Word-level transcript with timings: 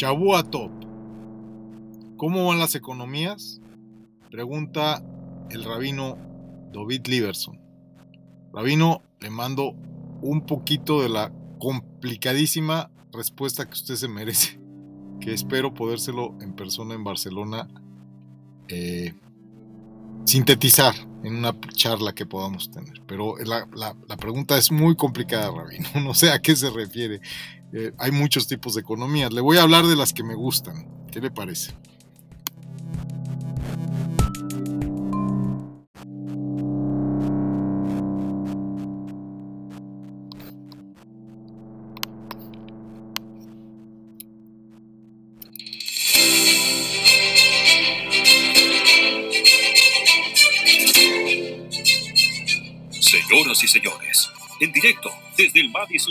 Shabua 0.00 0.42
Top. 0.44 0.70
¿Cómo 2.16 2.46
van 2.46 2.58
las 2.58 2.74
economías? 2.74 3.60
Pregunta 4.30 5.04
el 5.50 5.62
rabino 5.62 6.16
David 6.72 7.06
Liberson. 7.06 7.60
Rabino, 8.50 9.02
le 9.20 9.28
mando 9.28 9.74
un 10.22 10.46
poquito 10.46 11.02
de 11.02 11.10
la 11.10 11.30
complicadísima 11.58 12.90
respuesta 13.12 13.66
que 13.66 13.74
usted 13.74 13.96
se 13.96 14.08
merece, 14.08 14.58
que 15.20 15.34
espero 15.34 15.74
podérselo 15.74 16.34
en 16.40 16.54
persona 16.54 16.94
en 16.94 17.04
Barcelona 17.04 17.68
eh, 18.68 19.12
sintetizar 20.24 20.94
en 21.24 21.36
una 21.36 21.54
charla 21.74 22.14
que 22.14 22.24
podamos 22.24 22.70
tener. 22.70 23.02
Pero 23.06 23.34
la, 23.44 24.16
pregunta 24.16 24.56
es 24.56 24.72
muy 24.72 24.96
complicada, 24.96 25.50
Rabino, 25.50 25.88
no 26.02 26.14
sé 26.14 26.30
a 26.30 26.40
qué 26.40 26.56
se 26.56 26.70
refiere. 26.70 27.20
Eh, 27.72 27.92
hay 27.98 28.10
muchos 28.10 28.46
tipos 28.46 28.74
de 28.74 28.80
economías. 28.80 29.32
Le 29.32 29.40
voy 29.40 29.58
a 29.58 29.62
hablar 29.62 29.86
de 29.86 29.96
las 29.96 30.12
que 30.12 30.24
me 30.24 30.34
gustan. 30.34 30.88
¿Qué 31.10 31.20
le 31.20 31.30
parece? 31.30 31.72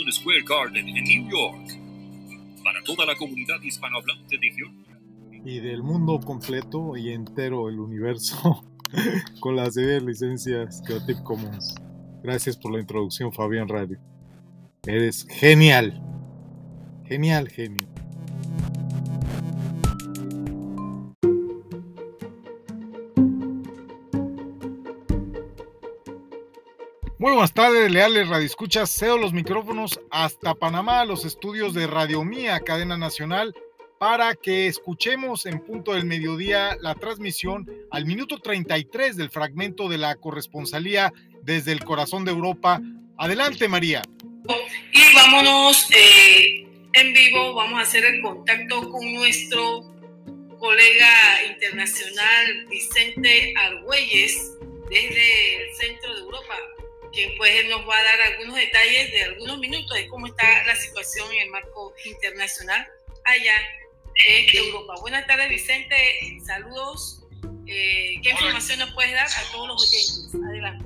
Madison 0.00 0.12
Square 0.12 0.42
Garden 0.48 0.88
en 0.88 1.04
New 1.04 1.28
York, 1.28 1.78
para 2.64 2.82
toda 2.84 3.04
la 3.04 3.14
comunidad 3.16 3.60
hispanohablante 3.62 4.38
de 4.38 4.50
Georgia. 4.52 4.98
Y 5.44 5.60
del 5.60 5.82
mundo 5.82 6.20
completo 6.20 6.96
y 6.96 7.12
entero, 7.12 7.68
el 7.68 7.78
universo, 7.78 8.64
con 9.40 9.56
las 9.56 9.74
series 9.74 10.02
licencias 10.02 10.82
Creative 10.86 11.22
Commons. 11.22 11.74
Gracias 12.22 12.56
por 12.56 12.72
la 12.72 12.80
introducción, 12.80 13.32
Fabián 13.32 13.68
Radio. 13.68 13.98
Eres 14.86 15.26
genial. 15.28 16.00
Genial, 17.04 17.48
genio. 17.48 17.88
Muy 27.30 27.36
buenas 27.36 27.54
tardes, 27.54 27.92
leales 27.92 28.26
radioescuchas. 28.26 28.90
Cedo 28.90 29.16
los 29.16 29.32
micrófonos 29.32 30.00
hasta 30.10 30.52
Panamá, 30.52 31.04
los 31.04 31.24
estudios 31.24 31.74
de 31.74 31.86
Radio 31.86 32.24
Mía, 32.24 32.58
cadena 32.58 32.96
nacional, 32.96 33.54
para 34.00 34.34
que 34.34 34.66
escuchemos 34.66 35.46
en 35.46 35.60
punto 35.60 35.94
del 35.94 36.06
mediodía 36.06 36.76
la 36.80 36.96
transmisión 36.96 37.70
al 37.92 38.04
minuto 38.04 38.38
33 38.38 39.16
del 39.16 39.30
fragmento 39.30 39.88
de 39.88 39.98
la 39.98 40.16
corresponsalía 40.16 41.12
desde 41.44 41.70
el 41.70 41.84
corazón 41.84 42.24
de 42.24 42.32
Europa. 42.32 42.80
Adelante, 43.16 43.68
María. 43.68 44.02
Y 44.92 45.14
vámonos 45.14 45.88
eh, 45.92 46.66
en 46.94 47.12
vivo, 47.12 47.54
vamos 47.54 47.78
a 47.78 47.82
hacer 47.82 48.06
el 48.06 48.22
contacto 48.22 48.90
con 48.90 49.14
nuestro 49.14 49.84
colega 50.58 51.44
internacional 51.48 52.66
Vicente 52.68 53.54
Argüelles 53.56 54.56
desde 54.90 55.62
el 55.62 55.76
centro 55.76 56.12
de 56.12 56.20
Europa 56.22 56.56
que 57.12 57.34
pues 57.36 57.66
nos 57.68 57.88
va 57.88 57.98
a 57.98 58.02
dar 58.02 58.20
algunos 58.20 58.56
detalles 58.56 59.10
de 59.12 59.24
algunos 59.24 59.58
minutos 59.58 59.96
de 59.96 60.08
cómo 60.08 60.26
está 60.26 60.64
la 60.64 60.76
situación 60.76 61.30
en 61.32 61.42
el 61.42 61.50
marco 61.50 61.94
internacional 62.04 62.86
allá 63.24 63.54
en 64.26 64.56
Europa. 64.56 64.94
Buenas 65.00 65.26
tardes, 65.26 65.48
Vicente. 65.48 66.40
Saludos. 66.44 67.22
Eh, 67.66 68.20
¿Qué 68.22 68.30
información 68.30 68.80
nos 68.80 68.92
puedes 68.92 69.12
dar 69.12 69.26
a 69.26 69.52
todos 69.52 69.68
los 69.68 69.88
oyentes? 69.88 70.30
Adelante. 70.48 70.84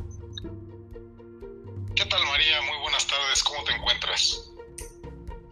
¿Qué 1.96 2.04
tal, 2.06 2.24
María? 2.26 2.60
Muy 2.62 2.78
buenas 2.78 3.06
tardes. 3.06 3.42
¿Cómo 3.42 3.64
te 3.64 3.72
encuentras? 3.72 4.50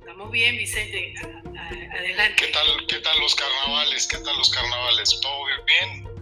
Estamos 0.01 0.31
bien, 0.31 0.57
Vicente. 0.57 1.15
Adelante. 1.93 2.47
¿Qué 2.47 2.53
tal, 2.53 2.87
¿Qué 2.87 2.99
tal 2.99 3.19
los 3.21 3.35
carnavales? 3.35 4.07
¿Qué 4.07 4.19
tal 4.19 4.37
los 4.37 4.51
carnavales? 4.51 5.21
¿Todo 5.21 5.45
bien? 5.67 6.13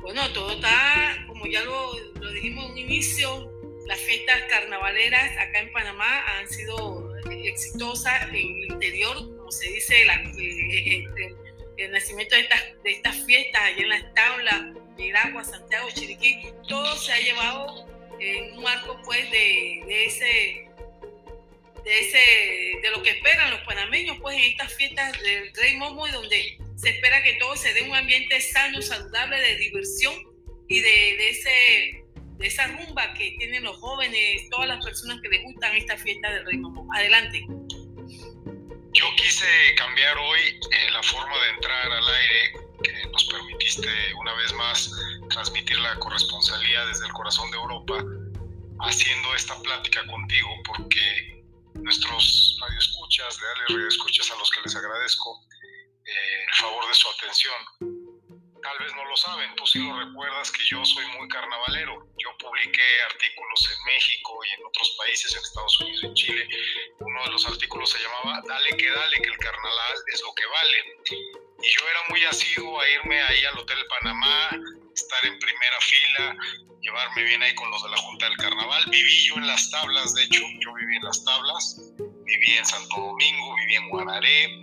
Bueno, 0.00 0.32
todo 0.32 0.52
está, 0.52 1.16
como 1.26 1.46
ya 1.46 1.62
lo, 1.64 1.92
lo 2.14 2.32
dijimos 2.32 2.66
en 2.66 2.70
un 2.72 2.78
inicio, 2.78 3.57
las 3.88 3.98
fiestas 4.00 4.42
carnavaleras 4.50 5.32
acá 5.38 5.60
en 5.60 5.72
Panamá 5.72 6.22
han 6.36 6.46
sido 6.46 7.16
exitosas 7.30 8.28
en 8.28 8.34
el 8.34 8.64
interior, 8.72 9.16
como 9.16 9.50
se 9.50 9.66
dice, 9.70 10.02
eh, 10.02 10.06
eh, 10.38 11.04
eh, 11.16 11.34
el, 11.78 11.90
nacimiento 11.92 12.34
de 12.34 12.42
estas, 12.42 12.62
de 12.84 12.90
estas 12.90 13.16
fiestas, 13.24 13.62
allá 13.62 13.82
en 13.82 13.88
las 13.88 14.14
tablas, 14.14 14.62
Agua, 15.24 15.42
Santiago, 15.42 15.88
Chiriquí, 15.94 16.38
todo 16.68 16.96
se 16.98 17.12
ha 17.12 17.18
llevado 17.18 17.88
en 18.20 18.58
un 18.58 18.62
marco 18.62 19.00
pues 19.04 19.30
de, 19.30 20.04
ese 20.04 20.68
de 21.84 22.00
ese 22.00 22.80
de 22.82 22.90
lo 22.90 23.02
que 23.02 23.10
esperan 23.10 23.52
los 23.52 23.60
panameños 23.60 24.18
pues 24.20 24.36
en 24.36 24.42
estas 24.42 24.74
fiestas 24.74 25.12
del 25.22 25.54
Rey 25.54 25.76
Momo 25.76 26.06
y 26.06 26.10
donde 26.10 26.58
se 26.76 26.90
espera 26.90 27.22
que 27.22 27.34
todo 27.34 27.56
se 27.56 27.72
dé 27.72 27.82
un 27.82 27.94
ambiente 27.94 28.38
sano, 28.40 28.82
saludable, 28.82 29.40
de 29.40 29.56
diversión 29.56 30.14
y 30.68 30.80
de 30.80 31.30
ese 31.30 32.04
de 32.38 32.46
esa 32.46 32.66
rumba 32.68 33.12
que 33.14 33.34
tienen 33.38 33.64
los 33.64 33.76
jóvenes, 33.78 34.48
todas 34.50 34.68
las 34.68 34.84
personas 34.84 35.20
que 35.20 35.28
les 35.28 35.42
gustan 35.42 35.76
esta 35.76 35.96
fiesta 35.96 36.30
del 36.32 36.46
Rey 36.46 36.58
Momo. 36.58 36.86
Adelante. 36.94 37.44
Yo 38.94 39.04
quise 39.16 39.46
cambiar 39.76 40.16
hoy 40.16 40.40
eh, 40.40 40.90
la 40.92 41.02
forma 41.02 41.36
de 41.42 41.50
entrar 41.50 41.92
al 41.92 42.08
aire, 42.08 42.52
que 42.82 43.10
nos 43.10 43.24
permitiste 43.24 43.88
una 44.20 44.34
vez 44.34 44.52
más 44.54 44.90
transmitir 45.30 45.78
la 45.78 45.98
corresponsalía 45.98 46.86
desde 46.86 47.06
el 47.06 47.12
corazón 47.12 47.50
de 47.50 47.56
Europa, 47.56 48.04
haciendo 48.80 49.34
esta 49.34 49.60
plática 49.62 50.06
contigo, 50.06 50.48
porque 50.64 51.42
nuestros 51.74 52.56
radioescuchas, 52.60 53.40
leales 53.42 53.68
radioescuchas 53.68 54.30
a 54.30 54.36
los 54.36 54.50
que 54.50 54.60
les 54.62 54.76
agradezco 54.76 55.44
eh, 56.04 56.44
el 56.48 56.54
favor 56.54 56.88
de 56.88 56.94
su 56.94 57.08
atención, 57.10 57.97
tal 58.62 58.78
vez 58.78 58.94
no 58.94 59.04
lo 59.04 59.16
saben, 59.16 59.54
tú 59.56 59.66
sí 59.66 59.78
lo 59.78 59.98
recuerdas 59.98 60.50
que 60.52 60.64
yo 60.64 60.84
soy 60.84 61.04
muy 61.18 61.28
carnavalero. 61.28 62.06
Yo 62.18 62.36
publiqué 62.38 63.02
artículos 63.10 63.70
en 63.72 63.84
México 63.92 64.38
y 64.44 64.60
en 64.60 64.66
otros 64.66 64.96
países, 64.98 65.32
en 65.32 65.42
Estados 65.42 65.80
Unidos 65.80 66.04
en 66.04 66.14
Chile. 66.14 66.48
Uno 67.00 67.24
de 67.24 67.30
los 67.30 67.46
artículos 67.46 67.90
se 67.90 67.98
llamaba 67.98 68.42
Dale 68.46 68.76
que 68.76 68.90
dale, 68.90 69.20
que 69.20 69.28
el 69.28 69.38
carnaval 69.38 69.96
es 70.12 70.22
lo 70.22 70.34
que 70.34 70.46
vale. 70.46 70.84
Y 71.62 71.68
yo 71.68 71.88
era 71.88 72.00
muy 72.08 72.24
asiduo 72.24 72.80
a 72.80 72.88
irme 72.88 73.20
ahí 73.20 73.44
al 73.44 73.58
Hotel 73.58 73.84
Panamá, 73.88 74.50
estar 74.94 75.24
en 75.26 75.38
primera 75.38 75.80
fila, 75.80 76.36
llevarme 76.80 77.22
bien 77.24 77.42
ahí 77.42 77.54
con 77.54 77.70
los 77.70 77.82
de 77.82 77.90
la 77.90 77.96
Junta 77.96 78.28
del 78.28 78.36
Carnaval. 78.36 78.84
Viví 78.90 79.26
yo 79.26 79.34
en 79.36 79.46
las 79.46 79.70
tablas, 79.70 80.14
de 80.14 80.24
hecho, 80.24 80.42
yo 80.60 80.72
viví 80.74 80.96
en 80.96 81.04
las 81.04 81.24
tablas, 81.24 81.80
viví 82.24 82.56
en 82.56 82.64
Santo 82.64 82.96
Domingo, 82.96 83.56
viví 83.56 83.74
en 83.74 83.88
Guanaré, 83.88 84.62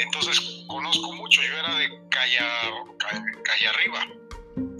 entonces 0.00 0.64
conozco 0.66 1.12
mucho, 1.12 1.42
yo 1.42 1.56
era 1.58 1.74
de 1.74 1.88
calle, 2.10 2.38
calle, 3.44 3.68
arriba. 3.68 4.06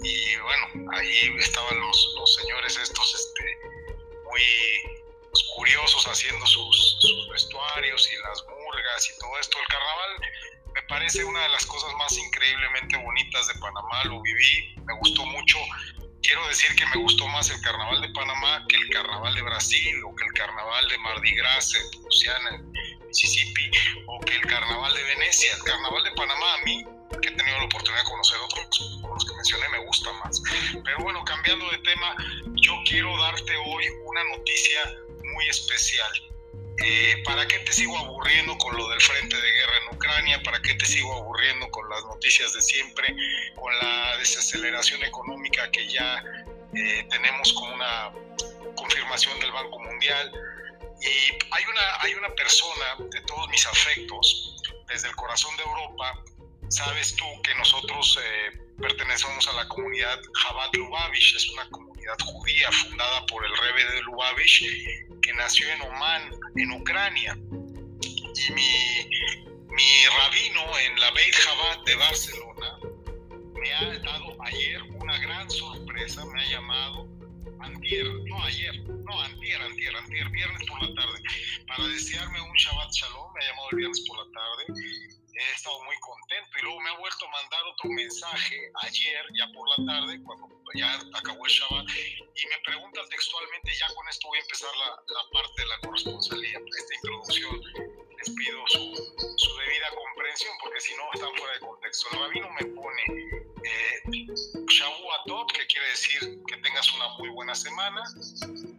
Y 0.03 0.35
bueno, 0.37 0.91
ahí 0.93 1.35
estaban 1.39 1.79
los, 1.79 2.35
señores 2.41 2.77
estos 2.77 3.15
este, 3.15 3.57
muy 4.23 4.41
pues, 5.29 5.43
curiosos 5.55 6.05
haciendo 6.07 6.45
sus, 6.45 6.97
vestuarios 7.31 8.11
y 8.11 8.15
las 8.27 8.43
murgas 8.43 9.09
y 9.09 9.19
todo 9.19 9.39
esto. 9.39 9.57
El 9.59 9.67
carnaval 9.67 10.09
me 10.73 10.81
parece 10.83 11.23
una 11.23 11.41
de 11.43 11.49
las 11.49 11.65
cosas 11.65 11.93
más 11.97 12.17
increíblemente 12.17 12.97
bonitas 12.97 13.47
de 13.47 13.53
Panamá, 13.55 14.03
lo 14.05 14.21
viví, 14.21 14.75
me 14.85 14.93
gustó 14.95 15.25
mucho. 15.25 15.57
Quiero 16.21 16.47
decir 16.47 16.75
que 16.75 16.85
me 16.87 16.97
gustó 16.97 17.27
más 17.29 17.49
el 17.49 17.59
carnaval 17.61 18.01
de 18.01 18.09
Panamá 18.09 18.65
que 18.67 18.75
el 18.75 18.89
carnaval 18.89 19.33
de 19.33 19.41
Brasil 19.41 20.03
o 20.03 20.15
que 20.15 20.25
el 20.25 20.33
carnaval 20.33 20.87
de 20.87 20.97
Mardi 20.99 21.35
Gras 21.35 21.73
en 21.75 22.03
Luciana, 22.03 22.61
Mississippi, 23.07 23.71
o 24.07 24.19
que 24.21 24.30
Venecia. 25.31 25.53
El 25.55 25.63
carnaval 25.63 26.03
de 26.03 26.11
Panamá 26.11 26.53
a 26.55 26.65
mí, 26.65 26.83
que 27.21 27.29
he 27.29 27.31
tenido 27.31 27.57
la 27.57 27.65
oportunidad 27.65 28.03
de 28.03 28.09
conocer 28.09 28.37
otros, 28.39 28.99
los 29.01 29.25
que 29.25 29.35
mencioné, 29.35 29.69
me 29.69 29.85
gusta 29.85 30.11
más. 30.13 30.41
Pero 30.83 30.97
bueno, 30.99 31.23
cambiando 31.23 31.69
de 31.69 31.77
tema, 31.79 32.15
yo 32.55 32.73
quiero 32.85 33.17
darte 33.21 33.55
hoy 33.65 33.85
una 34.05 34.23
noticia 34.35 34.93
muy 35.33 35.47
especial. 35.47 36.11
Eh, 36.83 37.21
¿Para 37.23 37.47
qué 37.47 37.59
te 37.59 37.71
sigo 37.71 37.97
aburriendo 37.97 38.57
con 38.57 38.75
lo 38.75 38.89
del 38.89 38.99
frente 38.99 39.35
de 39.37 39.51
guerra 39.51 39.73
en 39.77 39.95
Ucrania? 39.95 40.43
¿Para 40.43 40.61
qué 40.61 40.73
te 40.73 40.85
sigo 40.85 41.13
aburriendo 41.13 41.69
con 41.69 41.87
las 41.89 42.03
noticias 42.05 42.53
de 42.53 42.61
siempre? 42.61 43.15
Con 43.55 43.73
la 43.77 44.17
desaceleración 44.17 45.03
económica 45.03 45.69
que 45.71 45.87
ya 45.87 46.23
eh, 46.75 47.07
tenemos 47.09 47.53
como 47.53 47.73
una 47.73 48.11
confirmación 48.75 49.39
del 49.39 49.51
Banco 49.51 49.79
Mundial. 49.79 50.31
Y 51.01 51.31
hay 51.51 51.63
una, 51.65 52.01
hay 52.01 52.13
una 52.15 52.29
persona 52.35 52.95
de 53.09 53.21
todos 53.21 53.47
mis 53.49 53.65
afectos, 53.65 54.60
desde 54.91 55.07
el 55.09 55.15
corazón 55.15 55.55
de 55.57 55.63
Europa, 55.63 56.23
sabes 56.69 57.15
tú 57.15 57.25
que 57.43 57.55
nosotros 57.55 58.19
eh, 58.21 58.59
pertenecemos 58.79 59.47
a 59.47 59.53
la 59.53 59.67
comunidad 59.67 60.19
Jabat 60.33 60.75
Lubavitch, 60.75 61.35
es 61.35 61.49
una 61.49 61.69
comunidad 61.69 62.17
judía 62.23 62.71
fundada 62.71 63.25
por 63.27 63.45
el 63.45 63.55
rebe 63.57 63.85
de 63.93 64.01
Lubavitch, 64.01 64.63
que 65.21 65.33
nació 65.33 65.69
en 65.69 65.81
Oman, 65.81 66.31
en 66.55 66.71
Ucrania. 66.71 67.37
Y 68.03 68.53
mi, 68.53 69.07
Mi 69.71 70.05
rabino 70.05 70.77
en 70.79 70.99
la 70.99 71.11
Beit 71.11 71.33
Jabat 71.33 71.85
de 71.85 71.95
Barcelona 71.95 72.77
me 73.53 73.73
ha 73.73 73.99
dado 73.99 74.35
ayer 74.43 74.81
una 74.99 75.17
gran 75.19 75.49
sorpresa, 75.49 76.25
me 76.25 76.41
ha 76.41 76.49
llamado 76.49 77.07
antier, 77.63 78.05
no 78.05 78.43
ayer, 78.43 78.79
no 78.87 79.21
antier, 79.21 79.61
antier, 79.61 79.95
antier, 79.95 80.29
viernes 80.29 80.61
por 80.67 80.81
la 80.81 80.93
tarde, 80.95 81.19
para 81.67 81.87
desearme 81.87 82.41
un 82.41 82.55
Shabbat 82.55 82.91
Shalom, 82.91 83.33
me 83.33 83.43
ha 83.43 83.47
llamado 83.49 83.67
el 83.71 83.77
viernes 83.77 84.01
por 84.07 84.17
la 84.17 84.31
tarde, 84.31 84.65
he 85.33 85.55
estado 85.55 85.83
muy 85.83 85.95
contento 85.99 86.51
y 86.59 86.61
luego 86.63 86.79
me 86.81 86.89
ha 86.89 86.97
vuelto 86.97 87.25
a 87.25 87.31
mandar 87.31 87.61
otro 87.73 87.89
mensaje 87.89 88.57
ayer, 88.83 89.25
ya 89.37 89.47
por 89.53 89.67
la 89.77 89.93
tarde, 89.93 90.21
cuando 90.23 90.47
ya 90.75 90.99
acabó 91.13 91.45
el 91.45 91.51
Shabbat, 91.51 91.87
y 91.89 92.47
me 92.47 92.57
pregunta 92.65 93.01
textualmente, 93.09 93.71
ya 93.73 93.87
con 93.95 94.07
esto 94.09 94.27
voy 94.27 94.37
a 94.37 94.41
empezar 94.41 94.71
la, 94.77 94.89
la 94.89 95.23
parte 95.31 95.61
de 95.61 95.67
la 95.67 95.79
corresponsalía, 95.79 96.59
esta 96.59 96.95
introducción, 96.95 97.61
les 98.25 98.35
pido 98.35 98.59
su, 98.67 98.79
su 99.37 99.57
debida 99.57 99.89
comprensión, 99.95 100.53
porque 100.61 100.79
si 100.79 100.93
no 100.95 101.03
están 101.13 101.33
fuera 101.35 101.53
de 101.53 101.59
contexto. 101.59 102.07
El 102.11 102.19
rabino 102.19 102.49
me 102.51 102.65
pone 102.67 103.01
eh, 103.63 104.01
Shavuot, 104.67 105.51
que 105.51 105.65
quiere 105.67 105.87
decir 105.89 106.19
que 106.47 106.57
tengas 106.57 106.93
una 106.93 107.07
muy 107.17 107.29
buena 107.29 107.55
semana, 107.55 108.03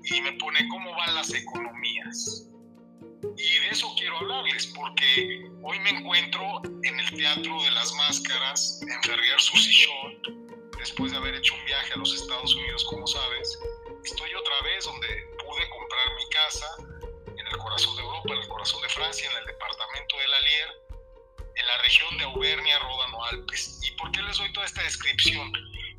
y 0.04 0.20
me 0.20 0.32
pone 0.34 0.66
cómo 0.68 0.92
van 0.92 1.14
las 1.14 1.32
economías. 1.32 2.48
Y 3.36 3.58
de 3.60 3.68
eso 3.70 3.92
quiero 3.98 4.18
hablarles, 4.18 4.66
porque 4.68 5.44
hoy 5.62 5.78
me 5.80 5.90
encuentro 5.90 6.62
en 6.82 6.98
el 6.98 7.10
Teatro 7.16 7.62
de 7.62 7.70
las 7.70 7.92
Máscaras, 7.94 8.80
en 8.82 9.02
Ferrier 9.02 9.40
Susillón, 9.40 10.42
después 10.78 11.12
de 11.12 11.18
haber 11.18 11.36
hecho 11.36 11.54
un 11.54 11.64
viaje 11.64 11.92
a 11.94 11.96
los 11.96 12.14
Estados 12.14 12.54
Unidos, 12.54 12.84
como 12.84 13.06
sabes. 13.06 13.58
Estoy 14.04 14.34
otra 14.34 14.60
vez 14.62 14.84
donde 14.84 15.06
pude 15.38 15.68
comprar 15.70 16.14
mi 16.16 16.28
casa, 16.30 16.66
el 17.52 17.58
corazón 17.58 17.96
de 17.96 18.02
Europa, 18.02 18.34
en 18.34 18.40
el 18.40 18.48
corazón 18.48 18.82
de 18.82 18.88
Francia, 18.88 19.30
en 19.30 19.38
el 19.38 19.46
departamento 19.46 20.16
de 20.18 20.28
Lalier, 20.28 20.68
en 21.54 21.66
la 21.66 21.78
región 21.82 22.18
de 22.18 22.24
Auvernia, 22.24 22.78
Ródano, 22.78 23.24
Alpes. 23.26 23.80
¿Y 23.82 23.90
por 23.92 24.10
qué 24.12 24.22
les 24.22 24.38
doy 24.38 24.52
toda 24.52 24.66
esta 24.66 24.82
descripción? 24.82 25.52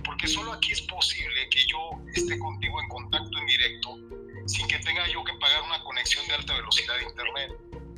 Porque 0.04 0.28
solo 0.28 0.54
aquí 0.54 0.72
es 0.72 0.82
posible 0.82 1.50
que 1.50 1.66
yo 1.68 1.92
esté 2.14 2.38
contigo 2.40 2.82
en 2.82 2.90
contacto 2.90 3.38
en 3.38 3.46
directo 3.46 3.98
sin 4.46 4.68
que 4.68 4.78
tenga 4.80 5.08
yo 5.08 5.24
que 5.24 5.34
pagar 5.36 5.62
una 5.64 5.82
conexión 5.84 6.28
de 6.28 6.34
alta 6.34 6.54
velocidad 6.54 6.98
de 6.98 7.04
Internet, 7.04 7.52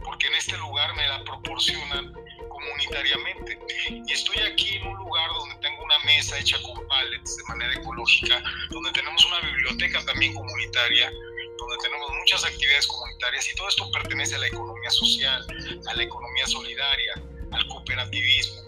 porque 0.04 0.28
en 0.28 0.36
este 0.36 0.58
lugar 0.58 0.96
me 0.96 1.08
la 1.08 1.24
proporcionan 1.24 2.13
comunitariamente. 2.50 3.60
Y 3.90 4.12
estoy 4.12 4.38
aquí 4.40 4.75
en 4.75 4.88
un 4.88 4.98
lugar 4.98 5.30
donde 5.34 5.56
tengo 5.56 5.84
una 5.84 6.00
mesa 6.00 6.38
hecha 6.38 6.62
con 6.62 6.88
pallets 6.88 7.38
de 7.38 7.44
manera 7.46 7.74
ecológica, 7.74 8.44
donde 8.69 8.92
tenemos 8.92 9.25
una 9.25 9.40
biblioteca 9.40 10.06
también 10.06 10.34
comunitaria, 10.34 11.12
donde 11.57 11.78
tenemos 11.78 12.12
muchas 12.12 12.44
actividades 12.44 12.88
comunitarias 12.88 13.48
y 13.50 13.56
todo 13.56 13.69
esto 13.69 13.92
pertenece 13.92 14.36
a 14.36 14.40
la 14.40 14.48
economía 14.48 14.90
social, 14.90 15.46
a 15.88 15.94
la 15.94 16.04
economía 16.04 16.48
solidaria, 16.48 17.13
al 17.52 17.68
cooperativismo. 17.68 18.62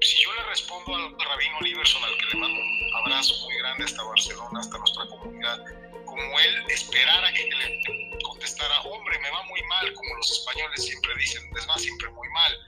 Si 0.00 0.22
yo 0.22 0.32
le 0.32 0.42
respondo 0.44 0.94
al 0.94 1.18
rabino 1.18 1.60
Liberson, 1.60 2.02
al 2.02 2.16
que 2.16 2.26
le 2.32 2.40
mando 2.40 2.58
un 2.58 2.94
abrazo 3.02 3.34
muy 3.44 3.56
grande 3.58 3.84
hasta 3.84 4.02
Barcelona, 4.02 4.60
hasta 4.60 4.78
nuestra 4.78 5.06
comunidad, 5.08 5.64
como 6.06 6.40
él 6.40 6.64
esperara 6.68 7.32
que 7.32 7.44
le 7.44 8.18
contestara, 8.22 8.80
hombre, 8.82 9.18
me 9.18 9.30
va 9.30 9.42
muy 9.44 9.62
mal, 9.64 9.92
como 9.92 10.16
los 10.16 10.30
españoles 10.30 10.84
siempre 10.84 11.14
dicen, 11.16 11.42
les 11.54 11.68
va 11.68 11.76
siempre 11.76 12.08
muy 12.10 12.28
mal. 12.30 12.58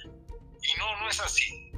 Y 0.62 0.78
no, 0.78 1.00
no 1.00 1.08
es 1.08 1.20
así, 1.20 1.72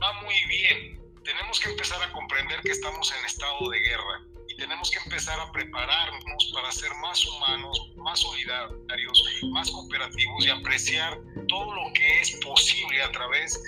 va 0.00 0.12
muy 0.22 0.44
bien. 0.44 1.00
Tenemos 1.24 1.58
que 1.58 1.70
empezar 1.70 2.02
a 2.02 2.12
comprender 2.12 2.60
que 2.60 2.72
estamos 2.72 3.12
en 3.18 3.24
estado 3.24 3.70
de 3.70 3.78
guerra 3.80 4.20
tenemos 4.58 4.90
que 4.90 4.98
empezar 4.98 5.38
a 5.38 5.50
prepararnos 5.52 6.50
para 6.52 6.70
ser 6.72 6.90
más 6.96 7.24
humanos, 7.24 7.90
más 7.96 8.18
solidarios, 8.20 9.24
más 9.50 9.70
cooperativos 9.70 10.44
y 10.44 10.50
apreciar 10.50 11.16
todo 11.46 11.74
lo 11.74 11.92
que 11.94 12.20
es 12.20 12.32
posible 12.44 13.00
a 13.02 13.10
través 13.12 13.62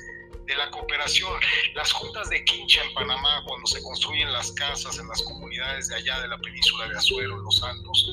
de 0.47 0.55
la 0.57 0.69
cooperación. 0.71 1.41
Las 1.75 1.93
juntas 1.93 2.29
de 2.29 2.45
Quincha 2.45 2.83
en 2.83 2.93
Panamá, 2.93 3.43
cuando 3.47 3.67
se 3.69 3.81
construyen 3.83 4.33
las 4.33 4.51
casas 4.53 4.99
en 4.99 5.07
las 5.07 5.23
comunidades 5.23 5.89
de 5.89 5.95
allá 5.95 6.21
de 6.21 6.29
la 6.29 6.39
península 6.39 6.89
de 6.89 6.99
Azuero, 6.99 7.39
Los 7.39 7.57
Santos, 7.57 8.11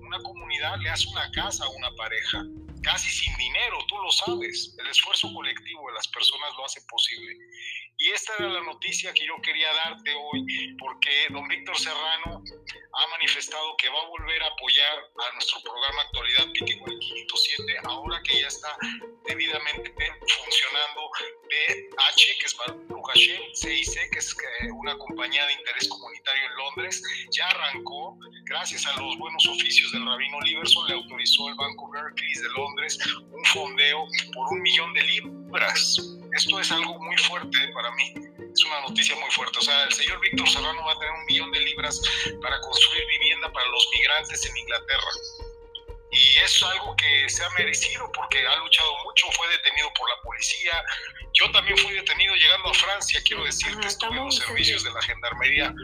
una 0.00 0.20
comunidad 0.20 0.78
le 0.80 0.90
hace 0.90 1.08
una 1.08 1.30
casa 1.30 1.64
a 1.64 1.68
una 1.68 1.90
pareja, 1.92 2.44
casi 2.86 3.10
sin 3.10 3.36
dinero, 3.36 3.78
tú 3.88 3.98
lo 3.98 4.10
sabes. 4.12 4.76
El 4.78 4.86
esfuerzo 4.86 5.32
colectivo 5.34 5.88
de 5.88 5.94
las 5.94 6.06
personas 6.06 6.54
lo 6.56 6.64
hace 6.64 6.80
posible. 6.88 7.36
Y 7.98 8.10
esta 8.12 8.32
era 8.38 8.48
la 8.48 8.60
noticia 8.60 9.12
que 9.12 9.26
yo 9.26 9.34
quería 9.42 9.72
darte 9.72 10.14
hoy, 10.14 10.76
porque 10.78 11.26
don 11.30 11.48
Víctor 11.48 11.76
Serrano 11.78 12.44
ha 12.92 13.06
manifestado 13.08 13.76
que 13.78 13.88
va 13.88 14.00
a 14.02 14.06
volver 14.06 14.42
a 14.42 14.46
apoyar 14.46 14.98
a 14.98 15.32
nuestro 15.32 15.60
programa 15.62 16.02
Actualidad 16.02 16.46
Piti 16.52 16.78
507, 16.78 17.78
ahora 17.84 18.20
que 18.22 18.40
ya 18.40 18.48
está 18.48 18.76
debidamente 19.24 19.94
funcionando 20.44 21.10
BH, 21.48 22.38
que 22.38 22.44
es 22.44 22.56
Baruch 22.56 23.06
Hashem, 23.08 23.42
CIC, 23.54 24.10
que 24.12 24.18
es 24.18 24.36
eh, 24.60 24.70
una 24.72 24.96
compañía 24.98 25.46
de 25.46 25.54
interés 25.54 25.88
comunitario 25.88 26.44
en 26.44 26.56
Londres, 26.56 27.02
ya 27.32 27.48
arrancó, 27.48 28.18
gracias 28.44 28.84
a 28.86 28.92
los 29.00 29.16
buenos 29.16 29.46
oficios 29.46 29.90
del 29.92 30.04
Rabino 30.04 30.38
Liberson, 30.42 30.86
le 30.88 30.94
autorizó 30.94 31.48
el 31.48 31.54
Banco 31.54 31.90
Berkeley 31.90 32.34
de 32.34 32.48
Londres 32.50 32.75
un 33.30 33.44
fondeo 33.46 34.06
por 34.34 34.46
un 34.52 34.62
millón 34.62 34.92
de 34.94 35.02
libras 35.02 35.98
esto 36.36 36.60
es 36.60 36.70
algo 36.70 36.98
muy 37.00 37.16
fuerte 37.16 37.68
para 37.72 37.90
mí. 37.92 38.12
Es 38.52 38.64
una 38.64 38.80
noticia 38.82 39.16
muy 39.16 39.30
fuerte. 39.30 39.58
O 39.58 39.62
sea, 39.62 39.84
el 39.84 39.92
señor 39.92 40.20
Víctor 40.20 40.46
Serrano 40.46 40.84
va 40.84 40.92
a 40.92 40.98
tener 40.98 41.14
un 41.14 41.24
millón 41.24 41.50
de 41.50 41.60
libras 41.60 42.02
para 42.42 42.60
construir 42.60 43.06
vivienda 43.06 43.50
para 43.50 43.66
los 43.68 43.88
migrantes 43.90 44.44
en 44.44 44.56
Inglaterra. 44.56 45.10
Y 46.10 46.38
es 46.38 46.62
algo 46.62 46.94
que 46.96 47.28
se 47.30 47.42
ha 47.42 47.50
merecido 47.50 48.10
porque 48.12 48.46
ha 48.46 48.56
luchado 48.56 48.92
mucho, 49.04 49.30
fue 49.32 49.48
detenido 49.48 49.90
por 49.94 50.08
la 50.10 50.22
policía. 50.22 50.84
Yo 51.38 51.50
también 51.50 51.76
fui 51.76 51.92
detenido 51.92 52.34
llegando 52.34 52.70
a 52.70 52.74
Francia, 52.74 53.20
quiero 53.22 53.44
decirte, 53.44 53.86
estuve 53.86 54.16
en 54.16 54.24
los 54.24 54.36
servicios 54.36 54.82
de 54.82 54.90
la 54.90 55.02
gendarmería. 55.02 55.74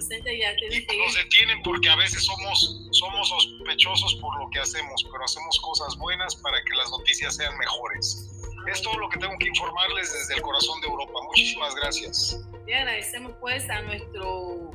Y 0.71 0.97
nos 0.97 1.15
detienen 1.15 1.63
porque 1.63 1.91
a 1.91 1.97
veces 1.97 2.25
somos, 2.25 2.81
somos 2.91 3.29
sospechosos 3.29 4.15
por 4.15 4.35
lo 4.41 4.49
que 4.49 4.61
hacemos, 4.61 5.05
pero 5.13 5.23
hacemos 5.23 5.61
cosas 5.61 5.95
buenas 5.99 6.37
para 6.37 6.63
que 6.65 6.75
las 6.75 6.91
noticias 6.91 7.37
sean 7.37 7.57
mejores. 7.59 8.31
Es 8.67 8.81
todo 8.81 8.97
lo 8.97 9.11
que 9.11 9.19
tengo 9.19 9.37
que 9.39 9.49
informarles 9.49 10.11
desde 10.15 10.37
el 10.37 10.43
corazón 10.43 10.81
de 10.81 10.87
Europa. 10.87 11.21
Muchísimas 11.25 11.75
gracias. 11.75 12.41
Y 12.67 12.73
agradecemos 12.73 13.33
pues 13.39 13.69
a 13.69 13.83
nuestro 13.83 14.71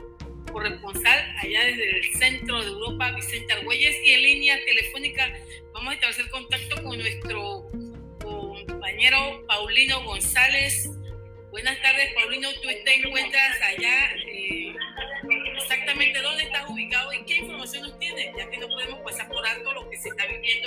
corresponsal 0.52 1.36
allá 1.40 1.66
desde 1.66 1.98
el 1.98 2.18
centro 2.18 2.62
de 2.62 2.68
Europa, 2.68 3.12
Vicente 3.14 3.54
Argüelles, 3.54 3.96
y 4.06 4.12
en 4.12 4.22
línea 4.22 4.58
telefónica 4.66 5.34
vamos 5.74 5.92
a 5.92 5.94
establecer 5.96 6.30
contacto 6.30 6.84
con 6.84 6.98
nuestro 6.98 7.70
compañero 8.66 9.46
Paulino 9.48 10.04
González. 10.04 10.90
Buenas 11.52 11.82
tardes, 11.82 12.14
Paulino. 12.14 12.50
Tú 12.62 12.70
te 12.84 12.96
encuentras 12.96 13.62
allá. 13.62 14.12
Eh, 14.28 14.74
exactamente 15.58 16.22
dónde 16.22 16.44
estás 16.44 16.70
ubicado 16.70 17.14
y 17.14 17.24
qué 17.26 17.38
información 17.38 17.84
nos 17.84 18.00
tienes, 18.00 18.36
ya 18.38 18.50
que 18.50 18.58
no 18.58 18.68
podemos 18.68 19.00
pasar 19.00 19.28
por 19.28 19.46
alto 19.46 19.74
lo 19.74 19.90
que 19.90 19.98
se 19.98 20.10
está 20.10 20.26
viviendo 20.26 20.67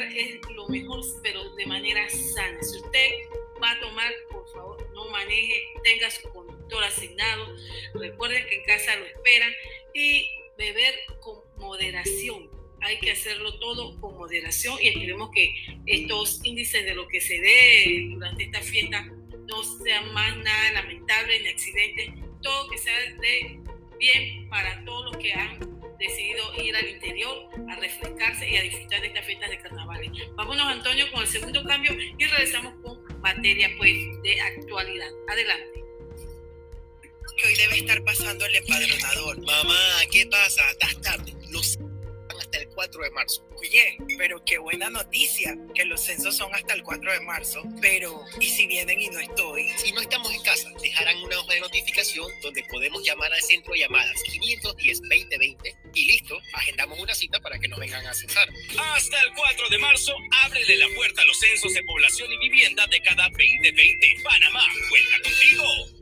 es 0.00 0.40
lo 0.54 0.68
mejor, 0.68 1.00
pero 1.22 1.54
de 1.54 1.66
manera 1.66 2.08
sana. 2.08 2.62
Si 2.62 2.76
usted 2.78 3.10
va 3.62 3.72
a 3.72 3.80
tomar, 3.80 4.12
por 4.30 4.48
favor, 4.52 4.90
no 4.94 5.08
maneje, 5.10 5.62
tenga 5.84 6.10
su 6.10 6.28
conductor 6.30 6.84
asignado. 6.84 7.54
Recuerden 7.94 8.46
que 8.46 8.56
en 8.56 8.64
casa 8.64 8.96
lo 8.96 9.06
esperan 9.06 9.52
y 9.94 10.28
beber 10.56 10.94
con 11.20 11.40
moderación. 11.58 12.50
Hay 12.80 12.98
que 12.98 13.12
hacerlo 13.12 13.58
todo 13.60 14.00
con 14.00 14.16
moderación 14.16 14.76
y 14.80 14.88
esperemos 14.88 15.30
que 15.32 15.54
estos 15.86 16.40
índices 16.44 16.84
de 16.84 16.94
lo 16.94 17.06
que 17.06 17.20
se 17.20 17.40
dé 17.40 18.08
durante 18.10 18.44
esta 18.44 18.60
fiesta 18.60 19.04
no 19.46 19.62
sean 19.62 20.12
más 20.12 20.36
nada 20.38 20.72
lamentable 20.72 21.40
ni 21.40 21.48
accidentes, 21.48 22.10
todo 22.42 22.68
que 22.70 22.78
sea 22.78 22.98
de 23.20 23.60
bien 23.98 24.48
para 24.48 24.84
todos 24.84 25.12
los 25.12 25.22
que 25.22 25.32
han 25.32 25.81
decidido 26.02 26.42
ir 26.62 26.76
al 26.76 26.88
interior 26.88 27.48
a 27.70 27.76
refrescarse 27.76 28.50
y 28.50 28.56
a 28.56 28.62
disfrutar 28.62 29.00
de 29.00 29.06
estas 29.06 29.26
fiestas 29.26 29.50
de 29.50 29.58
carnavales. 29.58 30.10
Vámonos, 30.34 30.66
Antonio, 30.66 31.10
con 31.12 31.22
el 31.22 31.28
segundo 31.28 31.64
cambio 31.64 31.92
y 31.92 32.24
regresamos 32.24 32.74
con 32.82 33.20
materia 33.20 33.70
pues 33.78 33.94
de 34.22 34.40
actualidad. 34.40 35.10
Adelante. 35.28 35.84
Que 37.36 37.46
hoy 37.46 37.54
debe 37.54 37.78
estar 37.78 38.04
pasando 38.04 38.44
el 38.44 38.56
empadronador. 38.56 39.40
Mamá, 39.40 40.00
¿qué 40.10 40.26
pasa? 40.26 40.70
Estás 40.70 41.00
tarde. 41.00 41.32
Los 41.50 41.78
hasta 42.52 42.58
el 42.58 42.68
4 42.68 43.02
de 43.02 43.10
marzo. 43.10 43.48
Oye, 43.56 43.96
pero 44.18 44.44
qué 44.44 44.58
buena 44.58 44.90
noticia, 44.90 45.56
que 45.74 45.84
los 45.84 46.02
censos 46.02 46.36
son 46.36 46.54
hasta 46.54 46.74
el 46.74 46.82
4 46.82 47.12
de 47.12 47.20
marzo. 47.20 47.62
Pero, 47.80 48.24
¿y 48.40 48.50
si 48.50 48.66
vienen 48.66 49.00
y 49.00 49.08
no 49.08 49.20
estoy? 49.20 49.70
Si 49.78 49.92
no 49.92 50.02
estamos 50.02 50.30
en 50.32 50.42
casa, 50.42 50.68
dejarán 50.82 51.16
una 51.22 51.38
hoja 51.40 51.54
de 51.54 51.60
notificación 51.60 52.26
donde 52.42 52.62
podemos 52.64 53.02
llamar 53.04 53.32
al 53.32 53.40
centro 53.40 53.72
de 53.72 53.80
llamadas 53.80 54.22
510-2020 54.24 55.76
y 55.94 56.04
listo, 56.06 56.38
agendamos 56.52 56.98
una 56.98 57.14
cita 57.14 57.40
para 57.40 57.58
que 57.58 57.68
nos 57.68 57.78
vengan 57.78 58.06
a 58.06 58.12
censar. 58.12 58.48
Hasta 58.78 59.20
el 59.22 59.32
4 59.34 59.68
de 59.70 59.78
marzo, 59.78 60.14
ábrele 60.44 60.76
la 60.76 60.88
puerta 60.94 61.22
a 61.22 61.24
los 61.24 61.38
censos 61.38 61.72
de 61.72 61.82
población 61.84 62.30
y 62.32 62.38
vivienda 62.48 62.86
de 62.86 63.00
cada 63.00 63.28
2020. 63.30 64.16
Panamá, 64.24 64.64
cuenta 64.90 65.30
contigo. 65.30 66.01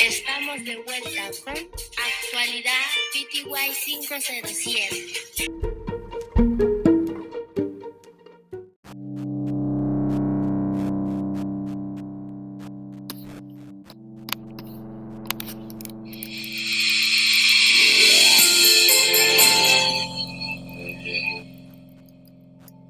Estamos 0.00 0.64
de 0.64 0.76
vuelta 0.76 1.30
con 1.44 1.52
Actualidad 1.52 2.72
PTY 3.12 3.44
507. 3.84 5.42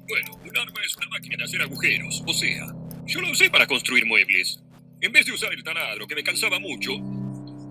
Bueno, 0.07 0.39
un 0.45 0.57
arma 0.57 0.81
es 0.85 0.95
una 0.95 1.07
máquina 1.09 1.35
de 1.37 1.43
hacer 1.43 1.61
agujeros. 1.61 2.23
O 2.25 2.33
sea, 2.33 2.67
yo 3.05 3.19
lo 3.19 3.31
usé 3.31 3.49
para 3.49 3.67
construir 3.67 4.05
muebles. 4.05 4.61
En 5.03 5.11
vez 5.11 5.25
de 5.25 5.33
usar 5.33 5.53
el 5.53 5.61
taladro, 5.61 6.07
que 6.07 6.15
me 6.15 6.23
cansaba 6.23 6.59
mucho, 6.59 6.93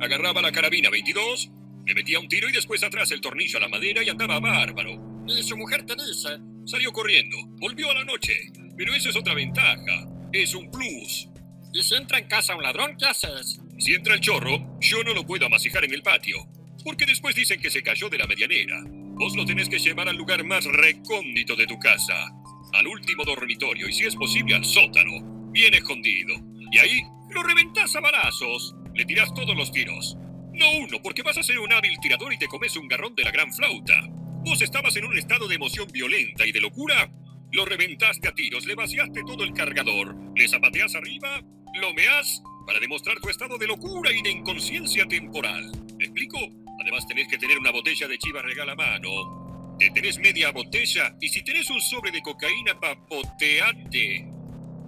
agarraba 0.03 0.43
la 0.43 0.53
carabina 0.53 0.91
22, 0.91 1.51
le 1.87 1.95
metía 1.95 2.21
un 2.21 2.29
tiro 2.29 2.47
y 2.47 2.53
después 2.53 2.83
atrás 2.83 3.11
el 3.11 3.23
tornillo 3.23 3.57
a 3.57 3.63
la 3.63 3.71
madera 3.71 4.03
y 4.03 4.11
andaba 4.11 4.39
bárbaro. 4.39 5.25
Y 5.27 5.43
su 5.43 5.57
mujer 5.57 5.87
Teresa 5.87 6.39
salió 6.67 6.93
corriendo, 6.93 7.39
volvió 7.59 7.91
a 7.91 7.95
la 7.95 8.05
noche. 8.05 8.35
Pero 8.77 8.93
eso 8.93 9.09
es 9.09 9.17
otra 9.17 9.33
ventaja, 9.33 10.07
es 10.31 10.55
un 10.55 10.71
plus. 10.71 11.31
¿Y 11.73 11.83
si 11.83 11.95
entra 11.95 12.19
en 12.19 12.29
casa 12.29 12.55
un 12.55 12.63
ladrón, 12.63 12.99
qué 12.99 13.07
haces? 13.07 13.63
Si 13.79 13.95
entra 13.95 14.13
el 14.13 14.21
chorro, 14.21 14.79
yo 14.81 15.03
no 15.03 15.15
lo 15.15 15.25
puedo 15.25 15.47
amasijar 15.47 15.87
en 15.87 15.95
el 15.95 16.03
patio, 16.03 16.37
porque 16.85 17.07
después 17.07 17.35
dicen 17.35 17.63
que 17.63 17.71
se 17.71 17.83
cayó 17.83 18.11
de 18.11 18.19
la 18.19 18.27
medianera. 18.27 18.79
Vos 18.85 19.35
lo 19.37 19.47
tenés 19.47 19.71
que 19.71 19.79
llevar 19.79 20.07
al 20.07 20.19
lugar 20.19 20.45
más 20.45 20.67
recóndito 20.67 21.57
de 21.57 21.67
tu 21.67 21.79
casa, 21.79 22.29
al 22.75 22.87
último 22.87 23.25
dormitorio 23.25 23.89
y 23.89 23.95
si 23.95 24.05
es 24.05 24.17
posible 24.17 24.55
al 24.55 24.67
sótano, 24.67 25.51
bien 25.51 25.73
escondido. 25.73 26.35
Y 26.71 26.79
ahí 26.79 27.03
lo 27.33 27.43
reventás 27.43 27.95
a 27.97 28.01
balazos, 28.01 28.75
le 28.95 29.05
tirás 29.05 29.33
todos 29.35 29.57
los 29.57 29.73
tiros. 29.73 30.17
No 30.53 30.71
uno, 30.79 31.01
porque 31.03 31.23
vas 31.23 31.39
a 31.39 31.43
ser 31.43 31.59
un 31.59 31.73
hábil 31.73 31.99
tirador 32.01 32.33
y 32.33 32.39
te 32.39 32.47
comes 32.47 32.77
un 32.77 32.89
garrón 32.89 33.15
de 33.15 33.25
la 33.25 33.31
gran 33.31 33.53
flauta. 33.53 34.03
Vos 34.45 34.61
estabas 34.61 34.97
en 34.97 35.05
un 35.05 35.17
estado 35.17 35.49
de 35.49 35.55
emoción 35.55 35.89
violenta 35.91 36.47
y 36.47 36.53
de 36.53 36.61
locura. 36.61 37.11
Lo 37.53 37.65
reventaste 37.65 38.29
a 38.29 38.35
tiros, 38.35 38.67
le 38.67 38.75
vaciaste 38.75 39.23
todo 39.27 39.45
el 39.45 39.53
cargador, 39.53 40.15
le 40.37 40.49
zapateás 40.49 40.95
arriba, 40.95 41.43
lo 41.81 41.95
meás 41.95 42.43
para 42.67 42.81
demostrar 42.81 43.19
tu 43.21 43.29
estado 43.29 43.57
de 43.59 43.67
locura 43.67 44.13
y 44.13 44.23
de 44.23 44.31
inconsciencia 44.31 45.07
temporal. 45.07 45.71
¿Me 45.99 46.05
explico? 46.05 46.39
Además 46.81 47.07
tenés 47.07 47.29
que 47.29 47.39
tener 47.39 47.59
una 47.59 47.71
botella 47.71 48.09
de 48.09 48.19
chiva 48.19 48.43
regala 48.43 48.75
mano. 48.75 49.77
Te 49.79 49.91
tenés 49.91 50.19
media 50.19 50.51
botella 50.51 51.17
y 51.21 51.29
si 51.29 51.43
tenés 51.43 51.71
un 51.71 51.81
sobre 51.81 52.11
de 52.11 52.21
cocaína 52.23 52.79
papoteate. 52.79 54.29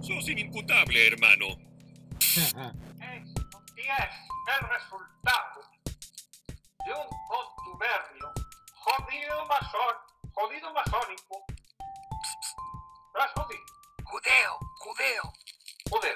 Sos 0.01 0.29
inimputable, 0.29 1.07
hermano. 1.07 1.64
Es 2.25 2.41
el 4.59 4.69
resultado 4.69 5.61
de 6.85 6.91
un 6.93 7.07
contubernio 7.29 8.33
Jodido 8.73 9.45
masón, 9.47 9.95
jodido 10.33 10.73
masónico. 10.73 11.45
Rasputin. 13.13 13.57
Judeo, 14.03 14.59
judeo. 14.77 15.33
Judeo. 15.89 16.15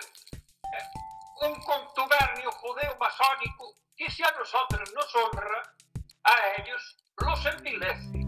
Eh, 0.73 1.47
Un 1.47 1.55
contubernio 1.61 2.51
judeo 2.51 2.97
masónico 2.99 3.73
que 3.95 4.09
si 4.11 4.23
a 4.23 4.31
nosotros 4.37 4.91
nos 4.93 5.15
honra, 5.15 5.63
a 6.23 6.61
ellos 6.61 6.97
los 7.17 7.45
envilece. 7.45 8.19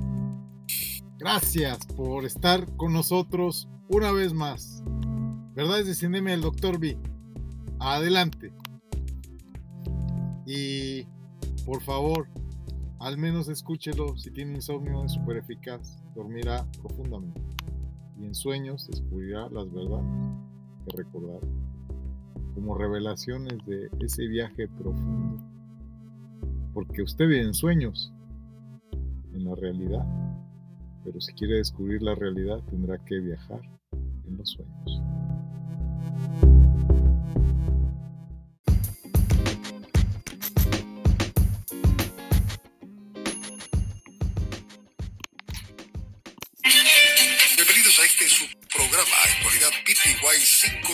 Gracias 1.18 1.86
por 1.96 2.26
estar 2.26 2.66
con 2.78 2.94
nosotros 2.94 3.68
una 3.90 4.12
vez 4.12 4.34
más. 4.34 4.82
Verdades 5.54 5.86
de 5.88 5.94
Cinema 5.96 6.32
del 6.32 6.42
Dr. 6.42 6.80
B. 6.80 6.98
Adelante. 7.84 8.54
Y 10.46 11.08
por 11.66 11.82
favor, 11.82 12.28
al 13.00 13.18
menos 13.18 13.50
escúchelo. 13.50 14.16
Si 14.18 14.30
tiene 14.30 14.54
insomnio, 14.54 15.04
es 15.04 15.14
súper 15.14 15.38
eficaz. 15.38 15.98
Dormirá 16.14 16.64
profundamente. 16.80 17.42
Y 18.20 18.26
en 18.26 18.36
sueños 18.36 18.88
descubrirá 18.88 19.50
las 19.50 19.72
verdades 19.72 20.06
que 20.86 20.98
recordar. 20.98 21.40
Como 22.54 22.78
revelaciones 22.78 23.58
de 23.66 23.90
ese 24.00 24.28
viaje 24.28 24.68
profundo. 24.68 25.44
Porque 26.76 27.02
usted 27.02 27.28
vive 27.28 27.42
en 27.42 27.56
sueños, 27.56 28.14
en 29.34 29.44
la 29.44 29.56
realidad. 29.56 30.06
Pero 31.04 31.20
si 31.20 31.34
quiere 31.34 31.56
descubrir 31.56 32.04
la 32.04 32.14
realidad, 32.14 32.62
tendrá 32.70 33.04
que 33.04 33.20
viajar 33.20 33.62
en 34.28 34.38
los 34.38 34.50
sueños. 34.52 35.02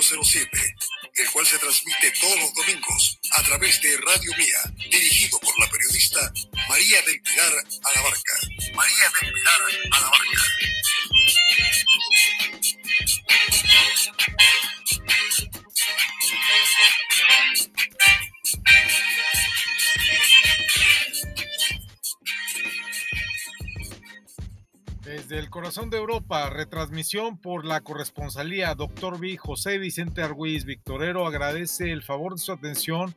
507, 0.08 0.76
el 1.16 1.32
cual 1.32 1.46
se 1.46 1.60
transmite 1.60 2.14
todos 2.22 2.40
los 2.40 2.54
domingos 2.54 3.20
a 3.32 3.44
través 3.44 3.82
de 3.82 3.98
Radio 3.98 4.32
Mía, 4.38 4.88
dirigido 4.90 5.38
por 5.40 5.60
la 5.60 5.70
periodista 5.70 6.32
María 6.70 7.02
del 7.02 7.22
Pilar 7.22 7.52
Alabarca. 7.84 8.34
María 8.74 9.12
del 9.22 9.34
Pilar 9.34 9.62
Alabarca. 9.92 10.77
Corazón 25.78 25.90
de 25.92 25.98
Europa, 25.98 26.50
retransmisión 26.50 27.38
por 27.38 27.64
la 27.64 27.82
corresponsalía 27.82 28.74
Dr. 28.74 29.20
B. 29.20 29.38
José 29.38 29.78
Vicente 29.78 30.24
Argüiz 30.24 30.66
Victorero 30.66 31.28
agradece 31.28 31.92
el 31.92 32.02
favor 32.02 32.34
de 32.34 32.40
su 32.40 32.52
atención 32.52 33.14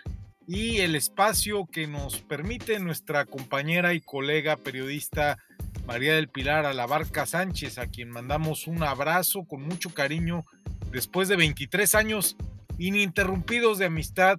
y 0.46 0.80
el 0.80 0.94
espacio 0.94 1.64
que 1.64 1.86
nos 1.86 2.20
permite 2.20 2.78
nuestra 2.78 3.24
compañera 3.24 3.94
y 3.94 4.02
colega 4.02 4.58
periodista 4.58 5.38
María 5.86 6.14
del 6.14 6.28
Pilar 6.28 6.66
Alabarca 6.66 7.24
Sánchez, 7.24 7.78
a 7.78 7.86
quien 7.86 8.10
mandamos 8.10 8.66
un 8.66 8.82
abrazo 8.82 9.44
con 9.44 9.62
mucho 9.62 9.88
cariño 9.94 10.44
después 10.92 11.28
de 11.28 11.36
23 11.36 11.94
años 11.94 12.36
ininterrumpidos 12.76 13.78
de 13.78 13.86
amistad 13.86 14.38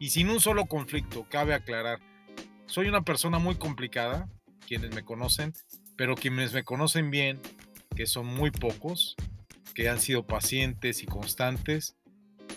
y 0.00 0.10
sin 0.10 0.28
un 0.28 0.40
solo 0.40 0.66
conflicto, 0.66 1.24
cabe 1.30 1.54
aclarar. 1.54 2.00
Soy 2.66 2.88
una 2.88 3.02
persona 3.02 3.38
muy 3.38 3.54
complicada, 3.54 4.28
quienes 4.66 4.92
me 4.92 5.04
conocen, 5.04 5.52
pero 6.00 6.14
quienes 6.14 6.54
me 6.54 6.64
conocen 6.64 7.10
bien, 7.10 7.38
que 7.94 8.06
son 8.06 8.24
muy 8.24 8.50
pocos, 8.50 9.16
que 9.74 9.90
han 9.90 10.00
sido 10.00 10.26
pacientes 10.26 11.02
y 11.02 11.06
constantes, 11.06 11.94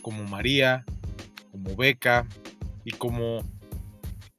como 0.02 0.24
María, 0.24 0.86
como 1.52 1.76
Beca 1.76 2.26
y 2.86 2.92
como 2.92 3.44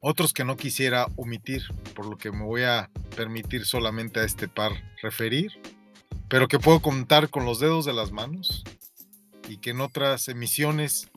otros 0.00 0.32
que 0.32 0.46
no 0.46 0.56
quisiera 0.56 1.06
omitir, 1.16 1.64
por 1.94 2.06
lo 2.06 2.16
que 2.16 2.32
me 2.32 2.44
voy 2.44 2.62
a 2.62 2.90
permitir 3.14 3.66
solamente 3.66 4.20
a 4.20 4.24
este 4.24 4.48
par 4.48 4.72
referir, 5.02 5.52
pero 6.30 6.48
que 6.48 6.58
puedo 6.58 6.80
contar 6.80 7.28
con 7.28 7.44
los 7.44 7.60
dedos 7.60 7.84
de 7.84 7.92
las 7.92 8.10
manos 8.10 8.64
y 9.50 9.58
que 9.58 9.72
en 9.72 9.82
otras 9.82 10.28
emisiones 10.28 11.10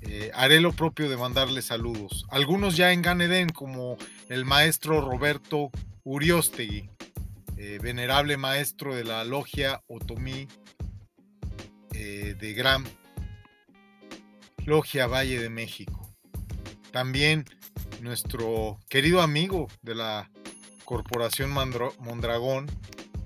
eh, 0.00 0.30
haré 0.32 0.62
lo 0.62 0.72
propio 0.72 1.10
de 1.10 1.18
mandarles 1.18 1.66
saludos. 1.66 2.24
Algunos 2.30 2.78
ya 2.78 2.94
en 2.94 3.02
Ganedén, 3.02 3.50
como 3.50 3.98
el 4.30 4.46
maestro 4.46 5.02
Roberto 5.02 5.70
Uriostegui, 6.04 6.88
eh, 7.60 7.80
venerable 7.82 8.36
maestro 8.36 8.94
de 8.94 9.02
la 9.02 9.24
logia 9.24 9.82
Otomí 9.88 10.46
eh, 11.92 12.36
de 12.38 12.52
Gran 12.52 12.84
Logia 14.64 15.08
Valle 15.08 15.40
de 15.40 15.50
México. 15.50 16.14
También 16.92 17.44
nuestro 18.00 18.78
querido 18.88 19.22
amigo 19.22 19.66
de 19.82 19.96
la 19.96 20.30
Corporación 20.84 21.50
Mondragón, 21.50 22.70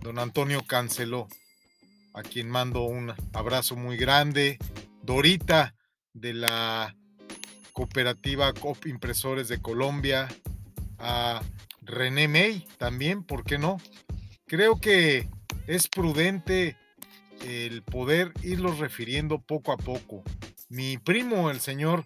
don 0.01 0.19
Antonio 0.19 0.63
Canceló, 0.67 1.29
a 2.15 2.23
quien 2.23 2.49
mando 2.49 2.85
un 2.85 3.13
abrazo 3.35 3.77
muy 3.77 3.99
grande. 3.99 4.59
Dorita 5.03 5.75
de 6.15 6.33
la 6.33 6.97
cooperativa 7.75 8.53
COP 8.55 8.87
Impresores 8.87 9.49
de 9.49 9.61
Colombia, 9.61 10.29
a 10.99 11.43
René 11.83 12.29
May 12.29 12.67
también, 12.79 13.25
¿por 13.25 13.45
qué 13.45 13.59
no? 13.59 13.79
Creo 14.53 14.79
que 14.79 15.31
es 15.67 15.89
prudente 15.89 16.77
el 17.41 17.83
poder 17.83 18.35
irlos 18.43 18.81
refiriendo 18.81 19.39
poco 19.41 19.73
a 19.73 19.79
poco. 19.79 20.23
Mi 20.69 20.99
primo, 20.99 21.51
el 21.51 21.59
señor 21.59 22.05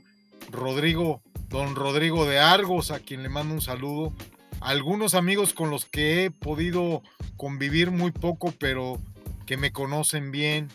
Rodrigo, 0.53 1.25
don 1.49 1.75
Rodrigo 1.75 2.25
de 2.25 2.39
Argos, 2.39 2.93
a 2.93 3.01
quien 3.01 3.25
le 3.25 3.29
mando 3.29 3.53
un 3.53 3.61
saludo. 3.61 4.13
Algunos 4.61 5.15
amigos 5.15 5.55
con 5.55 5.71
los 5.71 5.87
que 5.87 6.23
he 6.23 6.31
podido 6.31 7.03
convivir 7.37 7.91
muy 7.91 8.13
poco, 8.13 8.55
pero 8.61 9.03
que 9.45 9.57
me 9.57 9.73
conocen 9.73 10.31
bien 10.31 10.69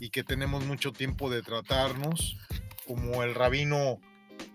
y 0.00 0.08
que 0.08 0.24
tenemos 0.24 0.64
mucho 0.64 0.94
tiempo 0.94 1.28
de 1.28 1.42
tratarnos, 1.42 2.38
como 2.86 3.22
el 3.22 3.34
rabino 3.34 4.00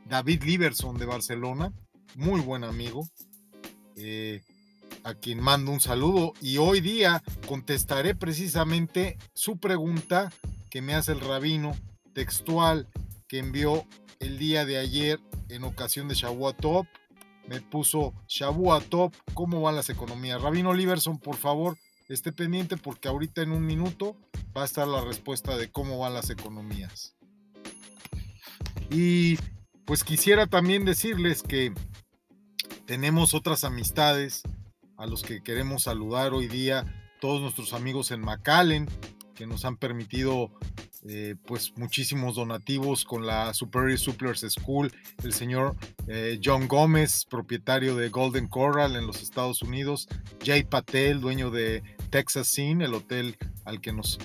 David 0.05 0.41
Liberson 0.41 0.97
de 0.97 1.05
Barcelona, 1.05 1.71
muy 2.15 2.41
buen 2.41 2.63
amigo, 2.63 3.07
eh, 3.95 4.41
a 5.03 5.13
quien 5.15 5.41
mando 5.41 5.71
un 5.71 5.79
saludo 5.79 6.33
y 6.41 6.57
hoy 6.57 6.81
día 6.81 7.23
contestaré 7.47 8.15
precisamente 8.15 9.17
su 9.33 9.57
pregunta 9.57 10.31
que 10.69 10.81
me 10.81 10.93
hace 10.95 11.11
el 11.11 11.19
rabino 11.19 11.75
textual 12.13 12.87
que 13.27 13.39
envió 13.39 13.85
el 14.19 14.37
día 14.37 14.65
de 14.65 14.77
ayer 14.77 15.19
en 15.49 15.63
ocasión 15.63 16.07
de 16.07 16.15
Shavuot 16.15 16.57
Top. 16.57 16.87
Me 17.47 17.59
puso 17.61 18.13
Shavuot 18.27 18.87
Top, 18.89 19.13
¿cómo 19.33 19.61
van 19.61 19.75
las 19.75 19.89
economías? 19.89 20.41
Rabino 20.41 20.73
Liberson, 20.73 21.19
por 21.19 21.35
favor, 21.35 21.77
esté 22.07 22.31
pendiente 22.31 22.77
porque 22.77 23.09
ahorita 23.09 23.41
en 23.41 23.51
un 23.51 23.65
minuto 23.65 24.15
va 24.55 24.61
a 24.61 24.65
estar 24.65 24.87
la 24.87 25.01
respuesta 25.01 25.57
de 25.57 25.69
cómo 25.69 25.99
van 25.99 26.13
las 26.13 26.29
economías. 26.29 27.15
Y 28.89 29.37
pues 29.85 30.03
quisiera 30.03 30.47
también 30.47 30.85
decirles 30.85 31.43
que 31.43 31.73
tenemos 32.85 33.33
otras 33.33 33.63
amistades 33.63 34.43
a 35.03 35.05
los 35.05 35.21
que 35.21 35.43
queremos 35.43 35.83
saludar 35.83 36.31
hoy 36.31 36.47
día, 36.47 36.85
todos 37.19 37.41
nuestros 37.41 37.73
amigos 37.73 38.11
en 38.11 38.21
McAllen, 38.21 38.87
que 39.35 39.45
nos 39.45 39.65
han 39.65 39.75
permitido 39.75 40.49
eh, 41.05 41.35
pues 41.45 41.73
muchísimos 41.75 42.35
donativos 42.35 43.03
con 43.03 43.25
la 43.25 43.53
Superior 43.53 43.99
Supplers 43.99 44.45
School, 44.47 44.93
el 45.25 45.33
señor 45.33 45.75
eh, 46.07 46.39
John 46.41 46.69
Gómez, 46.69 47.25
propietario 47.29 47.97
de 47.97 48.07
Golden 48.07 48.47
Corral 48.47 48.95
en 48.95 49.05
los 49.05 49.21
Estados 49.21 49.61
Unidos, 49.61 50.07
Jay 50.41 50.63
Patel, 50.63 51.19
dueño 51.19 51.51
de 51.51 51.83
Texas 52.09 52.47
Scene, 52.47 52.85
el 52.85 52.93
hotel 52.93 53.35
al 53.65 53.81
que 53.81 53.91
nos 53.91 54.19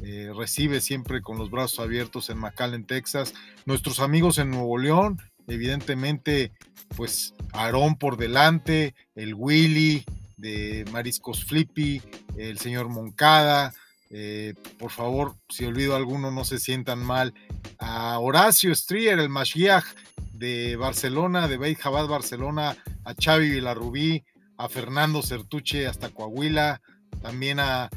eh, 0.00 0.30
recibe 0.32 0.80
siempre 0.80 1.22
con 1.22 1.38
los 1.38 1.50
brazos 1.50 1.80
abiertos 1.80 2.30
en 2.30 2.38
McAllen, 2.38 2.86
Texas, 2.86 3.34
nuestros 3.66 3.98
amigos 3.98 4.38
en 4.38 4.52
Nuevo 4.52 4.78
León, 4.78 5.20
evidentemente 5.48 6.52
pues 6.96 7.34
Aarón 7.52 7.96
por 7.96 8.16
delante, 8.16 8.94
el 9.16 9.34
Willy 9.34 10.04
de 10.40 10.84
Mariscos 10.90 11.44
Flippy, 11.44 12.02
el 12.36 12.58
señor 12.58 12.88
Moncada, 12.88 13.72
eh, 14.12 14.54
por 14.78 14.90
favor, 14.90 15.36
si 15.48 15.64
olvido 15.64 15.94
alguno, 15.94 16.30
no 16.32 16.44
se 16.44 16.58
sientan 16.58 16.98
mal. 16.98 17.32
A 17.78 18.18
Horacio 18.18 18.74
Strier, 18.74 19.20
el 19.20 19.28
Mashiach 19.28 19.84
de 20.32 20.76
Barcelona, 20.76 21.46
de 21.46 21.58
Beit 21.58 21.78
Jabad 21.78 22.08
Barcelona, 22.08 22.76
a 23.04 23.14
Xavi 23.14 23.50
Villarrubí, 23.50 24.24
a 24.56 24.68
Fernando 24.68 25.22
Certuche 25.22 25.86
hasta 25.86 26.10
Coahuila, 26.10 26.82
también 27.22 27.60
a, 27.60 27.88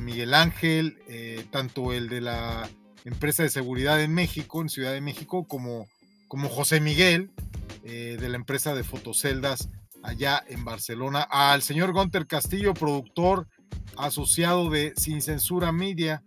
Miguel 0.00 0.34
Ángel, 0.34 0.98
eh, 1.08 1.46
tanto 1.52 1.92
el 1.92 2.08
de 2.08 2.20
la 2.20 2.68
empresa 3.04 3.44
de 3.44 3.50
seguridad 3.50 4.02
en 4.02 4.12
México, 4.12 4.60
en 4.60 4.68
Ciudad 4.68 4.92
de 4.92 5.00
México, 5.00 5.46
como, 5.46 5.86
como 6.26 6.48
José 6.48 6.80
Miguel, 6.80 7.30
eh, 7.84 8.16
de 8.20 8.28
la 8.28 8.34
empresa 8.34 8.74
de 8.74 8.82
fotoceldas 8.82 9.68
allá 10.06 10.42
en 10.48 10.64
Barcelona. 10.64 11.22
Al 11.22 11.62
señor 11.62 11.92
Gunter 11.92 12.26
Castillo, 12.26 12.74
productor 12.74 13.48
asociado 13.96 14.70
de 14.70 14.94
Sin 14.96 15.20
Censura 15.20 15.72
Media, 15.72 16.22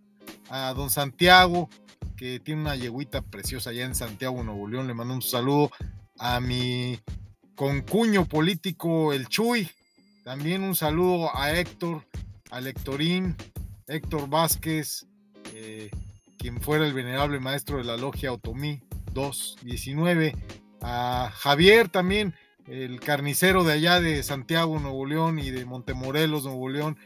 a 0.49 0.73
don 0.73 0.89
Santiago, 0.89 1.69
que 2.17 2.39
tiene 2.39 2.61
una 2.61 2.75
yeguita 2.75 3.21
preciosa 3.21 3.69
allá 3.69 3.85
en 3.85 3.95
Santiago, 3.95 4.43
Nuevo 4.43 4.67
León. 4.67 4.87
Le 4.87 4.93
mando 4.93 5.13
un 5.13 5.21
saludo 5.21 5.71
a 6.17 6.39
mi 6.39 6.99
concuño 7.55 8.25
político, 8.25 9.13
el 9.13 9.27
Chuy. 9.27 9.69
También 10.23 10.63
un 10.63 10.75
saludo 10.75 11.35
a 11.35 11.53
Héctor, 11.53 12.05
a 12.51 12.59
Lectorín, 12.59 13.35
Héctor 13.87 14.29
Vázquez, 14.29 15.07
eh, 15.53 15.89
quien 16.37 16.61
fuera 16.61 16.85
el 16.85 16.93
venerable 16.93 17.39
maestro 17.39 17.77
de 17.77 17.85
la 17.85 17.97
logia 17.97 18.33
Otomí 18.33 18.81
219. 19.13 20.35
A 20.81 21.31
Javier 21.33 21.89
también, 21.89 22.35
el 22.69 22.99
carnicero 22.99 23.63
de 23.63 23.73
allá 23.73 23.99
de 23.99 24.21
Santiago, 24.21 24.79
Nuevo 24.79 25.05
León 25.05 25.39
y 25.39 25.49
de 25.49 25.65
Montemorelos, 25.65 26.45
Nuevo 26.45 26.69
León 26.69 26.97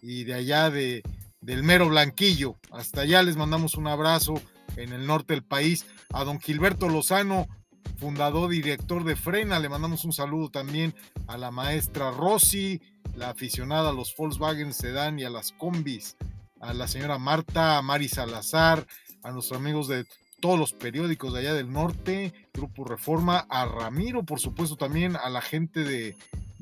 y 0.00 0.24
de 0.24 0.34
allá 0.34 0.70
de, 0.70 1.02
del 1.40 1.64
mero 1.64 1.88
Blanquillo. 1.88 2.56
Hasta 2.70 3.00
allá 3.00 3.22
les 3.22 3.36
mandamos 3.36 3.74
un 3.74 3.88
abrazo 3.88 4.40
en 4.76 4.92
el 4.92 5.06
norte 5.06 5.34
del 5.34 5.42
país. 5.42 5.86
A 6.12 6.22
don 6.22 6.40
Gilberto 6.40 6.88
Lozano, 6.88 7.48
fundador 7.96 8.48
director 8.48 9.02
de 9.02 9.16
Frena, 9.16 9.58
le 9.58 9.68
mandamos 9.68 10.04
un 10.04 10.12
saludo 10.12 10.50
también 10.50 10.94
a 11.26 11.36
la 11.36 11.50
maestra 11.50 12.12
Rosy, 12.12 12.80
la 13.16 13.30
aficionada 13.30 13.90
a 13.90 13.92
los 13.92 14.14
Volkswagen 14.16 14.72
Sedan 14.72 15.18
y 15.18 15.24
a 15.24 15.30
las 15.30 15.50
combis, 15.50 16.16
a 16.60 16.72
la 16.72 16.86
señora 16.86 17.18
Marta, 17.18 17.76
a 17.76 17.82
Mari 17.82 18.08
Salazar, 18.08 18.86
a 19.24 19.32
nuestros 19.32 19.58
amigos 19.58 19.88
de 19.88 20.06
todos 20.40 20.58
los 20.58 20.72
periódicos 20.72 21.32
de 21.32 21.40
allá 21.40 21.54
del 21.54 21.72
norte, 21.72 22.32
Grupo 22.54 22.84
Reforma, 22.84 23.46
a 23.48 23.64
Ramiro, 23.64 24.24
por 24.24 24.40
supuesto, 24.40 24.76
también 24.76 25.16
a 25.16 25.28
la 25.28 25.40
gente 25.40 25.82
de, 25.84 26.16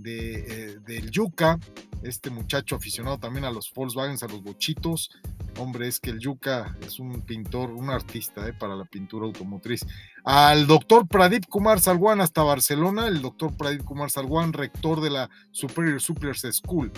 eh, 0.05 0.77
del 0.87 1.11
Yuca, 1.11 1.59
este 2.03 2.31
muchacho 2.31 2.77
aficionado 2.77 3.19
también 3.19 3.45
a 3.45 3.51
los 3.51 3.73
Volkswagen, 3.73 4.17
a 4.21 4.33
los 4.33 4.43
bochitos. 4.43 5.11
Hombre, 5.59 5.89
es 5.89 6.01
que 6.01 6.11
el 6.11 6.19
Yuca 6.19 6.77
es 6.83 6.99
un 6.99 7.23
pintor, 7.23 7.71
un 7.71 7.91
artista 7.91 8.47
eh, 8.47 8.53
para 8.53 8.77
la 8.77 8.85
pintura 8.85 9.27
automotriz. 9.27 9.87
Al 10.25 10.67
doctor 10.67 11.07
Pradip 11.09 11.47
Kumar 11.47 11.81
Salwan 11.81 12.21
hasta 12.21 12.43
Barcelona, 12.43 13.09
el 13.09 13.23
doctor 13.23 13.57
Pradip 13.57 13.85
Kumar 13.85 14.11
Salwan, 14.11 14.53
rector 14.53 15.01
de 15.01 15.11
la 15.11 15.31
Superior 15.51 16.01
Superiors 16.01 16.47
School. 16.53 16.93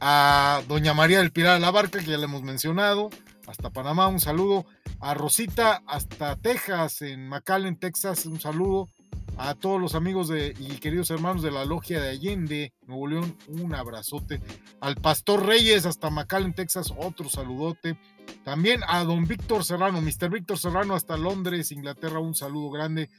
A 0.00 0.62
doña 0.68 0.94
María 0.94 1.18
del 1.18 1.32
Pilar 1.32 1.60
la 1.60 1.70
Barca, 1.70 2.00
que 2.00 2.10
ya 2.10 2.18
le 2.18 2.24
hemos 2.24 2.42
mencionado, 2.42 3.10
hasta 3.46 3.70
Panamá, 3.70 4.08
un 4.08 4.20
saludo. 4.20 4.66
A 5.00 5.14
Rosita 5.14 5.82
hasta 5.86 6.36
Texas, 6.36 7.02
en 7.02 7.28
McAllen, 7.28 7.78
Texas, 7.78 8.26
un 8.26 8.40
saludo 8.40 8.88
a 9.36 9.54
todos 9.54 9.80
los 9.80 9.94
amigos 9.94 10.30
y 10.30 10.76
queridos 10.78 11.10
hermanos 11.10 11.42
de 11.42 11.50
la 11.50 11.64
logia 11.64 12.00
de 12.00 12.10
Allende, 12.10 12.72
Nuevo 12.86 13.08
León, 13.08 13.36
un 13.48 13.74
abrazote. 13.74 14.40
Al 14.80 14.96
Pastor 14.96 15.44
Reyes 15.44 15.86
hasta 15.86 16.10
McAllen, 16.10 16.54
Texas, 16.54 16.92
otro 16.96 17.28
saludote. 17.28 17.98
También 18.44 18.80
a 18.86 19.02
don 19.04 19.26
Víctor 19.26 19.64
Serrano, 19.64 20.00
Mr. 20.00 20.30
Víctor 20.30 20.58
Serrano 20.58 20.94
hasta 20.94 21.16
Londres, 21.16 21.72
Inglaterra, 21.72 22.20
un 22.20 22.34
saludo 22.34 22.70
grande. 22.70 23.10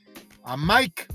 A 0.43 0.55
Mike 0.57 1.07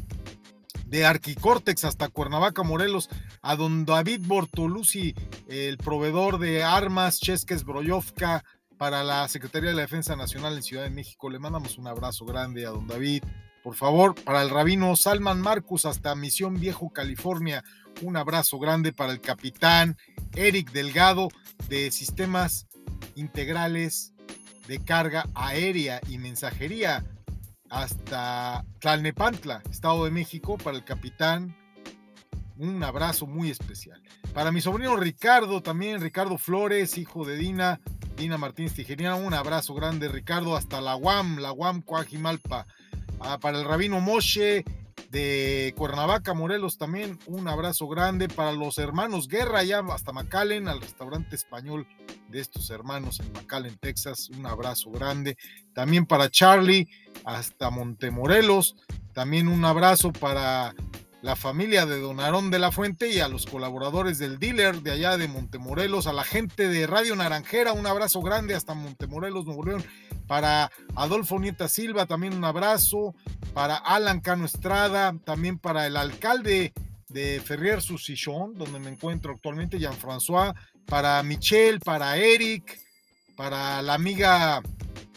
de 0.87 1.07
Arquicórtex 1.07 1.85
hasta 1.85 2.09
Cuernavaca, 2.09 2.62
Morelos, 2.62 3.09
a 3.42 3.57
don 3.57 3.85
David 3.87 4.23
Bortolucci, 4.27 5.14
el 5.49 5.79
proveedor 5.79 6.38
de 6.38 6.64
armas, 6.64 7.20
Chesques 7.20 7.64
Broyovka, 7.64 8.44
para 8.81 9.05
la 9.05 9.29
Secretaría 9.29 9.69
de 9.69 9.77
la 9.77 9.83
Defensa 9.83 10.16
Nacional 10.16 10.57
en 10.57 10.62
Ciudad 10.62 10.85
de 10.85 10.88
México. 10.88 11.29
Le 11.29 11.38
mandamos 11.38 11.77
un 11.77 11.87
abrazo 11.87 12.25
grande 12.25 12.64
a 12.64 12.71
don 12.71 12.87
David, 12.87 13.23
por 13.62 13.75
favor, 13.75 14.14
para 14.14 14.40
el 14.40 14.49
rabino 14.49 14.97
Salman 14.97 15.38
Marcus 15.38 15.85
hasta 15.85 16.14
Misión 16.14 16.59
Viejo, 16.59 16.88
California, 16.88 17.62
un 18.01 18.16
abrazo 18.16 18.59
grande 18.59 18.95
para 18.95 19.12
el 19.12 19.21
capitán 19.21 19.99
Eric 20.35 20.73
Delgado 20.73 21.29
de 21.69 21.90
Sistemas 21.90 22.69
Integrales 23.16 24.14
de 24.66 24.83
Carga 24.83 25.27
Aérea 25.35 26.01
y 26.09 26.16
Mensajería 26.16 27.05
hasta 27.69 28.64
Tlalnepantla, 28.79 29.62
Estado 29.71 30.07
de 30.07 30.11
México, 30.11 30.57
para 30.57 30.79
el 30.79 30.85
capitán. 30.85 31.55
Un 32.61 32.85
abrazo 32.85 33.27
muy 33.27 33.49
especial. 33.49 34.03
Para 34.35 34.53
mi 34.53 34.61
sobrino 34.61 34.94
Ricardo, 34.94 35.62
también 35.62 35.99
Ricardo 35.99 36.37
Flores, 36.37 36.99
hijo 36.99 37.25
de 37.25 37.38
Dina, 37.38 37.81
Dina 38.18 38.37
Martínez 38.37 38.75
Tijerina, 38.75 39.14
un 39.14 39.33
abrazo 39.33 39.73
grande, 39.73 40.09
Ricardo, 40.09 40.55
hasta 40.55 40.83
la 40.83 40.94
UAM, 40.94 41.38
la 41.38 41.53
UAM 41.53 41.81
Coajimalpa. 41.81 42.66
Ah, 43.18 43.38
para 43.38 43.59
el 43.59 43.64
rabino 43.64 44.01
Moshe 44.01 44.62
de 45.11 45.73
Cuernavaca, 45.75 46.35
Morelos 46.35 46.77
también, 46.77 47.18
un 47.25 47.49
abrazo 47.49 47.88
grande 47.88 48.29
para 48.29 48.53
los 48.53 48.77
hermanos 48.77 49.27
Guerra, 49.27 49.64
ya 49.64 49.79
hasta 49.79 50.12
McAllen, 50.12 50.68
al 50.68 50.83
restaurante 50.83 51.37
español 51.37 51.87
de 52.29 52.40
estos 52.40 52.68
hermanos 52.68 53.20
en 53.20 53.33
McAllen, 53.33 53.79
Texas, 53.79 54.29
un 54.29 54.44
abrazo 54.44 54.90
grande. 54.90 55.38
También 55.73 56.05
para 56.05 56.29
Charlie, 56.29 56.90
hasta 57.25 57.70
Montemorelos, 57.70 58.77
también 59.14 59.49
un 59.49 59.64
abrazo 59.64 60.12
para 60.12 60.75
la 61.22 61.37
familia 61.37 61.85
de 61.87 62.00
Don 62.00 62.20
Aarón 62.20 62.50
de 62.50 62.59
la 62.59 62.72
Fuente 62.72 63.09
y 63.09 63.20
a 63.20 63.28
los 63.28 63.46
colaboradores 63.46 64.18
del 64.18 64.38
dealer 64.38 64.83
de 64.83 64.92
allá 64.92 65.18
de 65.18 65.28
Montemorelos, 65.28 66.06
a 66.06 66.12
la 66.12 66.24
gente 66.24 66.68
de 66.68 66.87
Radio 66.87 67.14
Naranjera, 67.14 67.72
un 67.72 67.87
abrazo 67.87 68.22
grande 68.22 68.54
hasta 68.54 68.74
Montemorelos, 68.74 69.44
Nuevo 69.44 69.64
León, 69.64 69.85
para 70.26 70.70
Adolfo 70.94 71.38
Nieta 71.38 71.68
Silva, 71.68 72.06
también 72.06 72.35
un 72.35 72.44
abrazo, 72.44 73.14
para 73.52 73.76
Alan 73.76 74.20
Cano 74.20 74.46
Estrada, 74.46 75.14
también 75.24 75.59
para 75.59 75.87
el 75.87 75.96
alcalde 75.96 76.72
de 77.09 77.40
Ferrier 77.44 77.83
Susichon, 77.83 78.54
donde 78.54 78.78
me 78.78 78.90
encuentro 78.90 79.33
actualmente, 79.33 79.78
Jean-François, 79.78 80.54
para 80.87 81.22
Michelle, 81.22 81.80
para 81.80 82.16
Eric, 82.16 82.78
para 83.37 83.83
la 83.83 83.94
amiga 83.94 84.62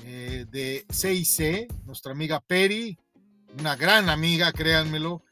eh, 0.06 0.46
de 0.50 0.86
CIC, 0.92 1.72
nuestra 1.86 2.12
amiga 2.12 2.42
Peri, 2.42 2.98
una 3.60 3.76
gran 3.76 4.10
amiga, 4.10 4.52
créanmelo, 4.52 5.24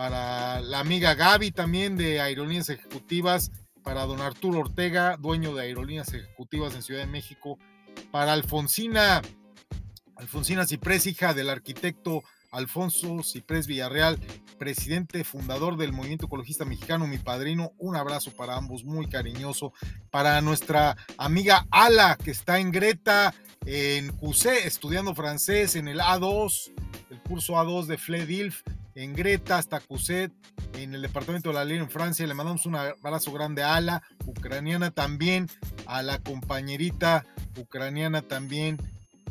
para 0.00 0.62
la 0.62 0.78
amiga 0.78 1.12
Gaby 1.12 1.50
también 1.50 1.98
de 1.98 2.22
Aerolíneas 2.22 2.70
Ejecutivas, 2.70 3.52
para 3.82 4.06
don 4.06 4.22
Arturo 4.22 4.60
Ortega, 4.60 5.18
dueño 5.18 5.54
de 5.54 5.64
Aerolíneas 5.64 6.14
Ejecutivas 6.14 6.74
en 6.74 6.82
Ciudad 6.82 7.02
de 7.02 7.06
México, 7.06 7.58
para 8.10 8.32
Alfonsina, 8.32 9.20
Alfonsina 10.16 10.64
Ciprés, 10.64 11.06
hija 11.06 11.34
del 11.34 11.50
arquitecto 11.50 12.22
Alfonso 12.50 13.22
Ciprés 13.22 13.66
Villarreal, 13.66 14.18
presidente 14.58 15.22
fundador 15.22 15.76
del 15.76 15.92
Movimiento 15.92 16.24
Ecologista 16.24 16.64
Mexicano, 16.64 17.06
mi 17.06 17.18
padrino, 17.18 17.72
un 17.76 17.94
abrazo 17.94 18.30
para 18.30 18.56
ambos, 18.56 18.84
muy 18.84 19.06
cariñoso. 19.06 19.74
Para 20.10 20.40
nuestra 20.40 20.96
amiga 21.18 21.66
Ala, 21.70 22.16
que 22.16 22.30
está 22.30 22.58
en 22.58 22.72
Greta, 22.72 23.34
en 23.66 24.16
QC, 24.16 24.64
estudiando 24.64 25.14
francés 25.14 25.76
en 25.76 25.88
el 25.88 26.00
A2, 26.00 26.72
el 27.10 27.20
curso 27.20 27.52
A2 27.56 27.84
de 27.84 27.98
FLEDILF, 27.98 28.62
en 28.94 29.14
Greta 29.14 29.58
hasta 29.58 29.80
Cuset, 29.80 30.32
en 30.74 30.94
el 30.94 31.02
departamento 31.02 31.50
de 31.50 31.54
la 31.54 31.64
Ley 31.64 31.78
en 31.78 31.90
Francia. 31.90 32.26
Le 32.26 32.34
mandamos 32.34 32.66
un 32.66 32.76
abrazo 32.76 33.32
grande 33.32 33.62
a 33.62 33.76
Ala, 33.76 34.02
ucraniana 34.26 34.90
también, 34.90 35.48
a 35.86 36.02
la 36.02 36.18
compañerita 36.18 37.24
ucraniana 37.56 38.22
también, 38.22 38.78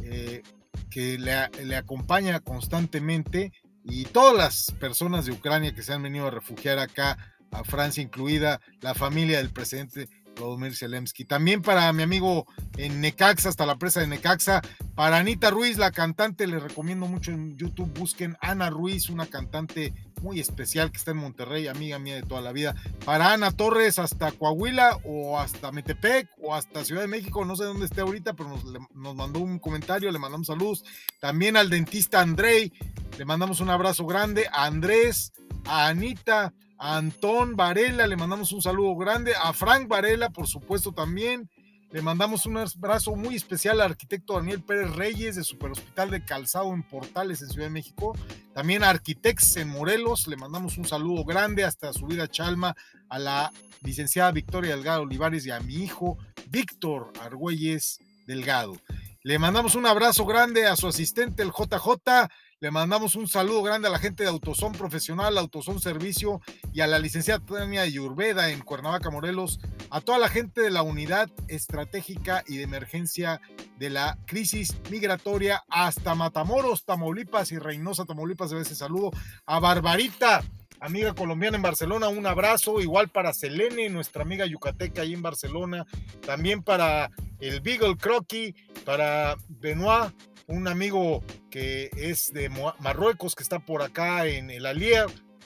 eh, 0.01 0.43
que 0.89 1.17
le, 1.17 1.49
le, 1.65 1.75
acompaña 1.75 2.39
constantemente, 2.39 3.51
y 3.83 4.05
todas 4.05 4.35
las 4.35 4.71
personas 4.79 5.25
de 5.25 5.31
Ucrania 5.31 5.73
que 5.73 5.83
se 5.83 5.93
han 5.93 6.03
venido 6.03 6.27
a 6.27 6.31
refugiar 6.31 6.79
acá 6.79 7.17
a 7.51 7.63
Francia, 7.63 8.03
incluida 8.03 8.61
la 8.81 8.93
familia 8.93 9.37
del 9.37 9.51
presidente 9.51 10.07
Vladimir 10.39 10.75
Zelensky. 10.75 11.25
También 11.25 11.61
para 11.61 11.91
mi 11.93 12.03
amigo 12.03 12.47
en 12.77 13.01
Necaxa, 13.01 13.49
hasta 13.49 13.65
la 13.65 13.77
presa 13.77 13.99
de 13.99 14.07
Necaxa. 14.07 14.61
Para 14.95 15.17
Anita 15.17 15.49
Ruiz, 15.49 15.77
la 15.77 15.91
cantante, 15.91 16.47
les 16.47 16.61
recomiendo 16.61 17.07
mucho 17.07 17.31
en 17.31 17.57
YouTube, 17.57 17.93
busquen 17.97 18.37
Ana 18.41 18.69
Ruiz, 18.69 19.09
una 19.09 19.27
cantante 19.27 19.93
muy 20.21 20.39
especial 20.39 20.91
que 20.91 20.97
está 20.97 21.11
en 21.11 21.17
Monterrey, 21.17 21.67
amiga 21.67 21.99
mía 21.99 22.15
de 22.15 22.23
toda 22.23 22.41
la 22.41 22.51
vida. 22.51 22.75
Para 23.05 23.33
Ana 23.33 23.51
Torres, 23.51 23.99
hasta 23.99 24.31
Coahuila 24.31 24.99
o 25.03 25.39
hasta 25.39 25.71
Metepec 25.71 26.29
o 26.41 26.53
hasta 26.53 26.83
Ciudad 26.83 27.01
de 27.01 27.07
México, 27.07 27.45
no 27.45 27.55
sé 27.55 27.63
dónde 27.63 27.85
esté 27.85 28.01
ahorita, 28.01 28.33
pero 28.33 28.49
nos, 28.93 29.15
mandó 29.15 29.39
un 29.39 29.59
comentario, 29.59 30.11
le 30.11 30.19
mandamos 30.19 30.47
saludos. 30.47 30.83
También 31.19 31.57
al 31.57 31.69
dentista 31.69 32.21
Andrei, 32.21 32.73
le 33.17 33.25
mandamos 33.25 33.59
un 33.59 33.69
abrazo 33.69 34.05
grande. 34.05 34.47
A 34.51 34.65
Andrés, 34.65 35.33
a 35.65 35.87
Anita, 35.87 36.53
a 36.79 36.97
Antón 36.97 37.55
Varela, 37.55 38.07
le 38.07 38.15
mandamos 38.15 38.51
un 38.53 38.61
saludo 38.61 38.95
grande, 38.95 39.33
a 39.35 39.51
Frank 39.53 39.87
Varela, 39.87 40.29
por 40.29 40.47
supuesto, 40.47 40.93
también. 40.93 41.49
Le 41.91 42.01
mandamos 42.01 42.45
un 42.45 42.57
abrazo 42.57 43.15
muy 43.15 43.35
especial 43.35 43.81
al 43.81 43.91
arquitecto 43.91 44.35
Daniel 44.35 44.61
Pérez 44.61 44.95
Reyes 44.95 45.35
de 45.35 45.43
Super 45.43 45.71
Hospital 45.71 46.11
de 46.11 46.23
Calzado 46.23 46.71
en 46.73 46.83
Portales 46.83 47.41
en 47.41 47.49
Ciudad 47.49 47.65
de 47.65 47.73
México. 47.73 48.15
También 48.53 48.83
a 48.83 48.89
Arquitex 48.89 49.57
en 49.57 49.69
Morelos. 49.69 50.27
Le 50.27 50.37
mandamos 50.37 50.77
un 50.77 50.85
saludo 50.85 51.25
grande 51.25 51.63
hasta 51.63 51.91
su 51.91 52.05
vida 52.05 52.27
Chalma 52.27 52.75
a 53.09 53.17
la 53.17 53.51
licenciada 53.81 54.31
Victoria 54.31 54.75
Delgado 54.75 55.01
Olivares 55.01 55.47
y 55.47 55.51
a 55.51 55.59
mi 55.61 55.75
hijo 55.77 56.19
Víctor 56.49 57.11
Argüelles 57.21 57.99
Delgado. 58.27 58.77
Le 59.23 59.39
mandamos 59.39 59.73
un 59.73 59.87
abrazo 59.87 60.25
grande 60.25 60.67
a 60.67 60.75
su 60.75 60.87
asistente, 60.87 61.41
el 61.41 61.49
JJ. 61.49 62.29
Le 62.61 62.71
mandamos 62.71 63.15
un 63.15 63.25
saludo 63.29 63.63
grande 63.63 63.87
a 63.87 63.91
la 63.91 63.99
gente 63.99 64.23
de 64.23 64.29
Autosón 64.29 64.73
Profesional, 64.73 65.37
Autosón 65.37 65.79
Servicio 65.79 66.41
y 66.73 66.81
a 66.81 66.87
la 66.87 66.99
licenciada 66.99 67.39
Tania 67.39 67.85
Yurveda 67.85 68.49
en 68.51 68.59
Cuernavaca, 68.59 69.09
Morelos, 69.09 69.61
a 69.89 70.01
toda 70.01 70.17
la 70.17 70.27
gente 70.27 70.59
de 70.59 70.69
la 70.69 70.81
Unidad 70.81 71.29
Estratégica 71.47 72.43
y 72.45 72.57
de 72.57 72.63
Emergencia 72.63 73.39
de 73.77 73.89
la 73.89 74.17
Crisis 74.25 74.75
Migratoria 74.91 75.63
hasta 75.69 76.15
Matamoros, 76.15 76.83
Tamaulipas 76.83 77.53
y 77.53 77.59
Reynosa, 77.59 78.03
Tamaulipas, 78.03 78.49
de 78.49 78.59
ese 78.59 78.75
saludo. 78.75 79.11
A 79.45 79.61
Barbarita, 79.61 80.43
amiga 80.81 81.15
colombiana 81.15 81.55
en 81.55 81.63
Barcelona, 81.63 82.09
un 82.09 82.27
abrazo. 82.27 82.81
Igual 82.81 83.07
para 83.07 83.33
Selene, 83.33 83.87
nuestra 83.89 84.23
amiga 84.23 84.45
yucateca 84.45 85.03
ahí 85.03 85.13
en 85.13 85.21
Barcelona. 85.21 85.85
También 86.25 86.61
para 86.61 87.09
el 87.39 87.61
Beagle 87.61 87.95
Crocky, 87.95 88.53
para 88.83 89.37
Benoit 89.47 90.13
un 90.49 90.67
amigo 90.67 91.23
que 91.49 91.89
es 91.95 92.33
de 92.33 92.49
Marruecos, 92.79 93.35
que 93.35 93.43
está 93.43 93.59
por 93.59 93.81
acá 93.81 94.25
en 94.25 94.49
el 94.49 94.65
Alier, 94.65 95.05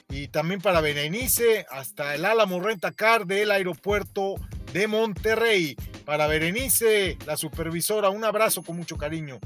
y 0.09 0.29
también 0.29 0.61
para 0.61 0.81
Berenice, 0.81 1.65
hasta 1.69 2.15
el 2.15 2.25
Álamo 2.25 2.59
Rentacar 2.59 3.25
del 3.25 3.51
aeropuerto 3.51 4.35
de 4.71 4.87
Monterrey. 4.87 5.75
Para 6.05 6.27
Berenice, 6.27 7.17
la 7.25 7.37
supervisora, 7.37 8.09
un 8.09 8.23
abrazo 8.23 8.63
con 8.63 8.77
mucho 8.77 8.97
cariño. 8.97 9.39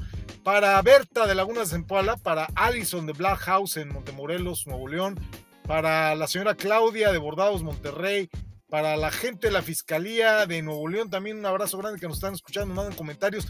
Para 0.44 0.80
Berta 0.82 1.26
de 1.26 1.34
Lagunas 1.34 1.70
de 1.70 1.76
Zempoala, 1.76 2.16
para 2.16 2.48
Allison 2.54 3.06
de 3.06 3.12
Black 3.12 3.38
House 3.40 3.76
en 3.76 3.88
Montemorelos, 3.92 4.66
Nuevo 4.66 4.88
León, 4.88 5.18
para 5.66 6.14
la 6.14 6.26
señora 6.26 6.54
Claudia 6.54 7.12
de 7.12 7.18
Bordados, 7.18 7.62
Monterrey, 7.62 8.28
para 8.68 8.96
la 8.96 9.10
gente 9.10 9.48
de 9.48 9.52
la 9.52 9.62
Fiscalía 9.62 10.46
de 10.46 10.62
Nuevo 10.62 10.86
León, 10.88 11.10
también 11.10 11.38
un 11.38 11.46
abrazo 11.46 11.78
grande 11.78 11.98
que 11.98 12.06
nos 12.06 12.18
están 12.18 12.34
escuchando, 12.34 12.74
mandan 12.74 12.94
comentarios 12.94 13.46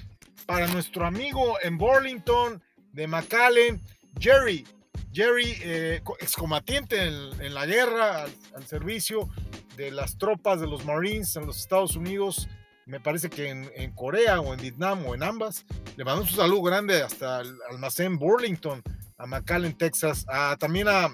para 0.46 0.66
nuestro 0.68 1.07
amigo 1.07 1.57
en 1.62 1.79
Burlington 1.79 2.62
de 2.92 3.07
McAllen, 3.07 3.81
Jerry. 4.18 4.66
Jerry, 5.12 5.57
eh, 5.62 6.03
excombatiente 6.20 7.03
en, 7.07 7.55
la 7.55 7.66
guerra, 7.66 8.27
al, 8.55 8.66
servicio 8.66 9.29
de 9.77 9.90
las 9.90 10.18
tropas 10.18 10.61
de 10.61 10.66
los 10.66 10.85
Marines 10.85 11.35
en 11.37 11.46
los 11.46 11.59
Estados 11.59 11.96
Unidos, 11.96 12.48
me 12.85 13.01
parece 13.01 13.31
que 13.31 13.48
en, 13.48 13.92
Corea 13.92 14.40
o 14.40 14.53
en 14.53 14.61
Vietnam 14.61 15.05
o 15.07 15.14
en 15.14 15.22
ambas. 15.22 15.64
Le 15.96 16.05
mandamos 16.05 16.31
un 16.31 16.37
saludo 16.37 16.62
grande 16.62 17.03
hasta 17.03 17.40
el 17.40 17.57
almacén 17.70 18.18
Burlington, 18.18 18.83
a 19.16 19.27
McAllen, 19.27 19.77
Texas, 19.77 20.27
también 20.59 20.88
a, 20.88 21.09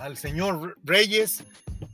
al 0.00 0.16
señor 0.16 0.76
Reyes 0.84 1.44